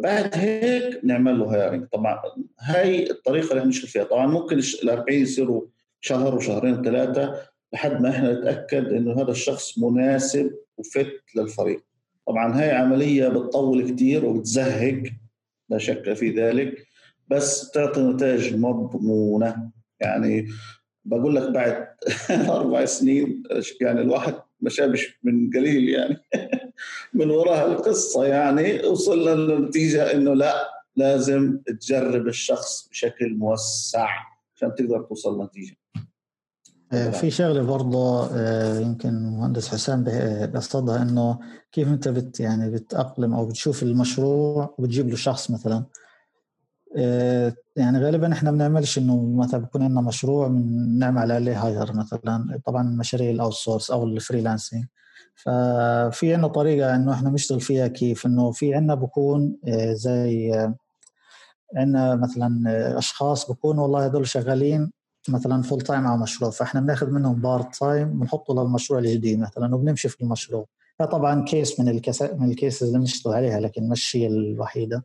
بعد 0.03 0.31
هيك 0.35 1.01
نعمل 1.05 1.39
له 1.39 1.55
hiring 1.55 1.87
طبعا 1.93 2.19
هاي 2.61 3.11
الطريقة 3.11 3.53
اللي 3.53 3.65
بنشتغل 3.65 3.89
فيها. 3.89 4.05
طبعا 4.05 4.27
ممكن 4.27 4.59
ال 4.59 4.91
40 4.91 5.19
يصيروا 5.19 5.67
شهر 6.01 6.35
وشهرين 6.35 6.83
ثلاثة 6.83 7.41
لحد 7.73 8.03
ما 8.03 8.11
إحنا 8.11 8.33
نتأكد 8.33 8.93
إنه 8.93 9.23
هذا 9.23 9.31
الشخص 9.31 9.79
مناسب 9.79 10.51
وفت 10.77 11.13
للفريق. 11.37 11.85
طبعا 12.27 12.61
هاي 12.61 12.71
عملية 12.71 13.29
بتطول 13.29 13.91
كثير 13.91 14.25
وبتزهق 14.25 15.03
لا 15.69 15.79
شك 15.79 16.13
في 16.13 16.31
ذلك 16.31 16.87
بس 17.29 17.71
تعطي 17.71 18.01
نتائج 18.03 18.57
مضمونة. 18.57 19.71
يعني 20.01 20.49
بقول 21.05 21.37
لك 21.37 21.51
بعد 21.51 21.87
أربع 22.31 22.85
سنين 22.85 23.43
يعني 23.81 24.01
الواحد 24.01 24.35
ما 24.61 24.71
شافش 24.71 25.19
من 25.23 25.51
قليل 25.51 25.89
يعني. 25.89 26.17
من 27.15 27.31
وراء 27.31 27.73
القصة 27.73 28.25
يعني 28.25 28.87
وصلنا 28.87 29.31
للنتيجة 29.31 30.13
إنه 30.13 30.35
لا 30.35 30.71
لازم 30.97 31.59
تجرب 31.81 32.29
الشخص 32.29 32.89
بشكل 32.89 33.35
موسع 33.35 34.09
عشان 34.57 34.75
تقدر 34.75 35.03
توصل 35.03 35.41
لنتيجة. 35.41 35.77
آه، 36.93 37.11
في 37.11 37.31
شغلة 37.31 37.63
برضه 37.63 38.27
آه، 38.33 38.81
يمكن 38.81 39.09
المهندس 39.09 39.69
حسام 39.69 40.05
قصدها 40.55 41.03
إنه 41.03 41.39
كيف 41.73 41.89
أنت 41.89 42.09
بت 42.09 42.41
يعني 42.41 42.71
بتأقلم 42.71 43.35
أو 43.35 43.47
بتشوف 43.47 43.83
المشروع 43.83 44.75
وبتجيب 44.79 45.09
له 45.09 45.17
شخص 45.17 45.51
مثلا. 45.51 45.85
يعني 47.77 47.99
غالبا 47.99 48.33
إحنا 48.33 48.51
بنعملش 48.51 48.99
إنه 48.99 49.35
مثلا 49.37 49.61
بكون 49.61 49.83
عندنا 49.83 50.01
مشروع 50.01 50.49
نعمل 50.99 51.33
عليه 51.33 51.67
hire 51.67 51.93
مثلا 51.93 52.61
طبعا 52.67 52.83
مشاريع 52.83 53.31
ال 53.31 53.53
outsource 53.53 53.91
أو 53.91 54.05
ال 54.05 54.11
freelancing 54.11 54.85
ففي 55.35 56.35
عندنا 56.35 56.49
طريقة 56.49 56.95
إنه 56.95 57.13
إحنا 57.13 57.31
نشتغل 57.31 57.61
فيها 57.61 57.87
كيف؟ 57.87 58.27
إنه 58.27 58.51
في 58.51 58.75
عندنا 58.75 58.95
بكون 58.95 59.57
زي 59.93 60.53
عندنا 61.77 62.15
مثلا 62.15 62.99
أشخاص 62.99 63.51
بكونوا 63.51 63.83
والله 63.83 64.07
هذول 64.07 64.27
شغالين 64.29 64.93
مثلا 65.29 65.63
full 65.63 65.81
time 65.81 66.07
على 66.07 66.21
مشروع 66.21 66.51
فإحنا 66.51 66.81
بناخذ 66.81 67.11
منهم 67.11 67.41
part 67.41 67.77
time 67.77 68.19
بنحطه 68.21 68.55
للمشروع 68.55 69.01
الجديد 69.01 69.39
مثلا 69.39 69.75
وبنمشي 69.75 70.09
في 70.09 70.21
المشروع. 70.21 70.67
فطبعا 70.99 71.45
case 71.45 71.81
من 71.81 71.89
ال 71.89 71.95
case 71.95 72.23
من 72.23 72.51
ال 72.51 72.57
cases 72.57 72.87
اللي 72.87 72.99
بنشتغل 72.99 73.35
عليها 73.35 73.61
لكن 73.61 73.89
مش 73.89 74.17
هي 74.17 74.27
الوحيدة. 74.27 75.05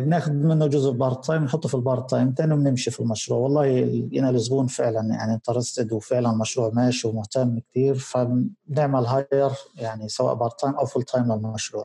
بناخذ 0.00 0.32
منه 0.32 0.66
جزء 0.66 0.90
part 0.90 1.24
time 1.24 1.44
نحطه 1.44 1.68
في 1.68 1.74
ال 1.74 1.81
part 1.81 2.10
time 2.10 2.34
ثاني 2.38 2.54
بنمشي 2.56 2.90
في 2.90 3.00
المشروع. 3.00 3.38
والله 3.38 3.80
لقينا 3.80 4.30
الزبون 4.30 4.66
فعلا 4.66 5.00
يعني 5.14 5.34
interested 5.34 5.92
وفعلا 5.92 6.30
المشروع 6.30 6.70
ماشي 6.74 7.08
ومهتم 7.08 7.58
كثير 7.58 7.94
فبنعمل 7.94 9.06
hire 9.06 9.50
يعني 9.76 10.08
سواء 10.08 10.34
part 10.34 10.60
time 10.60 10.74
أو 10.74 10.86
full 10.86 11.02
time 11.02 11.32
للمشروع. 11.32 11.84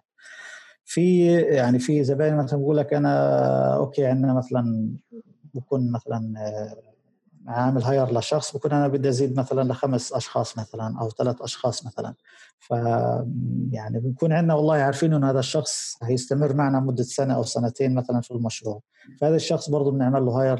في 0.85 1.25
يعني 1.41 1.79
في 1.79 2.03
زباين 2.03 2.37
مثلا 2.37 2.59
بقول 2.59 2.77
لك 2.77 2.93
أنا 2.93 3.75
okay 3.75 4.05
عندنا 4.05 4.33
مثلا 4.33 4.89
بكون 5.53 5.91
مثلا 5.91 6.33
عامل 7.49 7.83
hire 7.83 8.19
لشخص 8.19 8.57
بكون 8.57 8.71
أنا 8.71 8.87
بدي 8.87 9.09
أزيد 9.09 9.39
مثلا 9.39 9.71
لخمس 9.71 10.13
أشخاص 10.13 10.57
مثلا 10.57 10.99
أو 11.01 11.09
ثلاث 11.09 11.41
أشخاص 11.41 11.85
مثلا. 11.85 12.13
ف 12.59 12.69
يعني 13.71 13.99
بنكون 13.99 14.33
عندنا 14.33 14.53
والله 14.53 14.75
عارفين 14.75 15.13
انه 15.13 15.29
هذا 15.29 15.39
الشخص 15.39 15.97
هيستمر 16.03 16.53
معنا 16.53 16.79
مده 16.79 17.03
سنة 17.03 17.35
أو 17.35 17.43
سنتين 17.43 17.95
مثلا 17.95 18.21
في 18.21 18.31
المشروع. 18.31 18.81
فهذا 19.21 19.35
الشخص 19.35 19.69
برضه 19.69 19.91
بنعمل 19.91 20.25
له 20.25 20.31
hire 20.31 20.59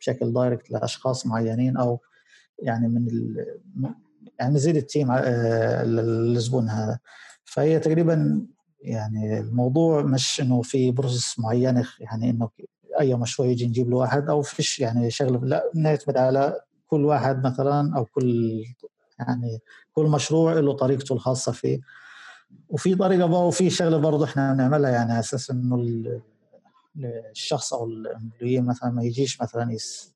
بشكل 0.00 0.32
direct 0.32 0.70
لأشخاص 0.70 1.26
معينين 1.26 1.76
أو 1.76 2.00
يعني 2.58 2.88
من 2.88 3.08
ال... 3.08 3.46
يعني 4.40 4.54
نزيد 4.54 4.76
ال 4.76 4.83
team 4.83 5.10
آه، 5.10 5.84
للزبون 5.84 6.68
هذا. 6.68 6.98
فهي 7.44 7.78
تقريبا 7.78 8.46
يعني 8.80 9.38
الموضوع 9.38 10.02
مش 10.02 10.40
إنه 10.40 10.62
في 10.62 10.90
process 10.90 11.38
معينة 11.38 11.86
يعني 12.00 12.30
إنه 12.30 12.48
اي 13.00 13.14
مشروع 13.14 13.48
يجي 13.48 13.66
نجيب 13.66 13.90
له 13.90 13.96
واحد 13.96 14.28
أو 14.28 14.42
فيش 14.42 14.80
يعني 14.80 15.10
شغله 15.10 15.40
لا 15.44 15.70
نعتمد 15.74 16.16
على 16.16 16.60
كل 16.88 17.04
واحد 17.04 17.46
مثلا 17.46 17.96
أو 17.96 18.04
كل 18.04 18.64
يعني 19.18 19.58
كل 19.92 20.06
مشروع 20.06 20.52
له 20.52 20.72
طريقته 20.72 21.12
الخاصة 21.12 21.52
فيه. 21.52 21.80
وفي 22.68 22.94
طريقة 22.94 23.26
برضه 23.26 23.44
وفي 23.44 23.70
شغلة 23.70 23.96
برضه 23.96 24.24
إحنا 24.24 24.52
بنعملها 24.52 24.90
يعني 24.90 25.10
على 25.12 25.20
أساس 25.20 25.50
إنه 25.50 25.84
الشخص 27.30 27.74
أو 27.74 27.84
ال 27.86 27.94
employee 27.94 28.60
مثلا 28.60 28.90
ما 28.90 29.02
يجيش 29.02 29.42
مثلا 29.42 29.72
يس 29.72 30.14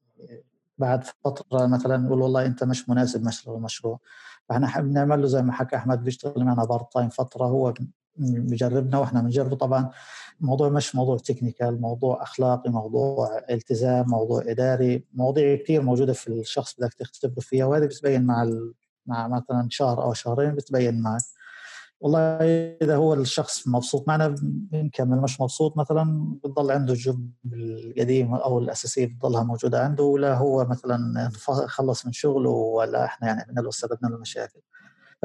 بعد 0.78 1.04
فترة 1.24 1.66
مثلا 1.66 1.96
نقول 1.96 2.22
والله 2.22 2.46
أنت 2.46 2.64
مش 2.64 2.88
مناسب 2.88 3.24
مثلا 3.24 3.54
المشروع 3.54 4.00
فإحنا 4.48 4.80
بنعمل 4.80 5.20
له 5.20 5.26
زي 5.26 5.42
ما 5.42 5.52
حكى 5.52 5.76
أحمد 5.76 6.04
بيشتغل 6.04 6.44
معنا 6.44 6.64
part 6.64 6.92
time 6.92 7.08
فترة 7.08 7.44
هو 7.44 7.74
بجربنا 8.18 8.98
وإحنا 8.98 9.20
بنجربه. 9.20 9.56
طبعا 9.56 9.90
الموضوع 10.40 10.68
مش 10.68 10.94
موضوع 10.94 11.18
technical 11.18 11.80
موضوع 11.80 12.22
أخلاقي 12.22 12.70
موضوع 12.70 13.40
التزام 13.50 14.06
موضوع 14.08 14.42
إداري 14.46 15.04
مواضيع 15.14 15.56
كثير 15.56 15.82
موجودة 15.82 16.12
في 16.12 16.28
الشخص 16.28 16.74
بدك 16.80 16.94
تختبره 16.94 17.40
فيها 17.40 17.64
وهذه 17.64 17.84
بتبين 17.84 18.22
مع 18.22 18.42
ال... 18.42 18.74
مع 19.06 19.28
مثلا 19.28 19.68
شهر 19.70 20.02
أو 20.02 20.12
شهرين 20.14 20.54
بتبين 20.54 21.00
معك. 21.00 21.22
والله 22.00 22.18
إذا 22.82 22.96
هو 22.96 23.14
الشخص 23.14 23.68
مبسوط 23.68 24.08
معنا 24.08 24.34
بنكمل. 24.42 25.20
مش 25.20 25.40
مبسوط 25.40 25.76
مثلا 25.76 26.34
بتضل 26.44 26.70
عنده 26.70 26.92
ال 26.92 27.02
job 27.02 27.30
القديم 27.52 28.34
أو 28.34 28.58
الأساسية 28.58 29.06
بتضلها 29.06 29.42
موجودة 29.42 29.84
عنده 29.84 30.04
ولا 30.04 30.34
هو 30.34 30.64
مثلا 30.64 31.30
خلص 31.66 32.06
من 32.06 32.12
شغله 32.12 32.50
ولا 32.50 33.04
إحنا 33.04 33.28
يعني 33.28 33.42
عملنا 33.42 33.60
له 33.60 33.70
سببنا 33.70 34.08
له 34.08 34.18
مشاكل 34.18 34.60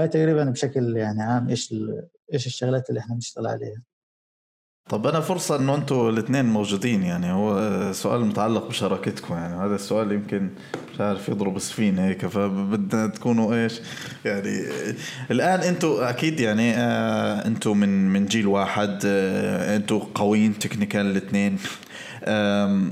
فهي 0.01 0.07
تقريبا 0.07 0.43
بشكل 0.43 0.97
يعني 0.97 1.21
عام 1.21 1.49
إيش 1.49 1.75
إيش 2.33 2.47
الشغلات 2.47 2.89
اللي 2.89 2.99
إحنا 2.99 3.15
بنشتغل 3.15 3.47
عليها. 3.47 3.81
طب 4.89 5.07
أنا 5.07 5.19
فرصة 5.19 5.55
إنه 5.55 5.75
أنتم 5.75 6.09
الاثنين 6.09 6.45
موجودين 6.45 7.03
يعني 7.03 7.31
هو 7.31 7.93
سؤال 7.93 8.25
متعلق 8.25 8.67
بشراكتكم 8.67 9.33
يعني 9.33 9.65
هذا 9.65 9.75
السؤال 9.75 10.11
يمكن 10.11 10.49
مش 10.93 11.01
عارف 11.01 11.29
يضرب 11.29 11.59
سفينة 11.59 12.05
هيك 12.05 12.25
فبدنا 12.25 13.07
تكونوا 13.07 13.55
إيش 13.55 13.81
يعني. 14.25 14.63
الآن 15.31 15.59
أنتم 15.59 15.87
أكيد 15.99 16.39
يعني 16.39 16.73
آه 16.77 17.47
أنتم 17.47 17.77
من 17.77 18.09
من 18.09 18.25
جيل 18.25 18.47
واحد 18.47 18.99
آه 19.05 19.75
أنتم 19.75 19.99
قويين 19.99 20.59
تكنيكال 20.59 21.05
الاثنين 21.05 21.57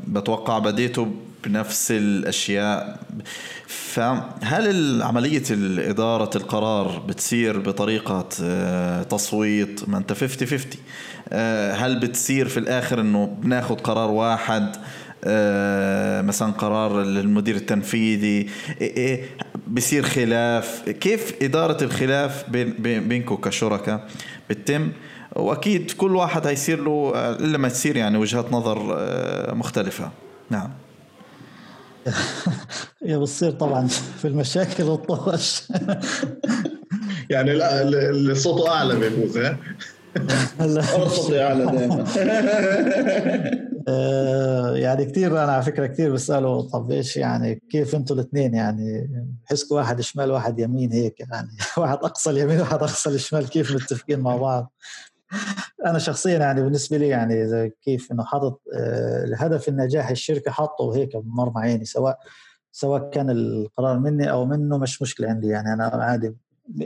بتوقع 0.07 0.59
بديتوا 0.59 1.05
بنفس 1.43 1.91
الأشياء. 1.91 2.99
فهل 3.69 5.01
عملية 5.03 5.43
إدارة 5.89 6.37
القرار 6.37 6.99
بتصير 7.07 7.59
بطريقة 7.59 8.29
آه، 8.43 9.03
تصويت؟ 9.03 9.89
ما 9.89 9.97
أنت 9.97 10.13
50 10.13 10.47
50 10.47 10.59
آه، 11.29 11.73
هل 11.73 11.99
بتصير 11.99 12.47
في 12.47 12.57
الآخر 12.57 13.01
إنه 13.01 13.25
بناخذ 13.25 13.75
قرار 13.75 14.11
واحد 14.11 14.75
آه، 15.23 16.21
مثلا 16.21 16.51
قرار 16.51 17.01
المدير 17.01 17.55
التنفيذي؟ 17.55 18.49
إيه، 18.81 18.97
إيه، 18.97 19.23
بصير 19.67 20.03
خلاف؟ 20.03 20.89
كيف 20.89 21.33
إدارة 21.41 21.83
الخلاف 21.83 22.49
بين 22.49 22.73
بينكم 23.07 23.35
كشركاء 23.35 24.07
بتتم؟ 24.49 24.91
وأكيد 25.35 25.91
كل 25.91 26.15
واحد 26.15 26.47
هيصير 26.47 26.83
له 26.83 27.11
إلا 27.15 27.57
ما 27.57 27.69
تصير 27.69 27.97
يعني 27.97 28.17
وجهات 28.17 28.51
نظر 28.53 28.97
مختلفة. 29.55 30.11
نعم. 30.49 30.69
هي 33.03 33.17
بتصير 33.17 33.51
طبعا 33.51 33.87
في 33.87 34.27
المشاكل 34.27 34.83
والطوش 34.83 35.63
يعني 37.29 37.53
لا 37.53 37.89
الصوت 38.09 38.67
أعلى 38.67 38.95
بيفوز 38.95 39.37
ها؟ 39.37 39.57
صوتي 41.05 41.43
أعلى 41.43 41.65
دائما 41.65 42.05
آه، 43.87 44.75
يعني 44.75 45.05
كثير 45.05 45.43
أنا 45.43 45.51
على 45.51 45.63
فكرة 45.63 45.87
كثير 45.87 46.13
بسأله 46.13 46.61
طب 46.61 46.91
إيش 46.91 47.17
يعني 47.17 47.61
كيف 47.71 47.95
أنتم 47.95 48.15
الاثنين 48.15 48.53
يعني 48.53 49.09
بحسكم 49.45 49.75
واحد 49.75 50.01
شمال 50.01 50.31
واحد 50.31 50.59
يمين 50.59 50.91
هيك 50.91 51.19
يعني. 51.19 51.49
واحد 51.77 51.97
أقصى 51.97 52.29
اليمين 52.29 52.59
واحد 52.59 52.83
أقصى 52.83 53.09
الشمال 53.09 53.49
كيف 53.49 53.75
متفقين 53.75 54.19
مع 54.19 54.35
بعض؟ 54.35 54.73
أنا 55.85 55.99
شخصيا 55.99 56.39
يعني 56.39 56.61
بالنسبة 56.61 56.97
لي 56.97 57.07
يعني 57.07 57.47
زي 57.47 57.69
كيف 57.81 58.11
إنه 58.11 58.23
حاطط 58.23 58.61
آه، 58.73 59.23
الهدف 59.23 59.69
النجاح 59.69 60.09
الشركة 60.09 60.51
حاطه 60.51 60.95
هيك 60.95 61.17
بمرمى 61.17 61.61
عيني 61.61 61.85
سواء 61.85 62.19
سواء 62.71 63.09
كان 63.09 63.29
القرار 63.29 63.99
مني 63.99 64.31
أو 64.31 64.45
منه 64.45 64.77
مش 64.77 65.01
مشكلة 65.01 65.29
عندي 65.29 65.47
يعني. 65.47 65.73
أنا 65.73 65.83
عادي 65.83 66.35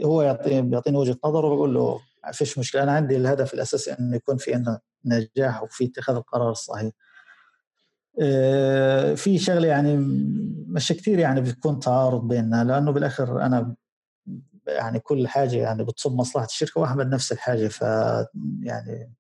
هو 0.06 0.22
يعطيني 0.22 0.62
بيعطيني 0.62 0.98
وجهة 0.98 1.18
نظر 1.26 1.46
وبقول 1.46 1.74
له 1.74 2.00
ما 2.26 2.32
فيش 2.32 2.58
مشكلة. 2.60 2.84
أنا 2.84 2.92
عندي 2.92 3.18
الهدف 3.18 3.54
الأساسي 3.54 3.92
إنه 3.92 4.16
يكون 4.16 4.38
في 4.38 4.54
عندنا 4.54 4.80
نجاح 5.06 5.64
وفي 5.64 5.86
اتخاذ 5.86 6.16
القرار 6.16 6.52
الصحيح. 6.52 6.92
آه، 8.22 9.14
في 9.14 9.40
شغلة 9.40 9.68
يعني 9.68 9.98
مش 10.68 10.92
كثير 10.92 11.20
يعني 11.20 11.42
بتكون 11.42 11.80
تعارض 11.80 12.28
بيننا 12.28 12.64
لأنه 12.64 12.92
بالآخر 12.92 13.42
أنا 13.42 13.76
يعني 14.68 15.00
كل 15.00 15.28
حاجة 15.28 15.56
يعني 15.56 15.84
بتصب 15.84 16.16
مصلحة 16.16 16.46
الشركة 16.46 16.82
وأحمد 16.82 17.14
نفس 17.14 17.32
الحاجة 17.32 17.68
ف 17.68 17.82
يعني 18.62 19.14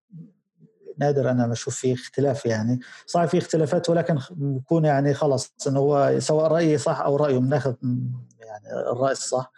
نادر 0.97 1.31
أنا 1.31 1.47
ما 1.47 1.53
أشوف 1.53 1.75
فيه 1.75 1.93
اختلاف 1.93 2.45
يعني. 2.45 2.79
صحيح 3.05 3.29
في 3.29 3.37
اختلافات 3.37 3.89
ولكن 3.89 4.17
بيكون 4.31 4.85
يعني 4.85 5.13
خلص 5.13 5.53
إنه 5.67 5.79
هو 5.79 6.19
سواء 6.19 6.51
رأيي 6.51 6.77
صح 6.77 7.01
أو 7.01 7.15
رأيه 7.15 7.37
بناخذ 7.37 7.73
يعني 8.39 8.91
الرأي 8.91 9.11
الصح 9.11 9.51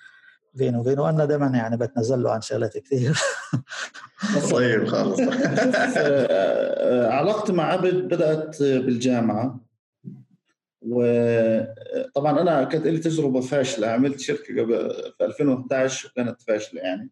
بينه 0.53 0.79
وبينه 0.79 1.01
وأنا 1.01 1.25
دائما 1.25 1.47
يعني 1.47 1.77
بتنزل 1.77 2.23
له 2.23 2.31
عن 2.31 2.41
شغلات 2.41 2.77
كثير. 2.77 3.19
طيب 4.51 4.87
خلص 4.87 5.19
علاقتي 7.17 7.53
مع 7.53 7.63
عبد 7.63 7.93
بدأت 7.93 8.63
بالجامعة. 8.63 9.64
وطبعا 10.87 12.41
أنا 12.41 12.63
كانت 12.63 12.87
لي 12.87 12.97
تجربة 12.97 13.41
فاشلة 13.41 13.87
عملت 13.87 14.19
شركة 14.19 14.61
قبل 14.61 14.91
في 15.17 15.25
2011 15.25 16.09
وكانت 16.09 16.41
فاشلة 16.41 16.81
يعني 16.81 17.09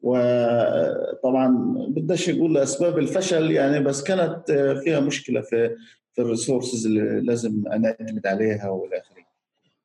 وطبعا 0.00 1.48
بدش 1.88 2.30
أقول 2.30 2.58
أسباب 2.58 2.98
الفشل 2.98 3.50
يعني 3.50 3.80
بس 3.80 4.02
كانت 4.02 4.50
فيها 4.84 5.00
مشكلة 5.00 5.40
في 5.40 5.76
في 6.12 6.22
الريسورسز 6.22 6.86
اللي 6.86 7.20
لازم 7.20 7.62
نعتمد 7.80 8.26
عليها 8.26 8.68
وإلى 8.68 8.98
آخره. 8.98 9.22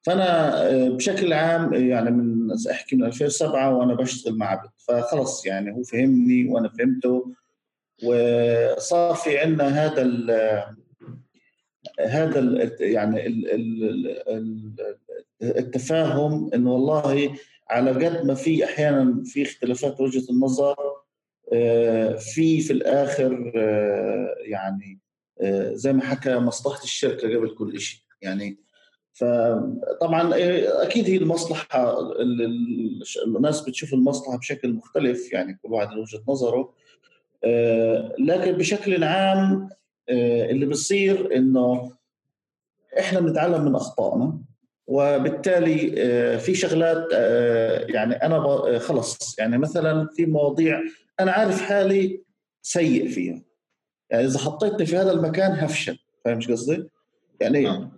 فأنا 0.01 0.89
بشكل 0.89 1.33
عام 1.33 1.73
يعني 1.73 2.11
من 2.11 2.51
أحكي 2.71 2.95
من 2.95 3.03
2007 3.03 3.77
وأنا 3.77 3.93
بشتغل 3.93 4.37
مع 4.37 4.45
عبد 4.45 4.69
فخلص 4.77 5.45
يعني 5.45 5.71
هو 5.75 5.83
فهمني 5.83 6.49
وأنا 6.49 6.69
فهمته 6.69 7.33
وصار 8.03 9.15
في 9.15 9.37
عندنا 9.37 9.85
هذا 9.85 10.01
هذا 11.99 12.71
يعني 12.79 13.27
ال 13.27 14.17
التفاهم 15.41 16.53
انه 16.53 16.73
والله 16.73 17.35
على 17.69 17.91
قد 17.91 18.25
ما 18.25 18.33
في 18.33 18.65
أحيانا 18.65 19.23
في 19.25 19.41
اختلافات 19.41 20.01
وجهة 20.01 20.31
النظر 20.31 20.75
آه، 21.53 22.13
في 22.13 22.61
في 22.61 22.73
الآخر 22.73 23.51
آه، 23.55 24.35
يعني 24.39 24.99
آه، 25.41 25.73
زي 25.73 25.93
ما 25.93 26.01
حكى 26.01 26.35
مصلحة 26.35 26.83
الشركة 26.83 27.35
قبل 27.35 27.49
كل 27.49 27.79
شيء 27.79 27.99
يعني 28.21 28.57
فطبعا 29.13 30.31
أكيد 30.83 31.05
هي 31.05 31.17
المصلحة 31.17 31.97
الناس 33.27 33.61
بتشوف 33.61 33.93
المصلحة 33.93 34.37
بشكل 34.37 34.73
مختلف 34.73 35.33
يعني 35.33 35.59
كل 35.63 35.71
واحد 35.71 35.93
له 35.93 35.99
وجهة 35.99 36.21
نظره 36.27 36.73
لكن 38.19 38.51
بشكل 38.51 39.03
عام 39.03 39.69
اللي 40.09 40.65
بصير 40.65 41.35
إنه 41.35 41.91
إحنا 42.99 43.19
بنتعلم 43.19 43.65
من 43.65 43.75
أخطائنا 43.75 44.37
وبالتالي 44.87 45.93
آه، 45.97 46.37
في 46.37 46.55
شغلات 46.55 47.07
آه، 47.13 47.85
يعني 47.89 48.15
أنا 48.15 48.35
آه، 48.35 48.77
خلص. 48.77 49.39
يعني 49.39 49.57
مثلا 49.57 50.07
في 50.15 50.25
مواضيع 50.25 50.81
أنا 51.19 51.31
عارف 51.31 51.61
حالي 51.61 52.23
سيء 52.61 53.09
فيها. 53.09 53.41
يعني 54.09 54.25
إذا 54.25 54.39
حطيتني 54.39 54.85
في 54.85 54.97
هذا 54.97 55.11
المكان 55.11 55.51
هفشل. 55.51 55.99
فاهم 56.25 56.35
إيش 56.35 56.51
قصدي؟ 56.51 56.89
يعني 57.41 57.89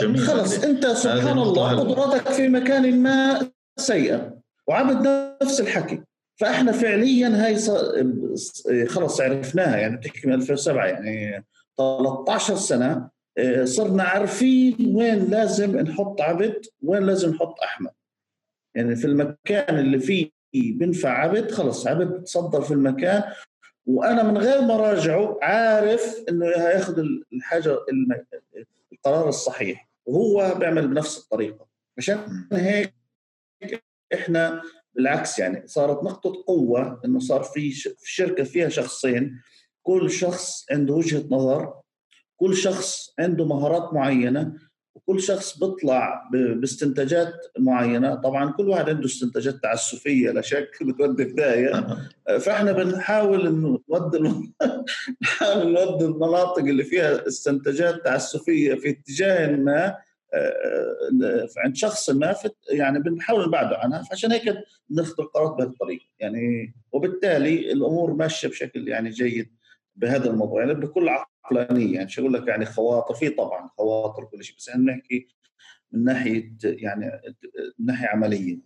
جميل. 0.00 0.18
خلص. 0.18 0.64
أنت 0.64 0.86
سبحان 0.86 1.38
الله 1.38 1.80
قدراتك 1.80 2.28
في 2.28 2.48
مكان 2.48 3.02
ما 3.02 3.50
سيئة. 3.76 4.38
وعبد 4.66 5.08
نفس 5.42 5.60
الحكي. 5.60 6.02
فاحنا 6.36 6.72
فعليا 6.72 7.28
هاي 7.28 7.56
خلص 8.86 9.20
عرفناها 9.20 9.76
يعني 9.76 9.96
بتحكي 9.96 10.26
من 10.26 10.34
2007 10.34 10.86
يعني 10.86 11.44
13 11.78 12.56
سنة 12.56 13.08
آه، 13.38 13.64
صرنا 13.64 14.02
عارفين 14.02 14.96
وين 14.96 15.30
لازم 15.30 15.80
نحط 15.80 16.20
عبد 16.20 16.66
وين 16.82 17.02
لازم 17.02 17.30
نحط 17.30 17.60
أحمد. 17.60 17.90
يعني 18.74 18.96
في 18.96 19.04
المكان 19.04 19.78
اللي 19.78 19.98
فيه 19.98 20.30
بنفع 20.54 21.10
عبد 21.10 21.50
خلص 21.50 21.86
عبد 21.86 22.22
تصدر 22.22 22.62
في 22.62 22.70
المكان. 22.70 23.22
وأنا 23.86 24.22
من 24.22 24.38
غير 24.38 24.62
ما 24.62 24.76
راجعه 24.76 25.38
عارف 25.42 26.24
إنه 26.28 26.46
هياخذ 26.46 26.98
الحاجة 27.32 27.78
القرار 28.92 29.28
الصحيح. 29.28 29.88
وهو 30.06 30.54
بيعمل 30.58 30.88
بنفس 30.88 31.18
الطريقة. 31.18 31.66
عشان 31.98 32.46
هيك 32.52 32.94
إحنا 34.14 34.62
بالعكس 34.96 35.38
يعني 35.38 35.66
صارت 35.66 36.04
نقطة 36.04 36.44
قوة 36.46 37.00
إنه 37.04 37.18
صار 37.18 37.42
في 37.42 37.72
شركة 38.04 38.44
فيها 38.44 38.68
شخصين 38.68 39.40
كل 39.82 40.10
شخص 40.10 40.64
عنده 40.70 40.94
وجهة 40.94 41.24
نظر 41.30 41.74
كل 42.36 42.56
شخص 42.56 43.14
عنده 43.18 43.44
مهارات 43.44 43.94
معينة 43.94 44.54
وكل 44.94 45.20
شخص 45.20 45.58
بيطلع 45.58 46.28
باستنتاجات 46.32 47.32
معينة. 47.58 48.14
طبعا 48.14 48.52
كل 48.52 48.68
واحد 48.68 48.88
عنده 48.88 49.04
استنتاجات 49.04 49.54
تعسفية 49.54 50.30
لا 50.30 50.40
شك 50.40 50.70
بتودي 50.86 51.24
في 51.24 51.32
داهيه 51.32 51.86
فإحنا 52.44 52.72
بنحاول 52.72 53.54
نودي 53.88 54.18
نحاول 55.22 55.72
نودي 55.72 56.04
المناطق 56.04 56.62
اللي 56.62 56.84
فيها 56.84 57.28
استنتاجات 57.28 58.04
تعسفية 58.04 58.74
في 58.74 58.90
اتجاه 58.90 59.56
ما 59.56 59.96
عند 61.58 61.76
شخص 61.76 62.10
ما 62.10 62.34
يعني 62.70 62.98
بنحاول 62.98 63.46
نبعده 63.46 63.78
عنها 63.78 64.02
فعشان 64.02 64.32
هيك 64.32 64.54
ناخذ 64.90 65.14
القرارات 65.18 65.56
بهذه 65.56 65.68
الطريقة 65.68 66.04
يعني 66.18 66.74
وبالتالي 66.92 67.72
الأمور 67.72 68.12
ماشية 68.14 68.48
بشكل 68.48 68.88
يعني 68.88 69.10
جيد 69.10 69.56
بهذا 69.96 70.30
الموضوع. 70.30 70.60
يعني 70.60 70.74
بكل 70.74 71.08
عقلانية 71.08 71.94
يعني 71.94 72.06
مش 72.06 72.18
أقول 72.18 72.32
لك 72.32 72.48
يعني 72.48 72.64
خواطر 72.64 73.14
في 73.14 73.28
طبعا 73.28 73.70
خواطر 73.78 74.24
كل 74.24 74.44
شيء 74.44 74.56
بس 74.56 74.68
إحنا 74.68 74.82
بنحكي 74.82 75.28
من 75.92 76.04
ناحية 76.04 76.52
يعني 76.64 77.20
من 77.78 77.86
ناحية 77.86 78.08
عملية. 78.08 78.58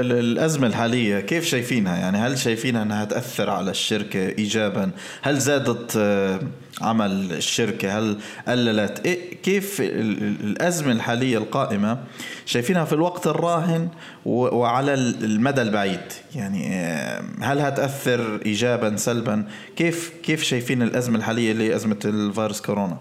الأزمة 0.00 0.66
الحالية 0.66 1.20
كيف 1.20 1.44
شايفينها؟ 1.44 1.96
يعني 1.96 2.18
هل 2.18 2.38
شايفينها 2.38 2.82
أنها 2.82 3.04
تأثر 3.04 3.50
على 3.50 3.70
الشركة 3.70 4.28
إيجابا؟ 4.28 4.90
هل 5.22 5.38
زادت 5.38 5.92
آه، 5.96 6.40
عمل 6.80 7.32
الشركة؟ 7.32 7.98
هل 7.98 8.18
قللت؟ 8.48 9.06
إيه 9.06 9.42
كيف 9.42 9.80
الأزمة 9.80 10.92
الحالية 10.92 11.38
القائمة 11.38 11.98
شايفينها 12.46 12.84
في 12.84 12.92
الوقت 12.92 13.26
الراهن 13.26 13.88
وعلى 14.26 14.94
المدى 14.94 15.62
البعيد؟ 15.62 16.00
يعني 16.34 16.74
آه، 16.74 17.22
هل 17.40 17.58
هتأثر 17.58 18.40
إيجابا 18.46 18.96
سلبا؟ 18.96 19.44
كيف 19.76 20.12
كيف 20.22 20.42
شايفين 20.42 20.82
الأزمة 20.82 21.18
الحالية 21.18 21.52
اللي 21.52 21.70
هي 21.70 21.76
أزمة 21.76 21.98
الفيروس 22.04 22.60
كورونا؟ 22.60 22.96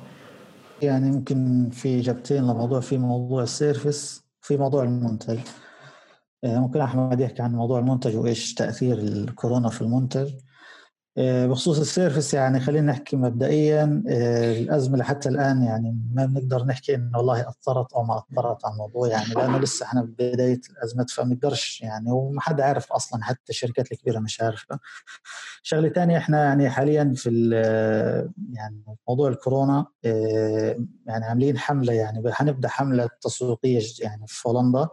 يعني 0.82 1.12
ممكن 1.12 1.70
في 1.74 2.00
إجابتين 2.00 2.44
لموضوع 2.44 2.80
في 2.80 2.98
موضوع 2.98 3.44
ال 3.44 3.54
service 3.54 4.24
في 4.42 4.58
موضوع 4.58 4.84
المنتج 4.84 5.40
ممكن 6.44 6.82
أحمد 6.82 7.20
يحكي 7.20 7.42
عن 7.42 7.52
موضوع 7.56 7.80
المنتج 7.80 8.16
وإيش 8.16 8.54
تأثير 8.54 8.98
الكورونا 8.98 9.70
في 9.70 9.82
المنتج 9.82 10.34
آه، 11.18 11.48
بخصوص 11.48 11.80
ال 11.80 11.86
service 11.86 12.34
يعني 12.34 12.60
خلينا 12.60 12.92
نحكي 12.92 13.16
مبدئيا 13.16 14.04
آه، 14.10 14.60
الأزمة 14.60 14.98
لحتى 14.98 15.30
الآن 15.30 15.64
يعني 15.64 15.98
ما 16.14 16.26
بنقدر 16.26 16.66
نحكي 16.66 16.96
إنه 16.96 17.18
والله 17.18 17.50
أثرت 17.50 17.94
أو 17.94 18.04
ما 18.04 18.18
أثرت 18.18 18.66
على 18.66 18.74
الموضوع 18.74 19.08
يعني 19.08 19.34
لأنه 19.34 19.58
لسه 19.58 19.86
إحنا 19.86 20.02
ببدايه 20.02 20.62
الازمات 20.70 21.10
فما 21.10 21.26
بنقدرش 21.26 21.82
يعني 21.82 22.12
وما 22.12 22.42
حدا 22.42 22.64
عارف 22.64 22.92
أصلا 22.92 23.24
حتى 23.24 23.50
الشركات 23.50 23.92
الكبيرة 23.92 24.20
مش 24.20 24.42
عارفة. 24.42 24.80
شغلة 25.64 25.90
ثانية 25.90 26.18
إحنا 26.18 26.44
يعني 26.44 26.70
حاليا 26.70 27.14
في 27.16 27.50
يعني 28.54 28.84
موضوع 29.08 29.30
الكورونا 29.30 29.86
يعني 31.06 31.26
عاملين 31.26 31.58
حملة 31.58 31.94
يعني 31.94 32.34
حنبدأ 32.34 32.68
حملة 32.70 33.10
تسويقية 33.22 33.82
يعني 34.00 34.26
في 34.28 34.50
هولندا 34.50 34.88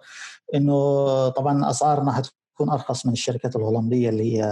إنه 0.54 1.28
طبعا 1.28 1.70
اسعارنا 1.70 2.12
حتكون 2.12 2.70
أرخص 2.70 3.06
من 3.06 3.12
الشركات 3.12 3.56
الهولندية 3.56 4.08
اللي 4.08 4.36
هي 4.38 4.42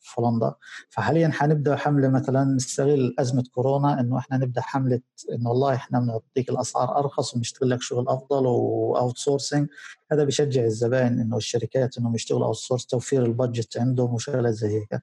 في 0.00 0.20
هولندا. 0.20 0.54
فحاليا 0.90 1.28
حنبدأ 1.32 1.76
حملة 1.76 2.08
مثلا 2.08 2.44
نستغل 2.44 3.14
أزمة 3.18 3.44
كورونا 3.54 4.00
إنه 4.00 4.18
إحنا 4.18 4.36
نبدأ 4.36 4.60
حملة 4.60 5.00
إنه 5.32 5.50
والله 5.50 5.74
إحنا 5.74 6.00
بنعطيك 6.00 6.50
الأسعار 6.50 6.98
أرخص 6.98 7.34
ونشتغل 7.34 7.70
لك 7.70 7.82
شغل 7.82 8.08
أفضل 8.08 8.46
و 8.46 9.18
outsourcing 9.18 9.68
هذا 10.12 10.24
بيشجع 10.24 10.64
الزبائن 10.64 11.20
إنه 11.20 11.36
الشركات 11.36 11.98
إنهم 11.98 12.14
يشتغلوا 12.14 12.46
outsource 12.46 12.86
توفير 12.86 13.24
ال 13.26 13.33
budget 13.33 13.78
عندهم 13.78 14.14
وشغلات 14.14 14.54
زي 14.54 14.68
هيك. 14.80 15.02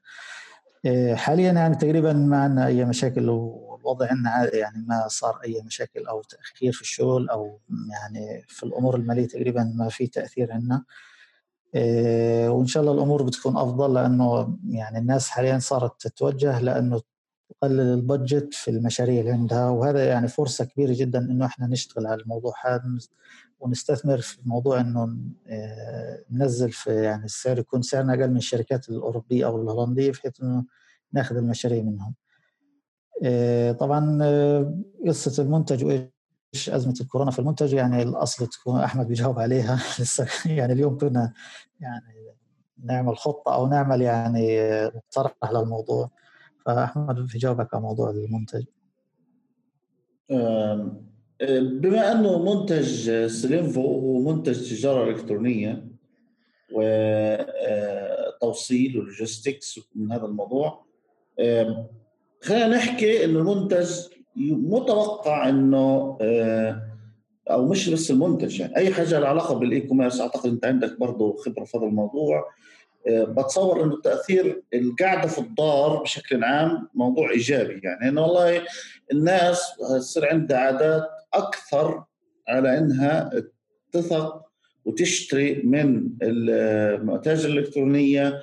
إيه، 0.84 1.14
حاليا 1.14 1.52
يعني 1.52 1.74
تقريبا 1.76 2.12
ما 2.12 2.36
عندنا 2.42 2.66
أي 2.66 2.84
مشاكل 2.84 3.30
والوضع 3.82 4.06
عندنا 4.10 4.54
يعني 4.56 4.84
ما 4.86 5.08
صار 5.08 5.40
أي 5.44 5.62
مشاكل 5.66 6.06
أو 6.06 6.22
تأخير 6.22 6.72
في 6.72 6.80
الشغل 6.80 7.28
أو 7.28 7.60
يعني 7.90 8.44
في 8.48 8.62
الأمور 8.62 8.96
المالية 8.96 9.28
تقريبا 9.28 9.72
ما 9.76 9.88
في 9.88 10.06
تأثير 10.06 10.52
عندنا 10.52 10.84
وإن 12.50 12.66
شاء 12.66 12.82
الله 12.82 12.92
الأمور 12.94 13.22
بتكون 13.22 13.56
أفضل 13.56 13.94
لأنه 13.94 14.58
يعني 14.68 14.98
الناس 14.98 15.28
حاليا 15.28 15.58
صارت 15.58 16.00
تتوجه 16.00 16.60
لأنه 16.60 17.00
تقلل 17.60 17.80
البادجت 17.80 18.54
في 18.54 18.70
المشاريع 18.70 19.20
اللي 19.20 19.32
عندها 19.32 19.68
وهذا 19.68 20.04
يعني 20.08 20.28
فرصة 20.28 20.64
كبيرة 20.64 20.94
جدا 20.96 21.18
إنه 21.18 21.46
إحنا 21.46 21.66
نشتغل 21.66 22.06
على 22.06 22.22
الموضوع 22.22 22.52
هذا 22.66 22.82
ونستثمر 23.60 24.18
في 24.20 24.38
موضوع 24.44 24.80
إنه 24.80 25.16
ننزل 26.30 26.72
في 26.72 26.90
يعني 26.94 27.24
السعر 27.24 27.58
يكون 27.58 27.82
سعرنا 27.82 28.14
أقل 28.14 28.30
من 28.30 28.36
الشركات 28.36 28.88
الأوروبية 28.88 29.46
أو 29.46 29.62
الهولندية 29.62 30.10
بحيث 30.12 30.40
إنه 30.42 30.64
ناخذ 31.12 31.36
المشاريع 31.36 31.82
منهم. 31.82 32.14
إيه، 33.22 33.72
طبعا 33.72 34.18
قصة 35.06 35.42
المنتج 35.42 35.84
وإيش 35.84 36.12
إيش 36.54 36.70
أزمة 36.70 36.94
الكورونا 37.00 37.30
في 37.30 37.38
المنتج 37.38 37.72
يعني 37.72 38.02
الأصل 38.02 38.46
تكون 38.46 38.80
أحمد 38.80 39.08
بيجاوب 39.08 39.38
عليها. 39.38 39.74
لسه 40.00 40.26
يعني 40.46 40.72
اليوم 40.72 40.98
كنا 40.98 41.32
يعني 41.80 42.34
نعمل 42.84 43.16
خطة 43.16 43.54
أو 43.54 43.66
نعمل 43.66 44.02
يعني 44.02 44.58
مقترح 44.94 45.52
للموضوع. 45.52 46.10
فأحمد 46.66 47.26
في 47.26 47.38
جوابك 47.38 47.74
على 47.74 47.82
موضوع 47.82 48.10
المنتج. 48.10 48.64
بما 51.80 52.12
أنه 52.12 52.54
منتج 52.54 53.26
سلينفو 53.26 53.80
هو 53.80 54.32
منتج 54.32 54.70
تجارة 54.70 55.10
إلكترونية 55.10 55.88
وتوصيل 58.42 58.98
و 58.98 59.06
logistics 59.06 59.80
من 59.94 60.12
هذا 60.12 60.24
الموضوع 60.24 60.84
خلينا 62.42 62.68
نحكي 62.68 63.24
إنه 63.24 63.38
المنتج 63.38 63.90
متوقع 64.36 65.48
إنه 65.48 66.16
أو 67.50 67.68
مش 67.68 67.88
بس 67.88 68.10
المنتج 68.10 68.60
يعني 68.60 68.76
أي 68.76 68.94
حاجة 68.94 69.18
لها 69.18 69.28
علاقة 69.28 69.54
بال 69.54 69.80
e-commerce 69.80 70.20
أعتقد 70.20 70.50
أنت 70.50 70.64
عندك 70.64 70.98
برضه 70.98 71.36
خبرة 71.36 71.64
في 71.64 71.78
هذا 71.78 71.86
الموضوع. 71.86 72.50
بتصور 73.08 73.84
إنه 73.84 74.00
تأثير 74.00 74.62
القعده 74.74 75.28
في 75.28 75.38
الدار 75.38 76.02
بشكل 76.02 76.44
عام 76.44 76.88
موضوع 76.94 77.30
إيجابي 77.30 77.80
يعني 77.84 78.08
إنه 78.08 78.22
والله 78.22 78.62
الناس 79.12 79.62
تصير 79.98 80.26
عندها 80.26 80.58
عادات 80.58 81.08
أكثر 81.34 82.04
على 82.48 82.78
إنها 82.78 83.30
تثق 83.92 84.42
وتشتري 84.84 85.62
من 85.64 86.08
المتاجر 86.22 87.48
الإلكترونية 87.48 88.40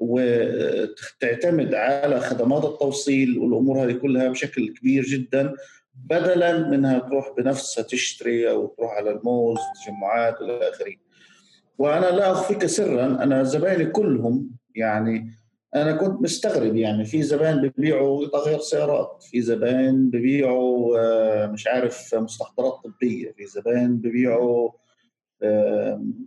وتعتمد 0.00 1.74
على 1.74 2.20
خدمات 2.20 2.64
التوصيل 2.64 3.38
والأمور 3.38 3.84
هذه 3.84 3.92
كلها 3.92 4.28
بشكل 4.28 4.74
كبير 4.74 5.04
جدا 5.04 5.54
بدلا 5.94 6.68
منها 6.68 6.98
تروح 6.98 7.34
بنفسها 7.36 7.84
تشتري 7.84 8.50
أو 8.50 8.66
تروح 8.66 8.92
على 8.92 9.10
المولز 9.10 9.60
تجمعات 9.84 10.40
إلى 10.40 10.68
آخره. 10.68 10.94
وأنا 11.78 12.06
لا 12.06 12.32
أخفيك 12.32 12.66
سرا 12.66 13.06
أنا 13.06 13.42
زبايني 13.42 13.86
كلهم 13.86 14.50
يعني 14.74 15.30
أنا 15.74 15.92
كنت 15.92 16.22
مستغرب 16.22 16.76
يعني 16.76 17.04
في 17.04 17.22
زبائن 17.22 17.60
ببيعوا 17.60 18.28
تغيير 18.28 18.58
سيارات 18.58 19.24
في 19.30 19.42
زبائن 19.42 20.10
ببيعوا 20.10 20.98
آه، 20.98 21.46
مش 21.46 21.66
عارف 21.66 22.14
مستحضرات 22.14 22.80
طبية 22.84 23.32
في 23.32 23.46
زبائن 23.46 23.96
ببيعوا 23.96 24.70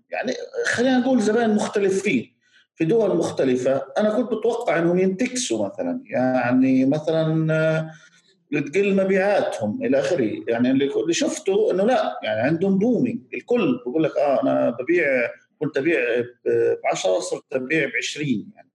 يعني 0.09 0.33
خلينا 0.65 0.97
نقول 0.97 1.21
زبائن 1.21 1.55
مختلفين 1.55 2.36
في 2.77 2.85
دول 2.85 3.17
مختلفة 3.17 3.85
أنا 3.97 4.09
كنت 4.09 4.33
متوقع 4.33 4.79
أنهم 4.79 4.99
ينتكسوا 4.99 5.65
مثلا 5.67 6.01
يعني 6.05 6.85
مثلا 6.85 7.53
آه، 7.53 7.91
تقل 8.59 8.95
مبيعاتهم 8.95 9.83
إلى 9.85 9.99
آخره. 9.99 10.31
يعني 10.47 10.71
اللي 10.71 11.13
شفته 11.13 11.71
إنه 11.71 11.83
لا 11.83 12.19
يعني 12.23 12.41
عندهم 12.41 12.79
بومينج 12.79 13.19
الكل 13.33 13.79
بقول 13.85 14.03
لك 14.03 14.17
آه 14.17 14.43
أنا 14.43 14.69
ببيع 14.69 15.05
كنت 15.59 15.77
أبيع 15.77 15.99
ب 16.45 16.87
10 16.91 17.19
صرت 17.19 17.43
أبيع 17.53 17.85
ب 17.85 17.91
20 17.97 18.27
يعني. 18.55 18.71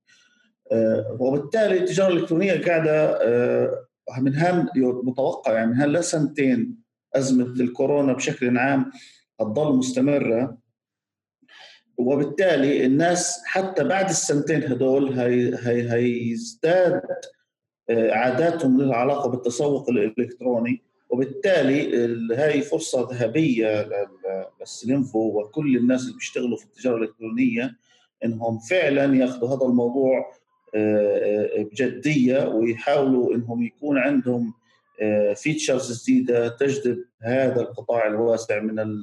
آه 0.72 1.16
وبالتالي 1.20 1.78
التجارة 1.78 2.12
الإلكترونية 2.12 2.64
قاعدة 2.64 3.18
آه 3.22 3.86
من 4.18 4.34
هام 4.34 4.68
متوقع 4.76 5.53
يعني 5.53 5.74
هلا 5.74 6.00
سنتين 6.00 6.82
أزمة 7.14 7.44
الكورونا 7.44 8.12
بشكل 8.12 8.59
عام 8.59 8.90
هتضل 9.40 9.76
مستمرة؟ 9.76 10.61
وبالتالي 11.99 12.86
الناس 12.86 13.43
حتى 13.45 13.84
بعد 13.84 14.09
السنتين 14.09 14.62
هدول 14.62 15.12
هي 15.12 15.55
هي 15.55 15.93
هيزداد 15.93 17.03
آه، 17.90 18.11
عاداتهم 18.12 18.80
لها 18.80 18.97
علاقه 18.97 19.30
بالتسوق 19.30 19.90
الإلكتروني 19.90 20.82
وبالتالي 21.11 22.07
هاي 22.34 22.62
فرصة 22.62 23.09
ذهبية 23.11 23.88
للسلينفو 24.61 25.40
وكل 25.40 25.76
الناس 25.76 26.03
اللي 26.03 26.14
بيشتغلوا 26.14 26.57
في 26.57 26.64
التجارة 26.64 26.97
الإلكترونية 26.97 27.76
إنهم 28.24 28.59
فعلا 28.59 29.16
ياخذوا 29.16 29.49
هذا 29.49 29.66
الموضوع 29.66 30.32
آه، 30.74 31.59
آه، 31.59 31.62
بجدية 31.62 32.49
ويحاولوا 32.49 33.34
إنهم 33.34 33.62
يكون 33.62 33.99
عندهم 33.99 34.55
فيتشرز 35.34 36.03
جديدة 36.03 36.49
تجذب 36.49 37.05
هذا 37.20 37.61
القطاع 37.61 38.07
الواسع 38.07 38.61
من 38.61 38.95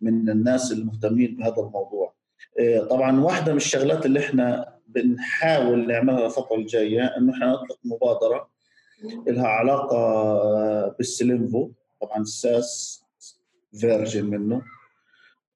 من 0.00 0.30
الناس 0.30 0.72
المهتمين 0.72 1.36
بهذا 1.36 1.62
الموضوع. 1.62 2.19
طبعا 2.90 3.20
واحدة 3.20 3.52
من 3.52 3.56
الشغلات 3.56 4.06
اللي 4.06 4.20
إحنا 4.20 4.74
بنحاول 4.88 5.86
نعملها 5.88 6.26
الفترة 6.26 6.56
الجاية 6.56 7.02
إنه 7.16 7.32
إحنا 7.32 7.52
نطلق 7.52 7.78
مبادرة 7.84 8.50
لها 9.26 9.46
علاقة 9.46 10.88
بالسلينفو 10.88 11.70
طبعا 12.00 12.20
ال 12.20 12.36
SaaS 12.36 13.02
version 13.74 14.24
منه 14.24 14.62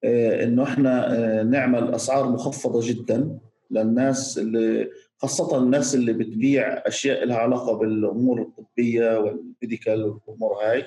آه، 0.04 0.44
إنه 0.44 0.62
إحنا 0.62 1.14
آه، 1.14 1.42
نعمل 1.42 1.94
أسعار 1.94 2.28
مخفضة 2.28 2.88
جدا 2.88 3.38
للناس 3.70 4.38
اللي 4.38 4.90
خاصة 5.18 5.58
الناس 5.58 5.94
اللي 5.94 6.12
بتبيع 6.12 6.68
أشياء 6.86 7.24
لها 7.24 7.36
علاقة 7.36 7.78
بالأمور 7.78 8.42
الطبية 8.42 9.18
وال 9.18 9.37
medical 9.37 10.04
والأمور 10.04 10.52
هاي 10.64 10.84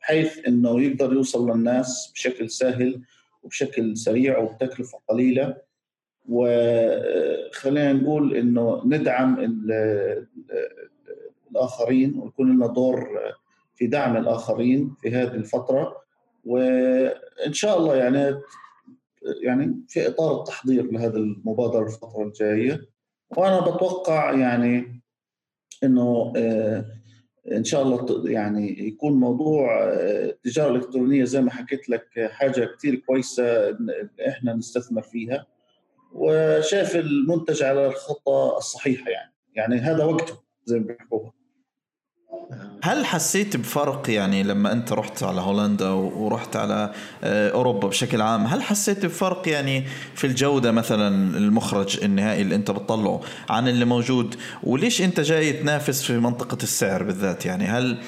بحيث 0.00 0.38
إنه 0.48 0.82
يقدر 0.82 1.12
يوصل 1.12 1.50
للناس 1.50 2.10
بشكل 2.14 2.50
سهل 2.50 3.02
وبشكل 3.44 3.96
سريع 3.96 4.38
وبتكلفة 4.38 4.98
قليلة. 5.08 5.56
وخلينا 6.28 7.92
نقول 7.92 8.36
إنه 8.36 8.82
ندعم 8.86 9.56
الآخرين 11.50 12.18
ويكون 12.18 12.56
لنا 12.56 12.66
دور 12.66 13.08
في 13.74 13.86
دعم 13.86 14.16
الآخرين 14.16 14.94
في 15.02 15.10
هذه 15.10 15.34
الفترة. 15.34 15.96
وإن 16.44 17.52
شاء 17.52 17.78
الله 17.78 17.96
يعني 17.96 18.40
يعني 19.42 19.80
في 19.88 20.08
إطار 20.08 20.40
التحضير 20.40 20.92
لهذه 20.92 21.16
المبادرة 21.16 21.86
الفترة 21.86 22.22
الجاية. 22.22 22.80
وأنا 23.36 23.60
بتوقع 23.60 24.32
يعني 24.32 25.02
إنه 25.84 26.32
إن 27.52 27.64
شاء 27.64 27.82
الله 27.82 28.30
يعني 28.30 28.86
يكون 28.86 29.12
موضوع 29.12 29.84
التجارة 29.92 30.68
آه، 30.68 30.70
الإلكترونية 30.70 31.24
زي 31.24 31.40
ما 31.40 31.50
حكيت 31.50 31.88
لك 31.88 32.30
حاجة 32.30 32.64
كثير 32.64 32.94
كويسة 32.94 33.70
إحنا 34.28 34.54
نستثمر 34.54 35.02
فيها. 35.02 35.46
وشاف 36.12 36.96
المنتج 36.96 37.62
على 37.62 37.86
الخطة 37.86 38.56
الصحيحة 38.56 39.10
يعني. 39.10 39.32
يعني 39.54 39.76
هذا 39.76 40.04
وقته 40.04 40.34
زي 40.64 40.78
ما 40.78 40.86
بيحكوها 40.86 41.32
هل 42.82 43.06
حسيت 43.06 43.56
بفرق 43.56 44.10
يعني 44.10 44.42
لما 44.42 44.72
أنت 44.72 44.92
رحت 44.92 45.22
على 45.22 45.40
هولندا 45.40 45.88
ورحت 45.90 46.56
على 46.56 46.92
آه، 47.24 47.50
أوروبا 47.50 47.88
بشكل 47.88 48.22
عام؟ 48.22 48.46
هل 48.46 48.62
حسيت 48.62 49.06
بفرق 49.06 49.48
يعني 49.48 49.84
في 50.14 50.26
الجودة 50.26 50.72
مثلا 50.72 51.38
المخرج 51.38 52.04
النهائي 52.04 52.42
اللي 52.42 52.54
أنت 52.54 52.70
بتطلعه 52.70 53.20
عن 53.50 53.68
اللي 53.68 53.84
موجود؟ 53.84 54.34
وليش 54.62 55.02
أنت 55.02 55.20
جاي 55.20 55.52
تنافس 55.52 56.02
في 56.02 56.18
منطقة 56.18 56.58
السعر 56.62 57.02
بالذات؟ 57.02 57.46
يعني 57.46 57.64
هل 57.64 57.98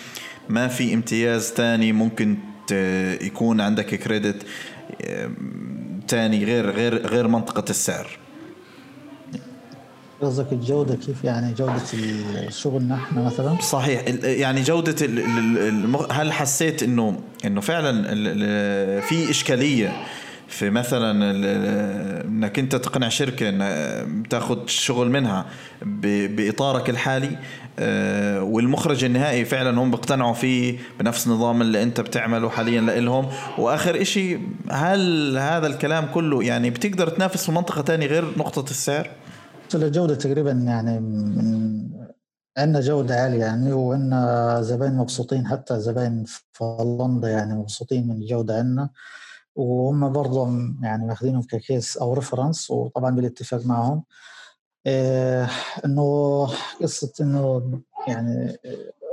ما 0.49 0.68
في 0.68 0.95
امتياز 0.95 1.53
ثاني 1.53 1.93
ممكن 1.93 2.37
يكون 3.20 3.61
عندك 3.61 3.95
كريدت 3.95 4.47
تاني 6.09 6.45
غير 6.45 6.70
غير 6.70 7.07
غير 7.07 7.29
منطقة 7.29 7.64
السعر؟ 7.70 8.26
قصدك 10.23 10.53
الجودة 10.53 10.95
كيف 10.95 11.25
يعني 11.25 11.55
جودة 11.55 11.83
شغلنا 12.49 12.95
إحنا 12.95 13.23
مثلا؟ 13.23 13.57
صحيح 13.61 14.05
يعني 14.25 14.62
جودة 14.62 15.07
هل 16.11 16.33
حسيت 16.33 16.83
إنه 16.83 17.21
إنه 17.45 17.61
فعلا 17.61 18.03
في 19.01 19.31
إشكالية 19.31 19.93
في 20.49 20.71
مثلا 20.71 21.31
إنك 22.25 22.59
أنت 22.59 22.77
تقنع 22.77 23.09
شركة 23.09 23.49
إن 23.49 24.23
تاخذ 24.31 24.67
شغل 24.67 25.11
منها 25.11 25.47
بإطارك 25.83 26.91
الحالي 26.91 27.39
آه، 27.79 28.43
والمخرج 28.43 29.05
النهائي 29.05 29.45
فعلا 29.45 29.81
هم 29.81 29.91
بيقتنعوا 29.91 30.35
فيه 30.35 30.79
بنفس 31.01 31.27
النظام 31.27 31.62
اللي 31.62 31.83
أنت 31.83 32.01
بتعمله 32.01 32.49
حاليا 32.49 32.81
لهم 32.81 33.29
وآخر 33.59 34.03
إشي 34.03 34.39
هل 34.71 35.37
هذا 35.39 35.67
الكلام 35.67 36.07
كله 36.14 36.43
يعني 36.43 36.71
بتقدر 36.71 37.09
تنافس 37.09 37.45
في 37.45 37.53
منطقة 37.53 37.83
تانية 37.83 38.07
غير 38.07 38.25
نقطة 38.37 38.71
السعر؟ 38.71 39.11
الجوده 39.75 40.14
تقريبا 40.14 40.51
يعني 40.51 40.91
عندنا 42.59 42.81
جودة 42.81 43.14
عالية 43.14 43.41
يعني 43.41 43.73
وعندنا 43.73 44.62
زباين 44.62 44.95
مبسوطين 44.97 45.47
حتى 45.47 45.81
زباين 45.81 46.25
في 46.25 46.64
هولندا 46.64 47.29
يعني 47.29 47.55
مبسوطين 47.55 48.09
من 48.09 48.17
الجودة 48.17 48.59
عندنا. 48.59 48.91
وهم 49.57 50.12
برضه 50.12 50.49
يعني 50.83 51.07
ماخذينهم 51.07 51.43
ككيس 51.43 51.97
أو 51.97 52.14
ريفرنس 52.14 52.71
وطبعا 52.71 53.11
بالاتفاق 53.11 53.67
معهم. 53.67 54.05
إيه 54.87 55.49
إنه 55.85 56.47
قصة 56.83 57.12
إنه 57.21 57.71
يعني 58.09 58.57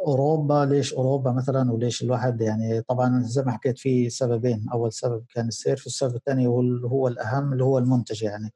أوروبا 0.07 0.65
ليش 0.65 0.93
أوروبا 0.93 1.31
مثلا 1.31 1.71
وليش 1.71 2.03
الواحد 2.03 2.41
يعني 2.41 2.81
طبعا 2.81 3.23
زي 3.23 3.43
ما 3.43 3.51
حكيت 3.51 3.79
في 3.79 4.09
سببين. 4.09 4.65
أول 4.73 4.93
سبب 4.93 5.23
كان 5.35 5.47
السير 5.47 5.81
والسبب 5.85 6.15
الثاني 6.15 6.47
هو 6.47 6.61
هو 6.87 7.07
الأهم 7.07 7.53
اللي 7.53 7.63
هو 7.63 7.77
المنتج 7.77 8.23
يعني. 8.23 8.53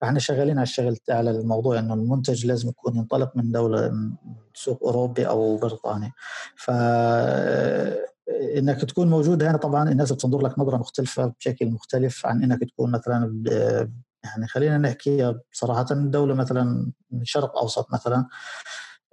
فاحنا 0.00 0.18
شغالين 0.18 0.56
على 0.58 0.62
الشغل 0.62 0.96
على 1.10 1.30
الموضوع 1.30 1.78
انه 1.78 1.94
المنتج 1.94 2.46
لازم 2.46 2.68
يكون 2.68 2.96
ينطلق 2.96 3.32
من 3.36 3.52
دولة 3.52 3.88
من 3.88 4.12
سوق 4.54 4.84
أوروبي 4.84 5.28
أو 5.28 5.56
بريطاني. 5.56 6.12
ف 6.56 6.70
إنك 8.56 8.84
تكون 8.84 9.10
موجود 9.10 9.42
هنا 9.42 9.56
طبعا 9.58 9.90
الناس 9.90 10.12
بتنظر 10.12 10.42
لك 10.42 10.58
نظرة 10.58 10.76
مختلفة 10.76 11.26
بشكل 11.26 11.70
مختلف 11.70 12.26
عن 12.26 12.42
إنك 12.42 12.60
تكون 12.70 12.90
مثلا 12.92 13.42
يعني 14.24 14.46
خلينا 14.48 14.78
نحكي 14.78 15.34
بصراحه 15.52 15.86
الدولة 15.90 16.34
مثلا 16.34 16.92
من 17.10 17.20
الشرق 17.20 17.58
أوسط 17.58 17.92
مثلا. 17.92 18.26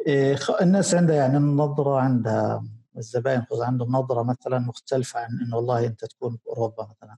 إيه، 0.08 0.38
الناس 0.62 0.96
عندها 0.96 1.16
يعني 1.16 1.38
النظرة 1.38 2.00
عندها 2.00 2.64
الزبائن 2.98 3.46
عندهم 3.62 3.92
نظرة 3.92 4.24
مثلا 4.24 4.60
مختلفة 4.60 5.20
عن 5.20 5.40
إنه 5.46 5.56
والله 5.56 5.86
أنت 5.86 6.06
تكون 6.06 6.38
باوروبا 6.46 6.84
مثلا. 6.84 7.18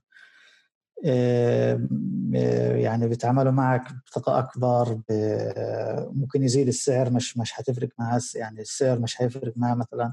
يعني 2.74 3.08
بيتعاملوا 3.08 3.52
معك 3.52 3.82
بثقة 4.06 4.38
أكبر 4.38 5.00
ممكن 6.12 6.42
يزيد 6.42 6.68
السعر 6.68 7.10
مش 7.10 7.38
مش 7.38 7.52
حتفرق 7.52 7.88
معاه 7.98 8.20
يعني 8.34 8.60
السعر 8.60 8.98
مش 8.98 9.16
حيفرق 9.16 9.52
معاه 9.56 9.74
مثلا. 9.74 10.12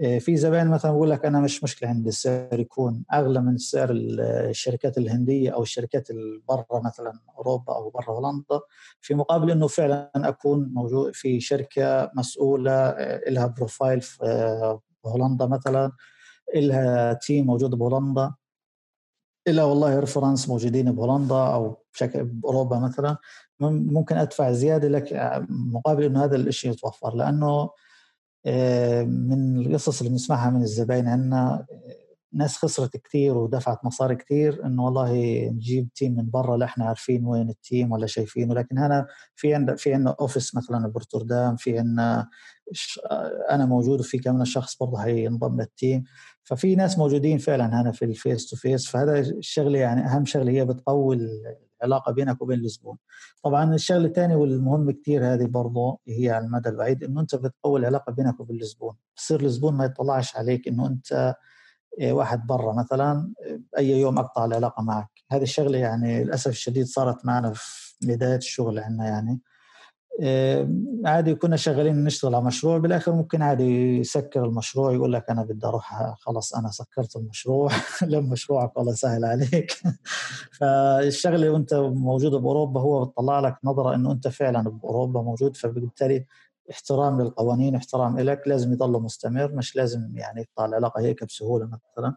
آه، 0.00 0.18
في 0.18 0.36
زبائن 0.36 0.68
مثلا 0.70 0.90
بقول 0.92 1.10
لك 1.10 1.24
أنا 1.24 1.40
مش 1.40 1.64
مشكلة 1.64 1.88
عندي 1.88 2.08
السعر 2.08 2.60
يكون 2.60 3.04
أغلى 3.12 3.40
من 3.40 3.58
سعر 3.58 3.88
الشركات 3.92 4.98
الهندية 4.98 5.50
أو 5.50 5.62
الشركات 5.62 6.08
برا 6.48 6.80
مثلا 6.84 7.12
أوروبا 7.38 7.74
أو 7.76 7.90
برا 7.90 8.10
هولندا. 8.10 8.60
في 9.00 9.14
مقابل 9.14 9.50
إنه 9.50 9.66
فعلا 9.66 10.10
أكون 10.16 10.70
موجود 10.74 11.14
في 11.14 11.40
شركة 11.40 12.10
مسؤولة 12.16 12.72
آه، 12.72 13.30
لها 13.30 13.46
profile 13.46 14.00
في 14.00 14.24
آه، 14.24 14.82
هولندا 15.06 15.46
مثلا 15.46 15.92
لها 16.56 17.12
team 17.12 17.46
موجود 17.46 17.70
بهولندا. 17.70 18.34
إلا 19.48 19.64
والله 19.64 20.00
reference 20.00 20.48
موجودين 20.48 20.92
بهولندا 20.92 21.34
أو 21.34 21.76
بشكل 21.94 22.24
بأوروبا 22.24 22.78
مثلا 22.78 23.16
ممكن 23.60 24.16
أدفع 24.16 24.52
زيادة 24.52 24.88
لك 24.88 25.36
مقابل 25.48 26.04
إنه 26.04 26.24
هذا 26.24 26.36
الشيء 26.36 26.70
يتوفر. 26.72 27.16
لأنه 27.16 27.70
آه، 28.46 29.02
من 29.02 29.58
القصص 29.58 29.98
اللي 29.98 30.10
بنسمعها 30.10 30.50
من 30.50 30.62
الزباين 30.62 31.08
عندنا 31.08 31.66
ناس 32.32 32.56
خسرت 32.56 32.96
كثير 32.96 33.38
ودفعت 33.38 33.84
مصاري 33.84 34.16
كثير 34.16 34.66
إنه 34.66 34.84
والله 34.84 35.12
نجيب 35.48 35.88
team 35.94 36.16
من 36.16 36.30
برا 36.30 36.56
لا 36.56 36.64
إحنا 36.64 36.84
عارفين 36.84 37.26
وين 37.26 37.50
ال 37.50 37.58
team 37.58 37.92
ولا 37.92 38.06
شايفينه. 38.06 38.54
لكن 38.54 38.78
هنا 38.78 39.06
في 39.36 39.54
عندنا 39.54 39.76
في 39.76 39.94
عندنا 39.94 40.16
office 40.20 40.54
مثلا 40.54 40.88
بروتردام 40.88 41.56
في 41.56 41.78
عندنا 41.78 42.28
أنا 43.50 43.66
موجود 43.66 44.00
وفي 44.00 44.18
كمان 44.18 44.44
شخص 44.44 44.76
برضه 44.80 44.98
حينضم 44.98 45.60
لل 45.60 45.75
team 45.75 46.04
ففي 46.42 46.76
ناس 46.76 46.98
موجودين 46.98 47.38
فعلا 47.38 47.80
هنا 47.80 47.92
في 47.92 48.04
ال 48.04 48.13
face 48.13 48.50
to 48.50 48.56
face 48.56 48.86
فهذا 48.86 49.18
الشغلة 49.20 49.78
يعني 49.78 50.06
أهم 50.06 50.24
شغلة 50.24 50.52
هي 50.52 50.64
بتقوي 50.64 51.18
العلاقة 51.82 52.12
بينك 52.12 52.42
وبين 52.42 52.58
الزبون. 52.58 52.96
طبعا 53.42 53.74
الشغلة 53.74 54.06
الثانية 54.06 54.36
والمهم 54.36 54.90
كثير 54.90 55.34
هذه 55.34 55.44
برضه 55.46 55.98
هي 56.08 56.30
على 56.30 56.44
المدى 56.44 56.68
البعيد 56.68 57.04
إنه 57.04 57.20
أنت 57.20 57.34
بتقوي 57.34 57.80
العلاقة 57.80 58.12
بينك 58.12 58.40
وبين 58.40 58.60
الزبون. 58.60 58.94
بصير 59.16 59.40
الزبون 59.40 59.74
ما 59.74 59.84
يطلعش 59.84 60.36
عليك 60.36 60.68
إنه 60.68 60.86
أنت 60.86 61.34
إيه، 62.00 62.12
واحد 62.12 62.46
برا 62.46 62.72
مثلا 62.74 63.32
أي 63.78 63.90
يوم 64.00 64.18
أقطع 64.18 64.44
العلاقة 64.44 64.82
معك. 64.82 65.10
هذه 65.32 65.42
الشغلة 65.42 65.78
يعني 65.78 66.24
للأسف 66.24 66.50
الشديد 66.50 66.86
صارت 66.86 67.26
معنا 67.26 67.52
في 67.54 67.94
بداية 68.02 68.36
الشغل 68.36 68.78
عندنا 68.78 69.08
يعني. 69.08 69.40
عادي 71.06 71.34
كنا 71.34 71.56
شغالين 71.56 72.04
نشتغل 72.04 72.34
على 72.34 72.44
مشروع 72.44 72.78
بالآخر 72.78 73.12
ممكن 73.12 73.42
عادي 73.42 73.98
يسكر 73.98 74.44
المشروع 74.44 74.92
يقول 74.92 75.12
لك 75.12 75.30
أنا 75.30 75.42
بدي 75.42 75.66
أروح 75.66 76.14
خلص 76.20 76.54
أنا 76.54 76.68
سكرت 76.70 77.16
المشروع 77.16 77.70
لم 78.02 78.30
مشروعك 78.30 78.76
والله 78.76 78.92
سهل 78.94 79.24
عليك. 79.24 79.72
فالشغلة 80.60 81.50
وأنت 81.50 81.74
موجود 81.74 82.32
بأوروبا 82.32 82.80
هو 82.80 83.04
بتطلع 83.04 83.40
لك 83.40 83.56
نظرة 83.64 83.94
إنه 83.94 84.12
أنت 84.12 84.28
فعلا 84.28 84.62
بأوروبا 84.70 85.22
موجود 85.22 85.56
فبالتالي 85.56 86.26
احترام 86.70 87.20
للقوانين 87.22 87.74
احترام 87.74 88.18
لك 88.20 88.42
لازم 88.48 88.72
يضل 88.72 89.02
مستمر 89.02 89.52
مش 89.52 89.76
لازم 89.76 90.12
يعني 90.16 90.40
يقطع 90.40 90.64
العلاقة 90.64 91.00
هيك 91.00 91.24
بسهولة 91.24 91.66
مثلا. 91.66 92.06
آه، 92.08 92.16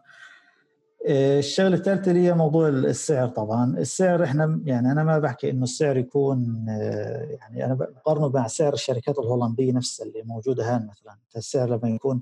الشغلة 1.08 1.74
الثالثة 1.74 2.10
اللي 2.10 2.26
هي 2.26 2.34
موضوع 2.34 2.68
السعر 2.68 3.28
طبعا. 3.28 3.78
السعر 3.78 4.24
إحنا 4.24 4.60
يعني 4.64 4.92
أنا 4.92 5.04
ما 5.04 5.18
بحكي 5.18 5.50
إنه 5.50 5.62
السعر 5.62 5.96
يكون 5.96 6.66
آه، 6.68 7.28
يعني 7.30 7.64
أنا 7.64 7.74
بقارنه 7.74 8.28
مع 8.28 8.46
سعر 8.46 8.72
الشركات 8.72 9.18
الهولندية 9.18 9.72
نفسها 9.72 10.06
اللي 10.06 10.22
موجودة 10.22 10.74
هان 10.74 10.86
مثلا. 10.86 11.16
السعر 11.36 11.68
لما 11.68 11.88
يكون 11.88 12.20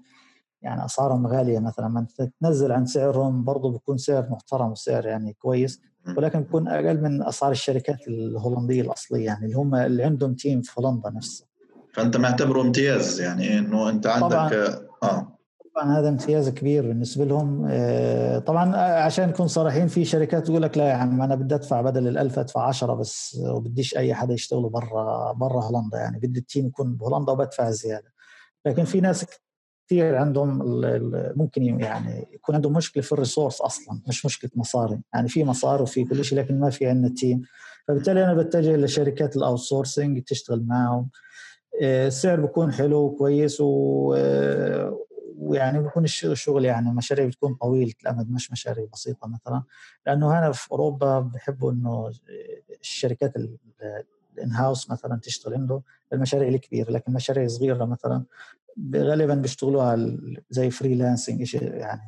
يعني 0.63 0.85
أسعارهم 0.85 1.27
غالية 1.27 1.59
مثلا 1.59 1.89
ما 1.89 2.07
تنزل 2.43 2.73
عن 2.73 2.87
سعرهم 2.87 3.45
برضه 3.45 3.73
بيكون 3.73 3.99
سعر 3.99 4.29
محترم 4.31 4.71
وسعر 4.71 5.07
يعني 5.07 5.33
كويس. 5.33 5.81
ولكن 6.17 6.41
بيكون 6.41 6.69
أقل 6.69 7.01
من 7.01 7.23
أسعار 7.23 7.53
الشركات 7.53 8.09
الهولندية 8.09 8.83
الأصلية 8.83 9.27
يعني 9.27 9.45
اللي 9.45 9.57
هم 9.57 9.75
اللي 9.75 10.03
عندهم 10.03 10.35
team 10.35 10.63
في 10.63 10.73
هولندا 10.81 11.11
نفسها 11.11 11.47
فأنت 11.93 12.17
معتبره 12.17 12.61
امتياز 12.61 13.21
يعني 13.21 13.59
إنه 13.59 13.89
أنت 13.91 14.07
عندك 14.07 14.29
طبعا. 14.31 14.81
آه. 15.03 15.34
طبعا 15.75 15.99
هذا 15.99 16.09
امتياز 16.09 16.49
كبير 16.49 16.89
بالنسبة 16.89 17.25
لهم. 17.25 17.67
آه، 17.71 18.39
طبعا 18.39 18.77
عشان 18.77 19.29
نكون 19.29 19.47
صريحين 19.49 19.87
في 19.89 20.05
شركات 20.05 20.47
تقول 20.47 20.63
لك 20.63 20.79
لا 20.79 20.89
يا 20.89 20.95
عم 20.95 21.23
أنا 21.23 21.35
بدي 21.35 21.55
أدفع 21.55 21.81
بدل 21.81 22.09
الألف 22.09 22.39
أدفع 22.39 22.69
10 22.69 22.95
بس 22.95 23.41
وبديش 23.51 23.97
أي 23.97 24.15
حدا 24.15 24.35
يشتغلوا 24.35 24.71
برا 24.71 25.33
برا 25.33 25.65
هولندا 25.65 25.99
يعني. 25.99 26.19
بدي 26.19 26.41
ال 26.41 26.46
team 26.46 26.67
يكون 26.67 26.95
بهولندا 26.97 27.33
وبدفع 27.33 27.71
زيادة. 27.71 28.13
لكن 28.67 28.85
في 28.85 29.01
ناس 29.01 29.27
كثير 29.87 30.17
عندهم 30.17 30.59
ممكن 31.37 31.63
يعني 31.81 32.27
يكون 32.33 32.55
عندهم 32.55 32.73
مشكلة 32.73 33.03
في 33.03 33.13
ال 33.13 33.18
resource 33.18 33.61
أصلا 33.61 34.01
مش 34.09 34.27
مشكلة 34.27 34.51
مصاري. 34.55 35.01
يعني 35.15 35.29
في 35.29 35.45
مصاري 35.45 35.83
وفي 35.83 36.05
كل 36.05 36.25
شيء 36.25 36.39
لكن 36.39 36.61
ما 36.61 36.71
في 36.71 36.87
عندنا 36.87 37.15
team. 37.15 37.43
فبالتالي 37.89 38.25
أنا 38.25 38.35
بتجه 38.35 38.77
لشركات 38.77 39.37
ال 39.37 39.59
outsourcing 39.59 40.23
تشتغل 40.23 40.67
معهم. 40.67 41.11
السعر 41.83 42.41
بيكون 42.41 42.73
حلو 42.73 42.99
وكويس 42.99 43.61
و 43.61 44.15
ويعني 45.45 45.83
بيكون 45.83 46.05
الشغل 46.05 46.65
يعني 46.65 46.91
مشاريع 46.95 47.27
بتكون 47.27 47.55
طويلة 47.55 47.93
الأمد 48.03 48.31
مش 48.31 48.53
مشاريع 48.53 48.87
بسيطة 48.93 49.29
مثلا. 49.29 49.63
لأنه 50.07 50.39
هنا 50.39 50.53
في 50.53 50.73
أوروبا 50.73 51.21
بحبوا 51.21 51.73
إنه 51.73 52.11
الشركات 52.81 53.37
ال 53.37 54.53
in-house 54.53 54.91
مثلا 54.91 55.21
تشتغل 55.23 55.55
عنده 55.55 55.83
المشاريع 56.13 56.49
الكبيرة 56.49 56.91
لكن 56.91 57.13
مشاريع 57.13 57.47
صغيرة 57.47 57.85
مثلا 57.85 58.25
غالبا 58.97 59.35
بيشتغلوها 59.35 60.17
زي 60.51 60.71
freelancing 60.71 61.55
يعني 61.55 62.03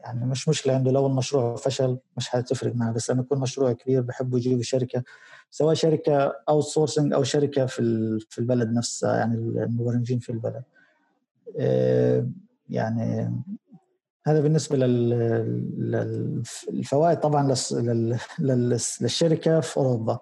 يعني 0.00 0.26
مش 0.26 0.48
مشكلة. 0.48 0.74
عنده 0.74 0.90
لو 0.90 1.06
المشروع 1.06 1.56
فشل 1.56 1.98
مش 2.16 2.28
حتفرق 2.28 2.74
معه. 2.74 2.92
بس 2.92 3.10
لما 3.10 3.20
يكون 3.20 3.40
مشروع 3.40 3.72
كبير 3.72 4.00
بحبوا 4.02 4.38
يجيبوا 4.38 4.62
شركة 4.62 5.02
سواء 5.50 5.74
شركة 5.74 6.32
outsourcing 6.48 7.12
أو 7.12 7.22
شركة 7.22 7.66
في 7.66 7.82
في 8.30 8.38
البلد 8.38 8.72
نفسها 8.72 9.16
يعني 9.16 9.34
المبرمجين 9.34 10.18
في 10.18 10.32
البلد. 10.32 10.62
آه، 11.58 12.28
يعني 12.68 13.32
هذا 14.26 14.40
بالنسبة 14.40 14.76
للفوائد 16.76 17.20
طبعا 17.20 17.54
للشركة 18.38 19.60
في 19.60 19.76
أوروبا 19.76 20.18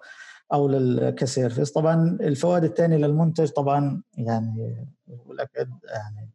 أو 0.53 0.69
كسيرفيس. 1.17 1.71
طبعا 1.71 2.17
الفوائد 2.21 2.63
الثانية 2.63 2.97
للمنتج 2.97 3.49
طبعا 3.49 4.03
يعني 4.17 4.87
يعني 5.85 6.29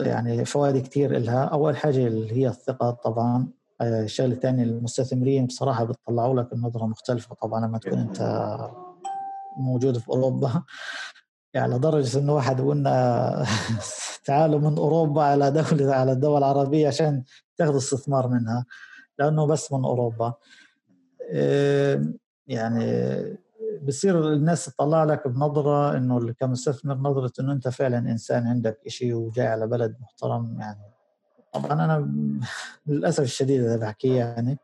يعني 0.00 0.44
فوائد 0.44 0.86
كثير 0.86 1.18
لها 1.18 1.44
أول 1.44 1.76
حاجة 1.76 2.06
اللي 2.06 2.32
هي 2.32 2.48
الثقة 2.48 2.90
طبعا. 2.90 3.48
الشغلة 3.82 4.32
الثانية 4.32 4.62
المستثمرين 4.64 5.46
بصراحة 5.46 5.84
بتطلعوا 5.84 6.40
لك 6.40 6.52
النظرة 6.52 6.86
مختلفة 6.86 7.34
طبعا 7.34 7.66
لما 7.66 7.78
تكون 7.78 7.98
أنت 7.98 8.20
موجود 9.56 9.98
في 9.98 10.08
أوروبا. 10.08 10.62
يعني 11.54 11.74
لدرجه 11.74 12.18
إنه 12.18 12.34
واحد 12.34 12.60
قلنا 12.60 13.44
تعالوا 14.26 14.58
من 14.60 14.78
أوروبا 14.78 15.22
على 15.22 15.50
دولة 15.50 15.94
على 15.94 16.12
الدول 16.12 16.38
العربية 16.38 16.88
عشان 16.88 17.22
تاخذوا 17.56 17.78
استثمار 17.78 18.28
منها 18.28 18.64
لأنه 19.18 19.46
بس 19.46 19.72
من 19.72 19.84
أوروبا. 19.84 20.34
آه، 21.30 22.04
يعني 22.46 23.38
بصير 23.82 24.32
الناس 24.32 24.64
تطلع 24.64 25.04
لك 25.04 25.28
بنظرة 25.28 25.96
إنه 25.96 26.32
كمستثمر 26.32 26.94
نظرة 26.94 27.32
إنه 27.40 27.52
أنت 27.52 27.68
فعلا 27.68 27.98
إنسان 27.98 28.46
عندك 28.46 28.88
شيء 28.88 29.14
وجاي 29.14 29.46
على 29.46 29.66
بلد 29.66 29.96
محترم 30.00 30.60
يعني. 30.60 30.80
طبعا 31.52 31.72
أنا 31.72 32.10
للأسف 32.86 33.22
الشديد 33.22 33.60
إذا 33.60 33.76
بحكي 33.76 34.08
يعني 34.08 34.58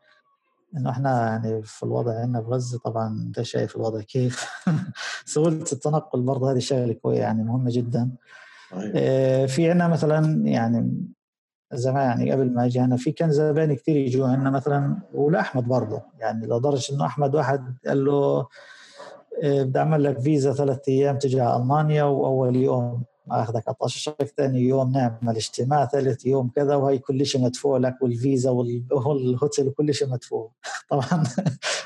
إنه 0.77 0.89
إحنا 0.89 1.27
يعني 1.27 1.63
في 1.63 1.83
الوضع 1.83 2.19
عندنا 2.19 2.39
بغزه 2.39 2.79
طبعا 2.79 3.07
أنت 3.27 3.41
شايف 3.41 3.75
الوضع 3.75 4.01
كيف؟ 4.01 4.49
سهولة 5.25 5.65
التنقل 5.71 6.21
برضه 6.21 6.51
هذه 6.51 6.59
شغلة 6.59 6.93
كويسة 6.93 7.21
يعني 7.21 7.43
مهمة 7.43 7.71
جدا. 7.73 8.11
آه، 8.95 9.45
في 9.45 9.69
عندنا 9.69 9.87
مثلا 9.87 10.47
يعني 10.47 11.07
زمان 11.73 12.19
يعني 12.19 12.31
قبل 12.31 12.53
ما 12.53 12.65
أجي 12.65 12.81
أنا 12.81 12.97
في 12.97 13.11
كان 13.11 13.31
زبائن 13.31 13.73
كثير 13.75 13.95
يجوا 13.95 14.27
عندنا 14.27 14.49
مثلا 14.49 14.97
ولأحمد 15.13 15.67
برضه 15.67 16.01
يعني 16.19 16.45
لدرجة 16.45 16.93
إنه 16.93 17.05
أحمد 17.05 17.35
واحد 17.35 17.77
قال 17.87 18.05
له 18.05 18.47
إيه، 19.43 19.63
بدي 19.63 19.79
أعمل 19.79 20.03
لك 20.03 20.19
فيزا 20.19 20.53
ثلاث 20.53 20.79
أيام 20.89 21.17
تجي 21.17 21.41
على 21.41 21.61
ألمانيا 21.63 22.03
وأول 22.03 22.55
يوم. 22.55 23.03
آخذك 23.29 23.63
على 23.67 23.75
طشك 23.81 24.33
ثاني 24.37 24.59
يوم 24.59 24.91
نعمل 24.91 25.35
اجتماع 25.35 25.85
ثالث 25.85 26.25
يوم 26.25 26.49
كذا 26.55 26.75
وهي 26.75 26.97
كل 26.97 27.25
شيء 27.25 27.41
مدفوع 27.41 27.77
لك 27.77 27.95
والفيزا 28.01 28.49
والهوتيل 28.49 29.67
وكل 29.67 29.93
شيء 29.93 30.09
مدفوع. 30.09 30.51
طبعا 30.89 31.23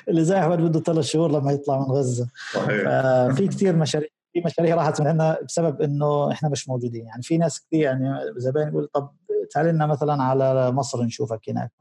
اللي 0.09 0.23
زي 0.23 0.39
أحمد 0.39 0.61
بده 0.61 0.79
ثلاث 0.79 1.05
شهور 1.05 1.31
لما 1.31 1.51
يطلع 1.51 1.79
من 1.79 1.85
غزة. 1.85 2.27
صحيح. 2.53 3.35
في 3.35 3.47
كثير 3.47 3.75
مشاريع 3.75 4.09
في 4.33 4.41
مشاريع 4.45 4.75
راحت 4.75 5.01
من 5.01 5.07
عندنا 5.07 5.37
بسبب 5.43 5.81
إنه 5.81 6.31
إحنا 6.31 6.49
مش 6.49 6.69
موجودين. 6.69 7.05
يعني 7.05 7.21
في 7.21 7.37
ناس 7.37 7.61
كثير 7.61 7.81
يعني 7.81 8.09
زبائن 8.37 8.67
يقول 8.67 8.89
طب 8.93 9.09
تعال 9.51 9.65
لنا 9.65 9.85
مثلا 9.85 10.23
على 10.23 10.71
مصر 10.71 11.03
نشوفك 11.03 11.49
هناك 11.49 11.71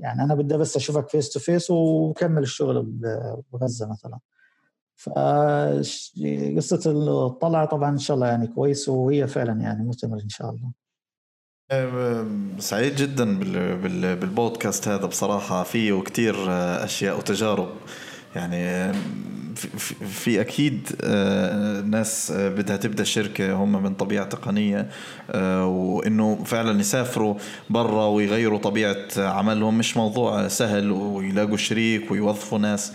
يعني 0.00 0.22
أنا 0.22 0.34
بدي 0.34 0.56
بس 0.56 0.76
أشوفك 0.76 1.08
face 1.08 1.30
to 1.30 1.40
face 1.40 1.70
وكمل 1.70 2.42
الشغل 2.42 2.82
بغزة 3.52 3.90
مثلا. 3.90 4.18
فقصة 5.04 6.90
الطلعة 7.26 7.64
طبعا 7.66 7.90
إن 7.90 7.98
شاء 7.98 8.14
الله 8.14 8.26
يعني 8.26 8.46
كويس 8.46 8.88
وهي 8.88 9.26
فعلا 9.26 9.60
يعني 9.60 9.88
مستمر 9.88 10.20
إن 10.20 10.28
شاء 10.28 10.50
الله. 10.50 10.72
سعيد 12.58 12.96
جدا 12.96 13.38
بالبودكاست 14.14 14.88
هذا 14.88 15.06
بصراحة. 15.06 15.62
فيه 15.62 16.02
كتير 16.02 16.34
أشياء 16.84 17.18
وتجارب. 17.18 17.68
يعني 18.36 18.92
في 20.10 20.40
أكيد 20.40 20.88
آه، 21.02 21.80
ناس 21.80 22.30
آه، 22.30 22.48
بدها 22.48 22.76
تبدأ 22.76 23.04
شركة 23.04 23.52
هم 23.52 23.82
من 23.82 23.94
طبيعة 23.94 24.24
تقنية 24.24 24.88
آه، 25.30 25.66
وإنه 25.66 26.44
فعلا 26.44 26.80
يسافروا 26.80 27.34
برا 27.70 28.06
ويغيروا 28.06 28.58
طبيعة 28.58 28.96
عملهم. 29.16 29.78
مش 29.78 29.96
موضوع 29.96 30.48
سهل 30.48 30.90
ويلاقوا 30.90 31.56
شريك 31.56 32.10
ويوظفوا 32.10 32.58
ناس. 32.58 32.92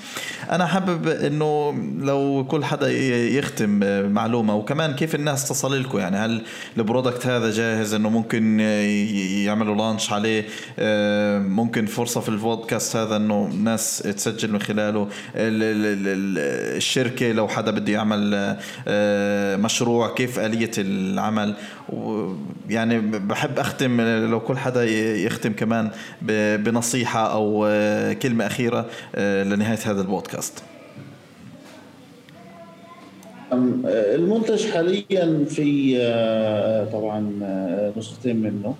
أنا 0.51 0.65
حابب 0.65 1.07
إنه 1.07 1.75
لو 1.99 2.45
كل 2.47 2.65
حدا 2.65 2.91
يختم 3.37 3.69
معلومة 4.11 4.55
وكمان 4.55 4.93
كيف 4.93 5.15
الناس 5.15 5.49
تصل 5.49 5.81
لكم؟ 5.81 5.97
يعني 5.97 6.17
هل 6.17 6.41
البرودكت 6.77 7.27
هذا 7.27 7.51
جاهز 7.51 7.93
إنه 7.93 8.09
ممكن 8.09 8.59
يعملوا 9.45 9.75
لانش 9.75 10.11
عليه؟ 10.11 10.45
ممكن 11.39 11.85
فرصة 11.85 12.21
في 12.21 12.29
البودكاست 12.29 12.95
هذا 12.95 13.15
إنه 13.15 13.47
ناس 13.63 13.97
تسجل 13.97 14.51
من 14.51 14.59
خلاله؟ 14.59 15.09
الشركة 16.55 17.31
لو 17.31 17.47
حدا 17.47 17.71
بده 17.71 17.93
يعمل 17.93 18.55
آه، 18.87 19.55
مشروع 19.55 20.13
كيف 20.13 20.39
آلية 20.39 20.71
العمل؟ 20.77 21.55
يعني 22.69 22.99
بحب 23.01 23.59
أختم 23.59 24.01
لو 24.01 24.39
كل 24.39 24.57
حدا 24.57 24.83
يختم 25.15 25.53
كمان 25.53 25.91
بنصيحة 26.57 27.33
أو 27.33 27.65
آه، 27.65 28.13
كلمة 28.13 28.45
أخيرة 28.45 28.85
آه، 29.15 29.43
لنهاية 29.43 29.79
هذا 29.85 30.01
البودكاست. 30.01 30.63
المنتج 33.85 34.71
حاليا 34.71 35.45
في 35.45 35.97
طبعا 36.93 37.31
نسختين 37.97 38.35
منه. 38.35 38.75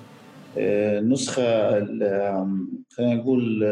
النسخة 0.58 1.72
خلينا 2.90 3.16
نقول 3.16 3.66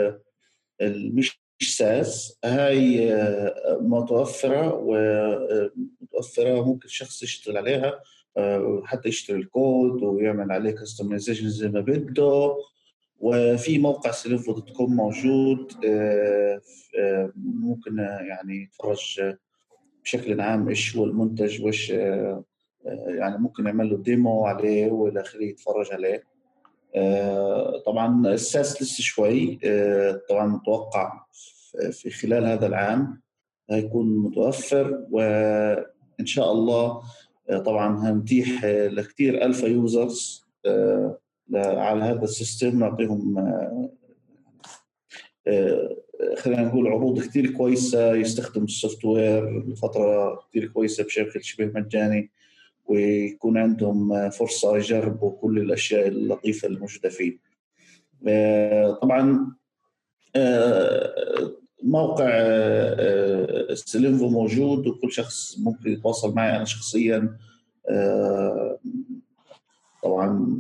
المش 0.82 1.42
SaaS 1.71 2.39
هاي 2.45 3.14
آه، 3.14 3.78
متوفرة 3.82 4.74
ومتوفرة 4.74 6.66
ممكن 6.66 6.88
شخص 6.88 7.24
يشتغل 7.24 7.57
عليها 7.57 7.99
آه، 8.38 8.82
حتى 8.86 9.09
يشتري 9.09 9.38
الكود 9.38 10.03
ويعمل 10.03 10.51
عليه 10.51 10.72
customization 10.71 11.49
زي 11.49 11.70
ما 11.70 11.80
بده. 11.80 12.57
وفي 13.20 13.80
موقع 13.80 14.11
سيلينفو 14.11 14.51
dot 14.51 14.69
com 14.69 14.95
موجود 14.95 15.72
آه، 15.86 16.61
ممكن 17.36 17.97
يعني 17.99 18.64
يتفرج 18.64 19.36
بشكل 20.03 20.41
عام 20.41 20.70
إيش 20.70 20.95
هو 20.97 21.05
المنتج 21.05 21.64
وإيش 21.64 21.89
يعني 23.05 23.38
ممكن 23.38 23.66
يعمل 23.66 23.89
له 23.89 23.97
demo 23.97 24.45
عليه 24.45 24.91
والى 24.91 25.22
آخره 25.22 25.43
يتفرج 25.43 25.91
عليه. 25.91 26.24
طبعا 27.86 28.28
ال 28.28 28.38
SaaS 28.38 28.82
لسه 28.82 29.03
شوي 29.03 29.59
طبعا 30.30 30.47
متوقع 30.47 31.24
في 31.91 32.09
خلال 32.09 32.45
هذا 32.45 32.67
العام 32.67 33.21
هيكون 33.69 34.17
متوفر 34.17 35.05
وإن 35.11 36.26
شاء 36.26 36.51
الله 36.51 37.01
آه، 37.49 37.57
طبعا 37.57 38.09
هنتيح 38.09 38.65
لكثير 38.65 39.45
alpha 39.45 39.67
users 39.67 40.45
آه، 40.65 41.19
على 41.55 42.03
هذا 42.03 42.24
ال 42.24 42.32
system 42.32 42.80
نعطيهم 42.80 43.38
آه، 45.47 45.95
خلينا 46.38 46.61
نقول 46.61 46.88
عروض 46.88 47.19
كثير 47.19 47.51
كويسة 47.51 48.15
يستخدم 48.15 48.63
السوفت 48.63 49.05
وير 49.05 49.69
لفترة 49.69 50.39
كثير 50.49 50.67
كويسة 50.67 51.03
بشكل 51.03 51.43
شبه 51.43 51.65
مجاني 51.65 52.32
ويكون 52.86 53.57
عندهم 53.57 54.30
فرصة 54.30 54.78
يجربوا 54.78 55.32
كل 55.32 55.59
الأشياء 55.59 56.07
اللطيفة 56.07 56.67
الموجودة 56.67 57.09
فيه. 57.09 57.38
طبعا 59.01 59.55
موقع 61.84 62.29
سلينفو 63.73 64.29
موجود 64.29 64.88
وكل 64.88 65.11
شخص 65.11 65.59
ممكن 65.59 65.91
يتواصل 65.91 66.36
معي 66.36 66.55
أنا 66.55 66.65
شخصيا. 66.65 67.38
آه، 67.89 68.79
طبعا 70.03 70.57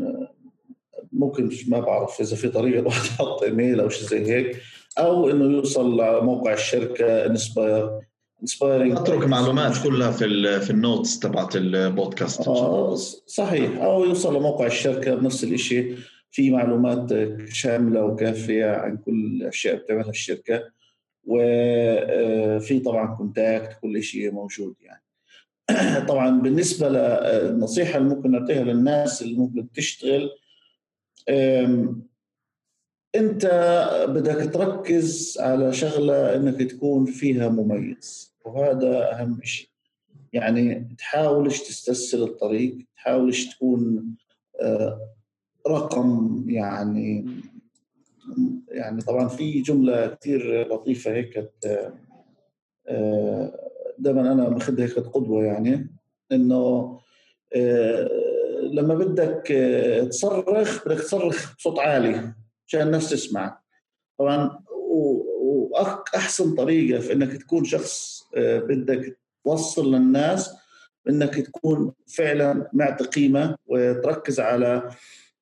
ممكن 1.13 1.49
ما 1.67 1.79
بعرف 1.79 2.21
إذا 2.21 2.35
في 2.35 2.49
طريقة 2.49 2.79
الواحد 2.81 3.05
يحط 3.05 3.43
إيميل 3.43 3.79
أو 3.79 3.89
شيء 3.89 4.07
زي 4.07 4.31
هيك 4.31 4.61
أو 4.99 5.29
إنه 5.29 5.45
يوصل 5.45 6.01
لموقع 6.01 6.53
الشركة 6.53 7.25
inspire 7.25 7.99
inspiring 8.41 8.97
أترك 8.97 9.27
معلومات 9.27 9.83
كلها 9.83 10.11
في 10.11 10.59
في 10.59 10.69
ال 10.69 10.77
notes 10.77 11.19
تبعت 11.19 11.55
البودكاست. 11.55 12.47
آه 12.47 12.95
صحيح. 13.27 13.81
أو 13.81 14.05
يوصل 14.05 14.35
لموقع 14.35 14.65
الشركة 14.65 15.15
بنفس 15.15 15.43
الشيء 15.43 15.97
في 16.31 16.51
معلومات 16.51 17.09
شاملة 17.49 18.05
وكافية 18.05 18.65
عن 18.65 18.97
كل 18.97 19.11
الأشياء 19.11 19.75
بتعملها 19.75 20.09
الشركة. 20.09 20.63
وفي 21.25 22.79
طبعا 22.79 23.15
contact 23.15 23.79
كل 23.81 24.03
شيء 24.03 24.31
موجود 24.31 24.75
يعني. 24.81 25.03
طبعا 26.09 26.41
بالنسبة 26.41 26.89
للنصيحه 26.89 27.97
اللي 27.97 28.15
ممكن 28.15 28.31
نعطيها 28.31 28.63
للناس 28.63 29.21
اللي 29.21 29.37
ممكن 29.37 29.71
تشتغل 29.71 30.29
أنت 33.15 33.45
بدك 34.09 34.53
تركز 34.53 35.37
على 35.39 35.73
شغلة 35.73 36.35
إنك 36.35 36.71
تكون 36.71 37.05
فيها 37.05 37.49
مميز 37.49 38.33
وهذا 38.45 39.11
أهم 39.11 39.39
شيء 39.43 39.69
يعني 40.33 40.95
تحاولش 40.97 41.59
تستسهل 41.59 42.23
الطريق 42.23 42.77
تحاولش 42.95 43.45
تكون 43.45 44.15
آه، 44.61 45.09
رقم 45.67 46.43
يعني 46.47 47.25
يعني 48.67 49.01
طبعا 49.01 49.27
في 49.27 49.61
جملة 49.61 50.07
كثير 50.07 50.67
لطيفة 50.73 51.11
هيك 51.11 51.51
آه، 52.87 53.69
دائما 53.97 54.31
أنا 54.31 54.49
باخذها 54.49 54.85
هيك 54.85 54.99
قدوه 54.99 55.43
يعني 55.43 55.95
إنه 56.31 56.99
آه، 57.55 58.09
لما 58.63 58.95
بدك 58.95 59.51
آه، 59.51 60.03
تصرخ 60.03 60.87
بدك 60.87 60.99
تصرخ 60.99 61.55
بصوت 61.57 61.79
عالي 61.79 62.33
عشان 62.67 62.81
الناس 62.81 63.09
تسمع. 63.09 63.59
طبعا 64.19 64.59
واحسن 65.71 66.55
طريقة 66.55 66.99
في 66.99 67.13
إنك 67.13 67.37
تكون 67.37 67.63
شخص 67.63 68.23
بدك 68.37 69.17
توصل 69.45 69.95
للناس 69.95 70.55
إنك 71.09 71.35
تكون 71.35 71.93
فعلا 72.17 72.69
معطي 72.73 73.03
قيمة 73.03 73.55
وتركز 73.65 74.39
على 74.39 74.89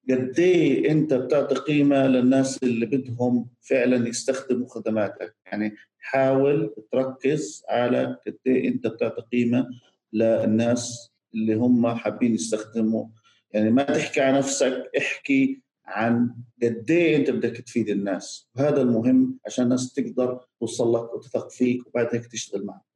قد 0.09 0.39
إيه 0.39 0.91
أنت 0.91 1.13
بتعطي 1.13 1.55
قيمة 1.55 2.07
للناس 2.07 2.63
اللي 2.63 2.85
بدهم 2.85 3.49
فعلا 3.61 4.07
يستخدموا 4.07 4.67
خدماتك؟ 4.67 5.35
يعني 5.45 5.75
حاول 5.99 6.75
تركز 6.91 7.63
على 7.69 8.17
قد 8.27 8.37
إيه 8.47 8.67
أنت 8.67 8.87
بتعطي 8.87 9.21
قيمة 9.31 9.67
للناس 10.13 11.11
اللي 11.33 11.53
هم 11.53 11.87
حابين 11.87 12.33
يستخدموا. 12.33 13.05
يعني 13.53 13.71
ما 13.71 13.83
تحكي 13.83 14.21
عن 14.21 14.33
نفسك 14.37 14.91
احكي 14.97 15.61
عن 15.85 16.35
قد 16.63 16.91
إيه 16.91 17.17
أنت 17.17 17.29
بدك 17.29 17.57
تفيد 17.57 17.89
الناس. 17.89 18.49
وهذا 18.55 18.81
المهم 18.81 19.39
عشان 19.45 19.63
الناس 19.63 19.93
تقدر 19.93 20.45
توصل 20.59 20.93
لك 20.95 21.13
وتثق 21.13 21.49
فيك 21.51 21.87
وبعد 21.87 22.07
هيك 22.11 22.25
تشتغل 22.27 22.65
معك. 22.65 22.90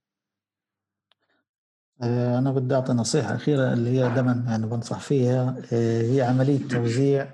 أنا 2.04 2.52
بدي 2.52 2.76
أعطي 2.76 2.94
نصيحة 2.94 3.36
أخيرة 3.36 3.74
اللي 3.74 3.90
هي 3.90 4.10
دائما 4.14 4.44
يعني 4.48 4.68
بنصح 4.68 5.00
فيها. 5.00 5.56
آه، 5.74 6.02
هي 6.02 6.22
عملية 6.22 6.68
توزيع 6.68 7.32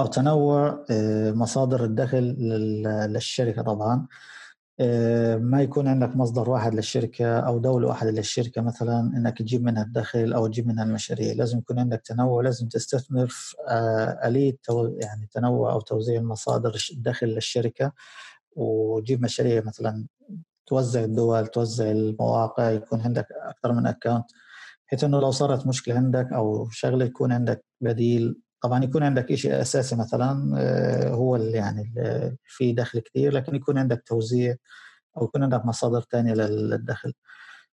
أو 0.00 0.06
تنوع 0.06 0.84
آه، 0.90 1.32
مصادر 1.32 1.84
الدخل 1.84 2.22
للشركة 3.08 3.62
طبعا. 3.62 4.06
ما 5.38 5.62
يكون 5.62 5.88
عندك 5.88 6.16
مصدر 6.16 6.50
واحد 6.50 6.74
للشركة 6.74 7.38
أو 7.40 7.58
دولة 7.58 7.88
واحدة 7.88 8.10
للشركة 8.10 8.62
مثلا 8.62 9.00
إنك 9.00 9.38
تجيب 9.38 9.64
منها 9.64 9.82
الدخل 9.82 10.32
أو 10.32 10.46
تجيب 10.46 10.66
منها 10.66 10.84
المشاريع. 10.84 11.32
لازم 11.34 11.58
يكون 11.58 11.78
عندك 11.78 12.02
تنوع 12.04 12.42
لازم 12.42 12.68
تستثمر 12.68 13.26
في 13.26 13.54
آلية 14.24 14.56
يعني 14.98 15.28
تنوع 15.32 15.72
أو 15.72 15.80
توزيع 15.80 16.20
المصادر 16.20 16.76
الدخل 16.92 17.26
للشركة. 17.26 17.92
وتجيب 18.56 19.22
مشاريع 19.22 19.62
مثلا 19.66 20.06
توزع 20.66 21.04
الدول 21.04 21.46
توزع 21.46 21.90
المواقع 21.90 22.70
يكون 22.70 23.00
عندك 23.00 23.26
أكثر 23.32 23.72
من 23.72 23.86
اكونت 23.86 24.24
بحيث 24.86 25.04
إنه 25.04 25.20
لو 25.20 25.30
صارت 25.30 25.66
مشكلة 25.66 25.94
عندك 25.94 26.32
أو 26.32 26.68
شغلة 26.70 27.04
يكون 27.04 27.32
عندك 27.32 27.64
بديل. 27.80 28.40
طبعا 28.62 28.84
يكون 28.84 29.02
عندك 29.02 29.34
شيء 29.34 29.60
أساسي 29.60 29.96
مثلا 29.96 30.54
آه، 30.58 31.08
هو 31.10 31.36
اللي 31.36 31.58
يعني 31.58 31.94
في 32.46 32.72
دخل 32.72 32.98
كثير 33.00 33.32
لكن 33.32 33.54
يكون 33.54 33.78
عندك 33.78 34.02
توزيع 34.06 34.56
أو 35.18 35.24
يكون 35.24 35.42
عندك 35.42 35.66
مصادر 35.66 36.00
ثانية 36.00 36.34
للدخل. 36.34 37.12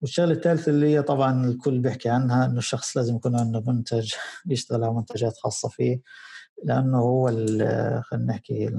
والشغلة 0.02 0.32
الثالثه 0.32 0.70
اللي 0.72 0.96
هي 0.96 1.02
طبعا 1.02 1.46
الكل 1.46 1.80
بيحكي 1.80 2.10
عنها 2.10 2.46
إنه 2.46 2.58
الشخص 2.58 2.98
لازم 2.98 3.16
يكون 3.16 3.40
عنده 3.40 3.64
منتج 3.68 4.14
يشتغل 4.52 4.84
على 4.84 4.94
منتجات 4.94 5.38
خاصة 5.38 5.70
فيه 5.70 6.02
لأنه 6.64 7.00
هو 7.00 7.28
خلينا 8.02 8.26
نحكي 8.28 8.70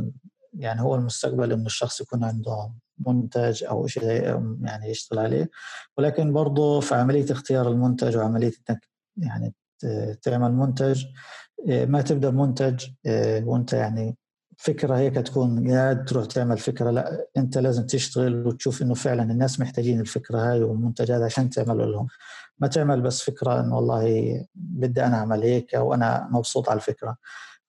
يعني 0.54 0.80
هو 0.82 0.94
المستقبل 0.94 1.52
إنه 1.52 1.66
الشخص 1.66 2.00
يكون 2.00 2.24
عنده 2.24 2.72
منتج 2.98 3.64
أو 3.64 3.86
شيء 3.86 4.04
يعني 4.62 4.90
يشتغل 4.90 5.18
عليه. 5.18 5.50
ولكن 5.98 6.32
برضه 6.32 6.80
في 6.80 6.94
عملية 6.94 7.32
اختيار 7.32 7.68
المنتج 7.68 8.16
وعملية 8.16 8.52
إنك 8.70 8.88
يعني 9.16 9.54
تعمل 10.22 10.52
منتج 10.52 11.04
آه، 11.70 11.84
ما 11.84 12.02
تبدأ 12.02 12.30
بمنتج 12.30 12.86
آه، 13.06 13.44
وأنت 13.44 13.72
يعني 13.72 14.16
فكرة 14.58 14.96
هيك 14.96 15.14
تكون 15.14 15.70
قاعد 15.72 16.04
تروح 16.04 16.26
تعمل 16.26 16.58
فكرة 16.58 16.90
لا 16.90 17.26
أنت 17.36 17.58
لازم 17.58 17.86
تشتغل 17.86 18.46
وتشوف 18.46 18.82
إنه 18.82 18.94
فعلا 18.94 19.22
الناس 19.22 19.60
محتاجين 19.60 20.00
الفكرة 20.00 20.38
هاي 20.38 20.62
والمنتج 20.62 21.12
هذا 21.12 21.24
عشان 21.24 21.50
تعمله 21.50 21.84
لهم. 21.84 22.06
ما 22.58 22.68
تعمل 22.68 23.00
بس 23.00 23.22
فكرة 23.22 23.60
إنه 23.60 23.76
والله 23.76 24.46
بدي 24.54 25.04
أنا 25.04 25.16
أعمل 25.16 25.42
هيك 25.42 25.70
وأنا 25.74 26.28
مبسوط 26.30 26.68
على 26.68 26.76
الفكرة. 26.76 27.16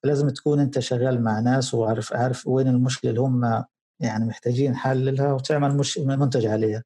لازم 0.04 0.30
تكون 0.30 0.60
أنت 0.60 0.80
شغال 0.80 1.24
مع 1.24 1.40
ناس 1.40 1.74
وعارف 1.74 2.14
عارف 2.14 2.48
وين 2.48 2.68
المشكلة 2.68 3.12
اللي 3.12 3.22
هم 3.22 3.64
يعني 4.00 4.26
محتاجين 4.26 4.76
حل 4.76 5.16
لها 5.16 5.34
وتعمل 5.34 5.78
مش 5.78 5.98
منتج 5.98 6.46
عليها. 6.46 6.84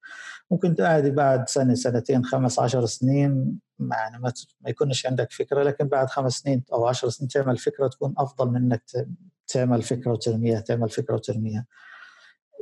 ممكن 0.52 0.76
قاعد 0.76 1.08
بعد 1.08 1.50
سنة 1.50 1.74
سنتين 1.74 2.26
خمس 2.26 2.60
عشر 2.60 2.86
سنين 2.86 3.60
يعني 3.80 4.20
ما, 4.20 4.34
ما 4.62 4.70
يكونش 4.70 5.06
عندك 5.06 5.32
فكرة 5.32 5.64
لكن 5.64 5.88
بعد 5.88 6.10
خمس 6.10 6.34
سنين 6.34 6.64
أو 6.74 6.88
عشر 6.88 7.10
سنين 7.10 7.30
تعمل 7.30 7.58
فكرة 7.58 7.88
تكون 7.88 8.14
أفضل 8.18 8.50
من 8.50 8.56
إنك 8.56 8.84
تعمل 9.48 9.82
فكرة 9.82 10.12
وترميها 10.12 10.60
تعمل 10.60 10.90
فكرة 10.90 11.16
وترميها. 11.16 11.66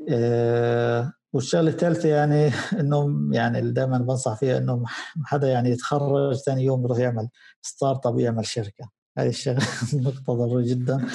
أه 0.09 1.13
والشغلة 1.33 1.69
الثالثة 1.69 2.09
يعني 2.09 2.51
إنه 2.79 3.29
يعني 3.31 3.71
دائما 3.71 3.97
بنصح 3.97 4.33
فيها 4.39 4.57
إنه 4.57 4.83
حدا 5.25 5.47
يعني 5.47 5.69
يتخرج 5.69 6.35
ثاني 6.35 6.63
يوم 6.63 6.83
يروح 6.83 6.97
يعمل 6.99 7.29
ستارت 7.61 8.05
أب 8.05 8.19
يعمل 8.19 8.45
شركة. 8.45 8.89
هذه 9.17 9.29
الشغلة 9.29 9.65
نقطة 9.93 10.33
ضرورية 10.33 10.73
جدا. 10.73 11.07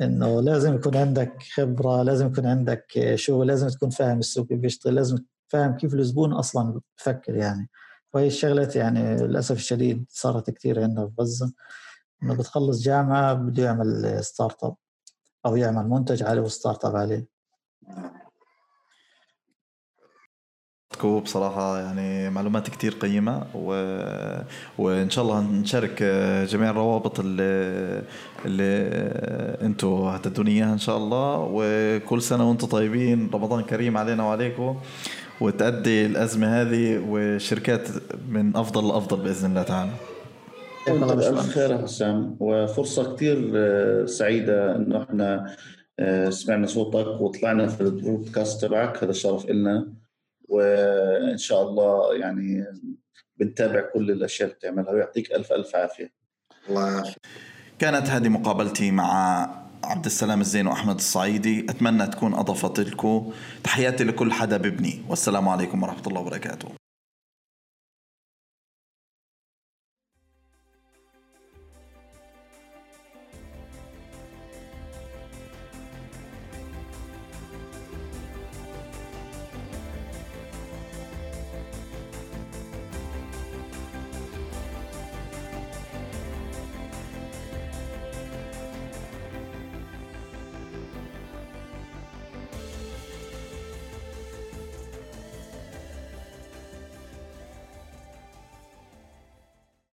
إنه 0.00 0.40
لازم 0.40 0.74
يكون 0.74 0.96
عندك 0.96 1.42
خبرة 1.54 2.02
لازم 2.02 2.26
يكون 2.26 2.46
عندك 2.46 3.12
شغل 3.14 3.46
لازم 3.46 3.68
تكون 3.68 3.90
فاهم 3.90 4.18
السوق 4.18 4.46
كيف 4.46 4.58
بيشتغل 4.58 4.94
لازم 4.94 5.18
فاهم 5.48 5.76
كيف 5.76 5.94
الزبون 5.94 6.32
أصلا 6.32 6.80
بفكر 6.98 7.34
يعني. 7.34 7.70
وهي 8.14 8.26
الشغلات 8.26 8.76
يعني 8.76 9.16
للأسف 9.16 9.56
الشديد 9.56 10.04
صارت 10.08 10.50
كثير 10.50 10.82
عندنا 10.82 11.06
في 11.06 11.12
غزة. 11.20 11.52
إنه 12.22 12.34
بتخلص 12.34 12.82
جامعة 12.82 13.34
بده 13.34 13.64
يعمل 13.64 14.24
startup 14.24 14.74
أو 15.46 15.56
يعمل 15.56 15.88
منتج 15.88 16.22
عليه 16.22 16.42
و 16.42 16.84
startup 16.84 16.96
عليه. 16.96 17.26
بصراحة 21.02 21.78
يعني 21.80 22.30
معلومات 22.30 22.70
كتير 22.70 22.92
قيمة 22.92 23.42
و... 23.54 23.68
وإن 24.78 25.10
شاء 25.10 25.24
الله 25.24 25.40
نشارك 25.40 26.02
جميع 26.48 26.70
الروابط 26.70 27.20
اللي, 27.20 28.02
اللي 28.44 28.90
أنتم 29.62 29.88
هتدوني 29.88 30.50
إياها 30.50 30.72
إن 30.72 30.78
شاء 30.78 30.96
الله. 30.96 31.48
وكل 31.52 32.22
سنة 32.22 32.48
وأنتم 32.48 32.66
طيبين 32.66 33.30
رمضان 33.34 33.62
كريم 33.62 33.96
علينا 33.96 34.24
وعليكم. 34.24 34.76
وتأدي 35.40 36.06
الأزمة 36.06 36.62
هذه 36.62 37.04
وشركات 37.08 37.88
من 38.28 38.56
أفضل 38.56 38.90
الأفضل 38.90 39.16
بإذن 39.16 39.50
الله 39.50 39.62
تعالى. 39.62 39.90
ألف 40.88 41.40
خير 41.40 41.82
حسام 41.82 42.36
وفرصة 42.40 43.14
كتير 43.14 43.52
آه، 43.54 44.04
سعيدة 44.06 44.76
إنه 44.76 45.02
إحنا 45.02 45.56
آه، 45.98 46.30
سمعنا 46.30 46.66
صوتك 46.66 47.20
وطلعنا 47.20 47.66
في 47.66 47.80
البودكاست 47.80 48.64
تبعك. 48.64 49.04
هذا 49.04 49.12
شرف 49.12 49.44
إلنا. 49.50 50.03
وإن 50.48 51.38
شاء 51.38 51.62
الله 51.62 52.14
يعني 52.14 52.64
بنتابع 53.36 53.80
كل 53.94 54.10
الأشياء 54.10 54.48
اللي 54.48 54.58
بتعملها 54.58 54.92
ويعطيك 54.92 55.32
الف 55.32 55.52
ألف 55.52 55.76
عافية. 55.76 56.12
الله 56.68 56.90
يعافيك 56.90 57.16
كانت 57.78 58.06
هذه 58.06 58.28
مقابلتي 58.28 58.90
مع 58.90 59.42
عبد 59.84 60.04
السلام 60.04 60.40
الزين 60.40 60.66
وأحمد 60.66 60.94
الصعيدي. 60.94 61.66
أتمنى 61.70 62.06
تكون 62.06 62.34
أضافت 62.34 62.80
لكم 62.80 63.32
تحياتي 63.64 64.04
لكل 64.04 64.32
حدا 64.32 64.56
ببني 64.56 65.04
والسلام 65.08 65.48
عليكم 65.48 65.82
ورحمة 65.82 66.06
الله 66.06 66.20
وبركاته. 66.20 66.68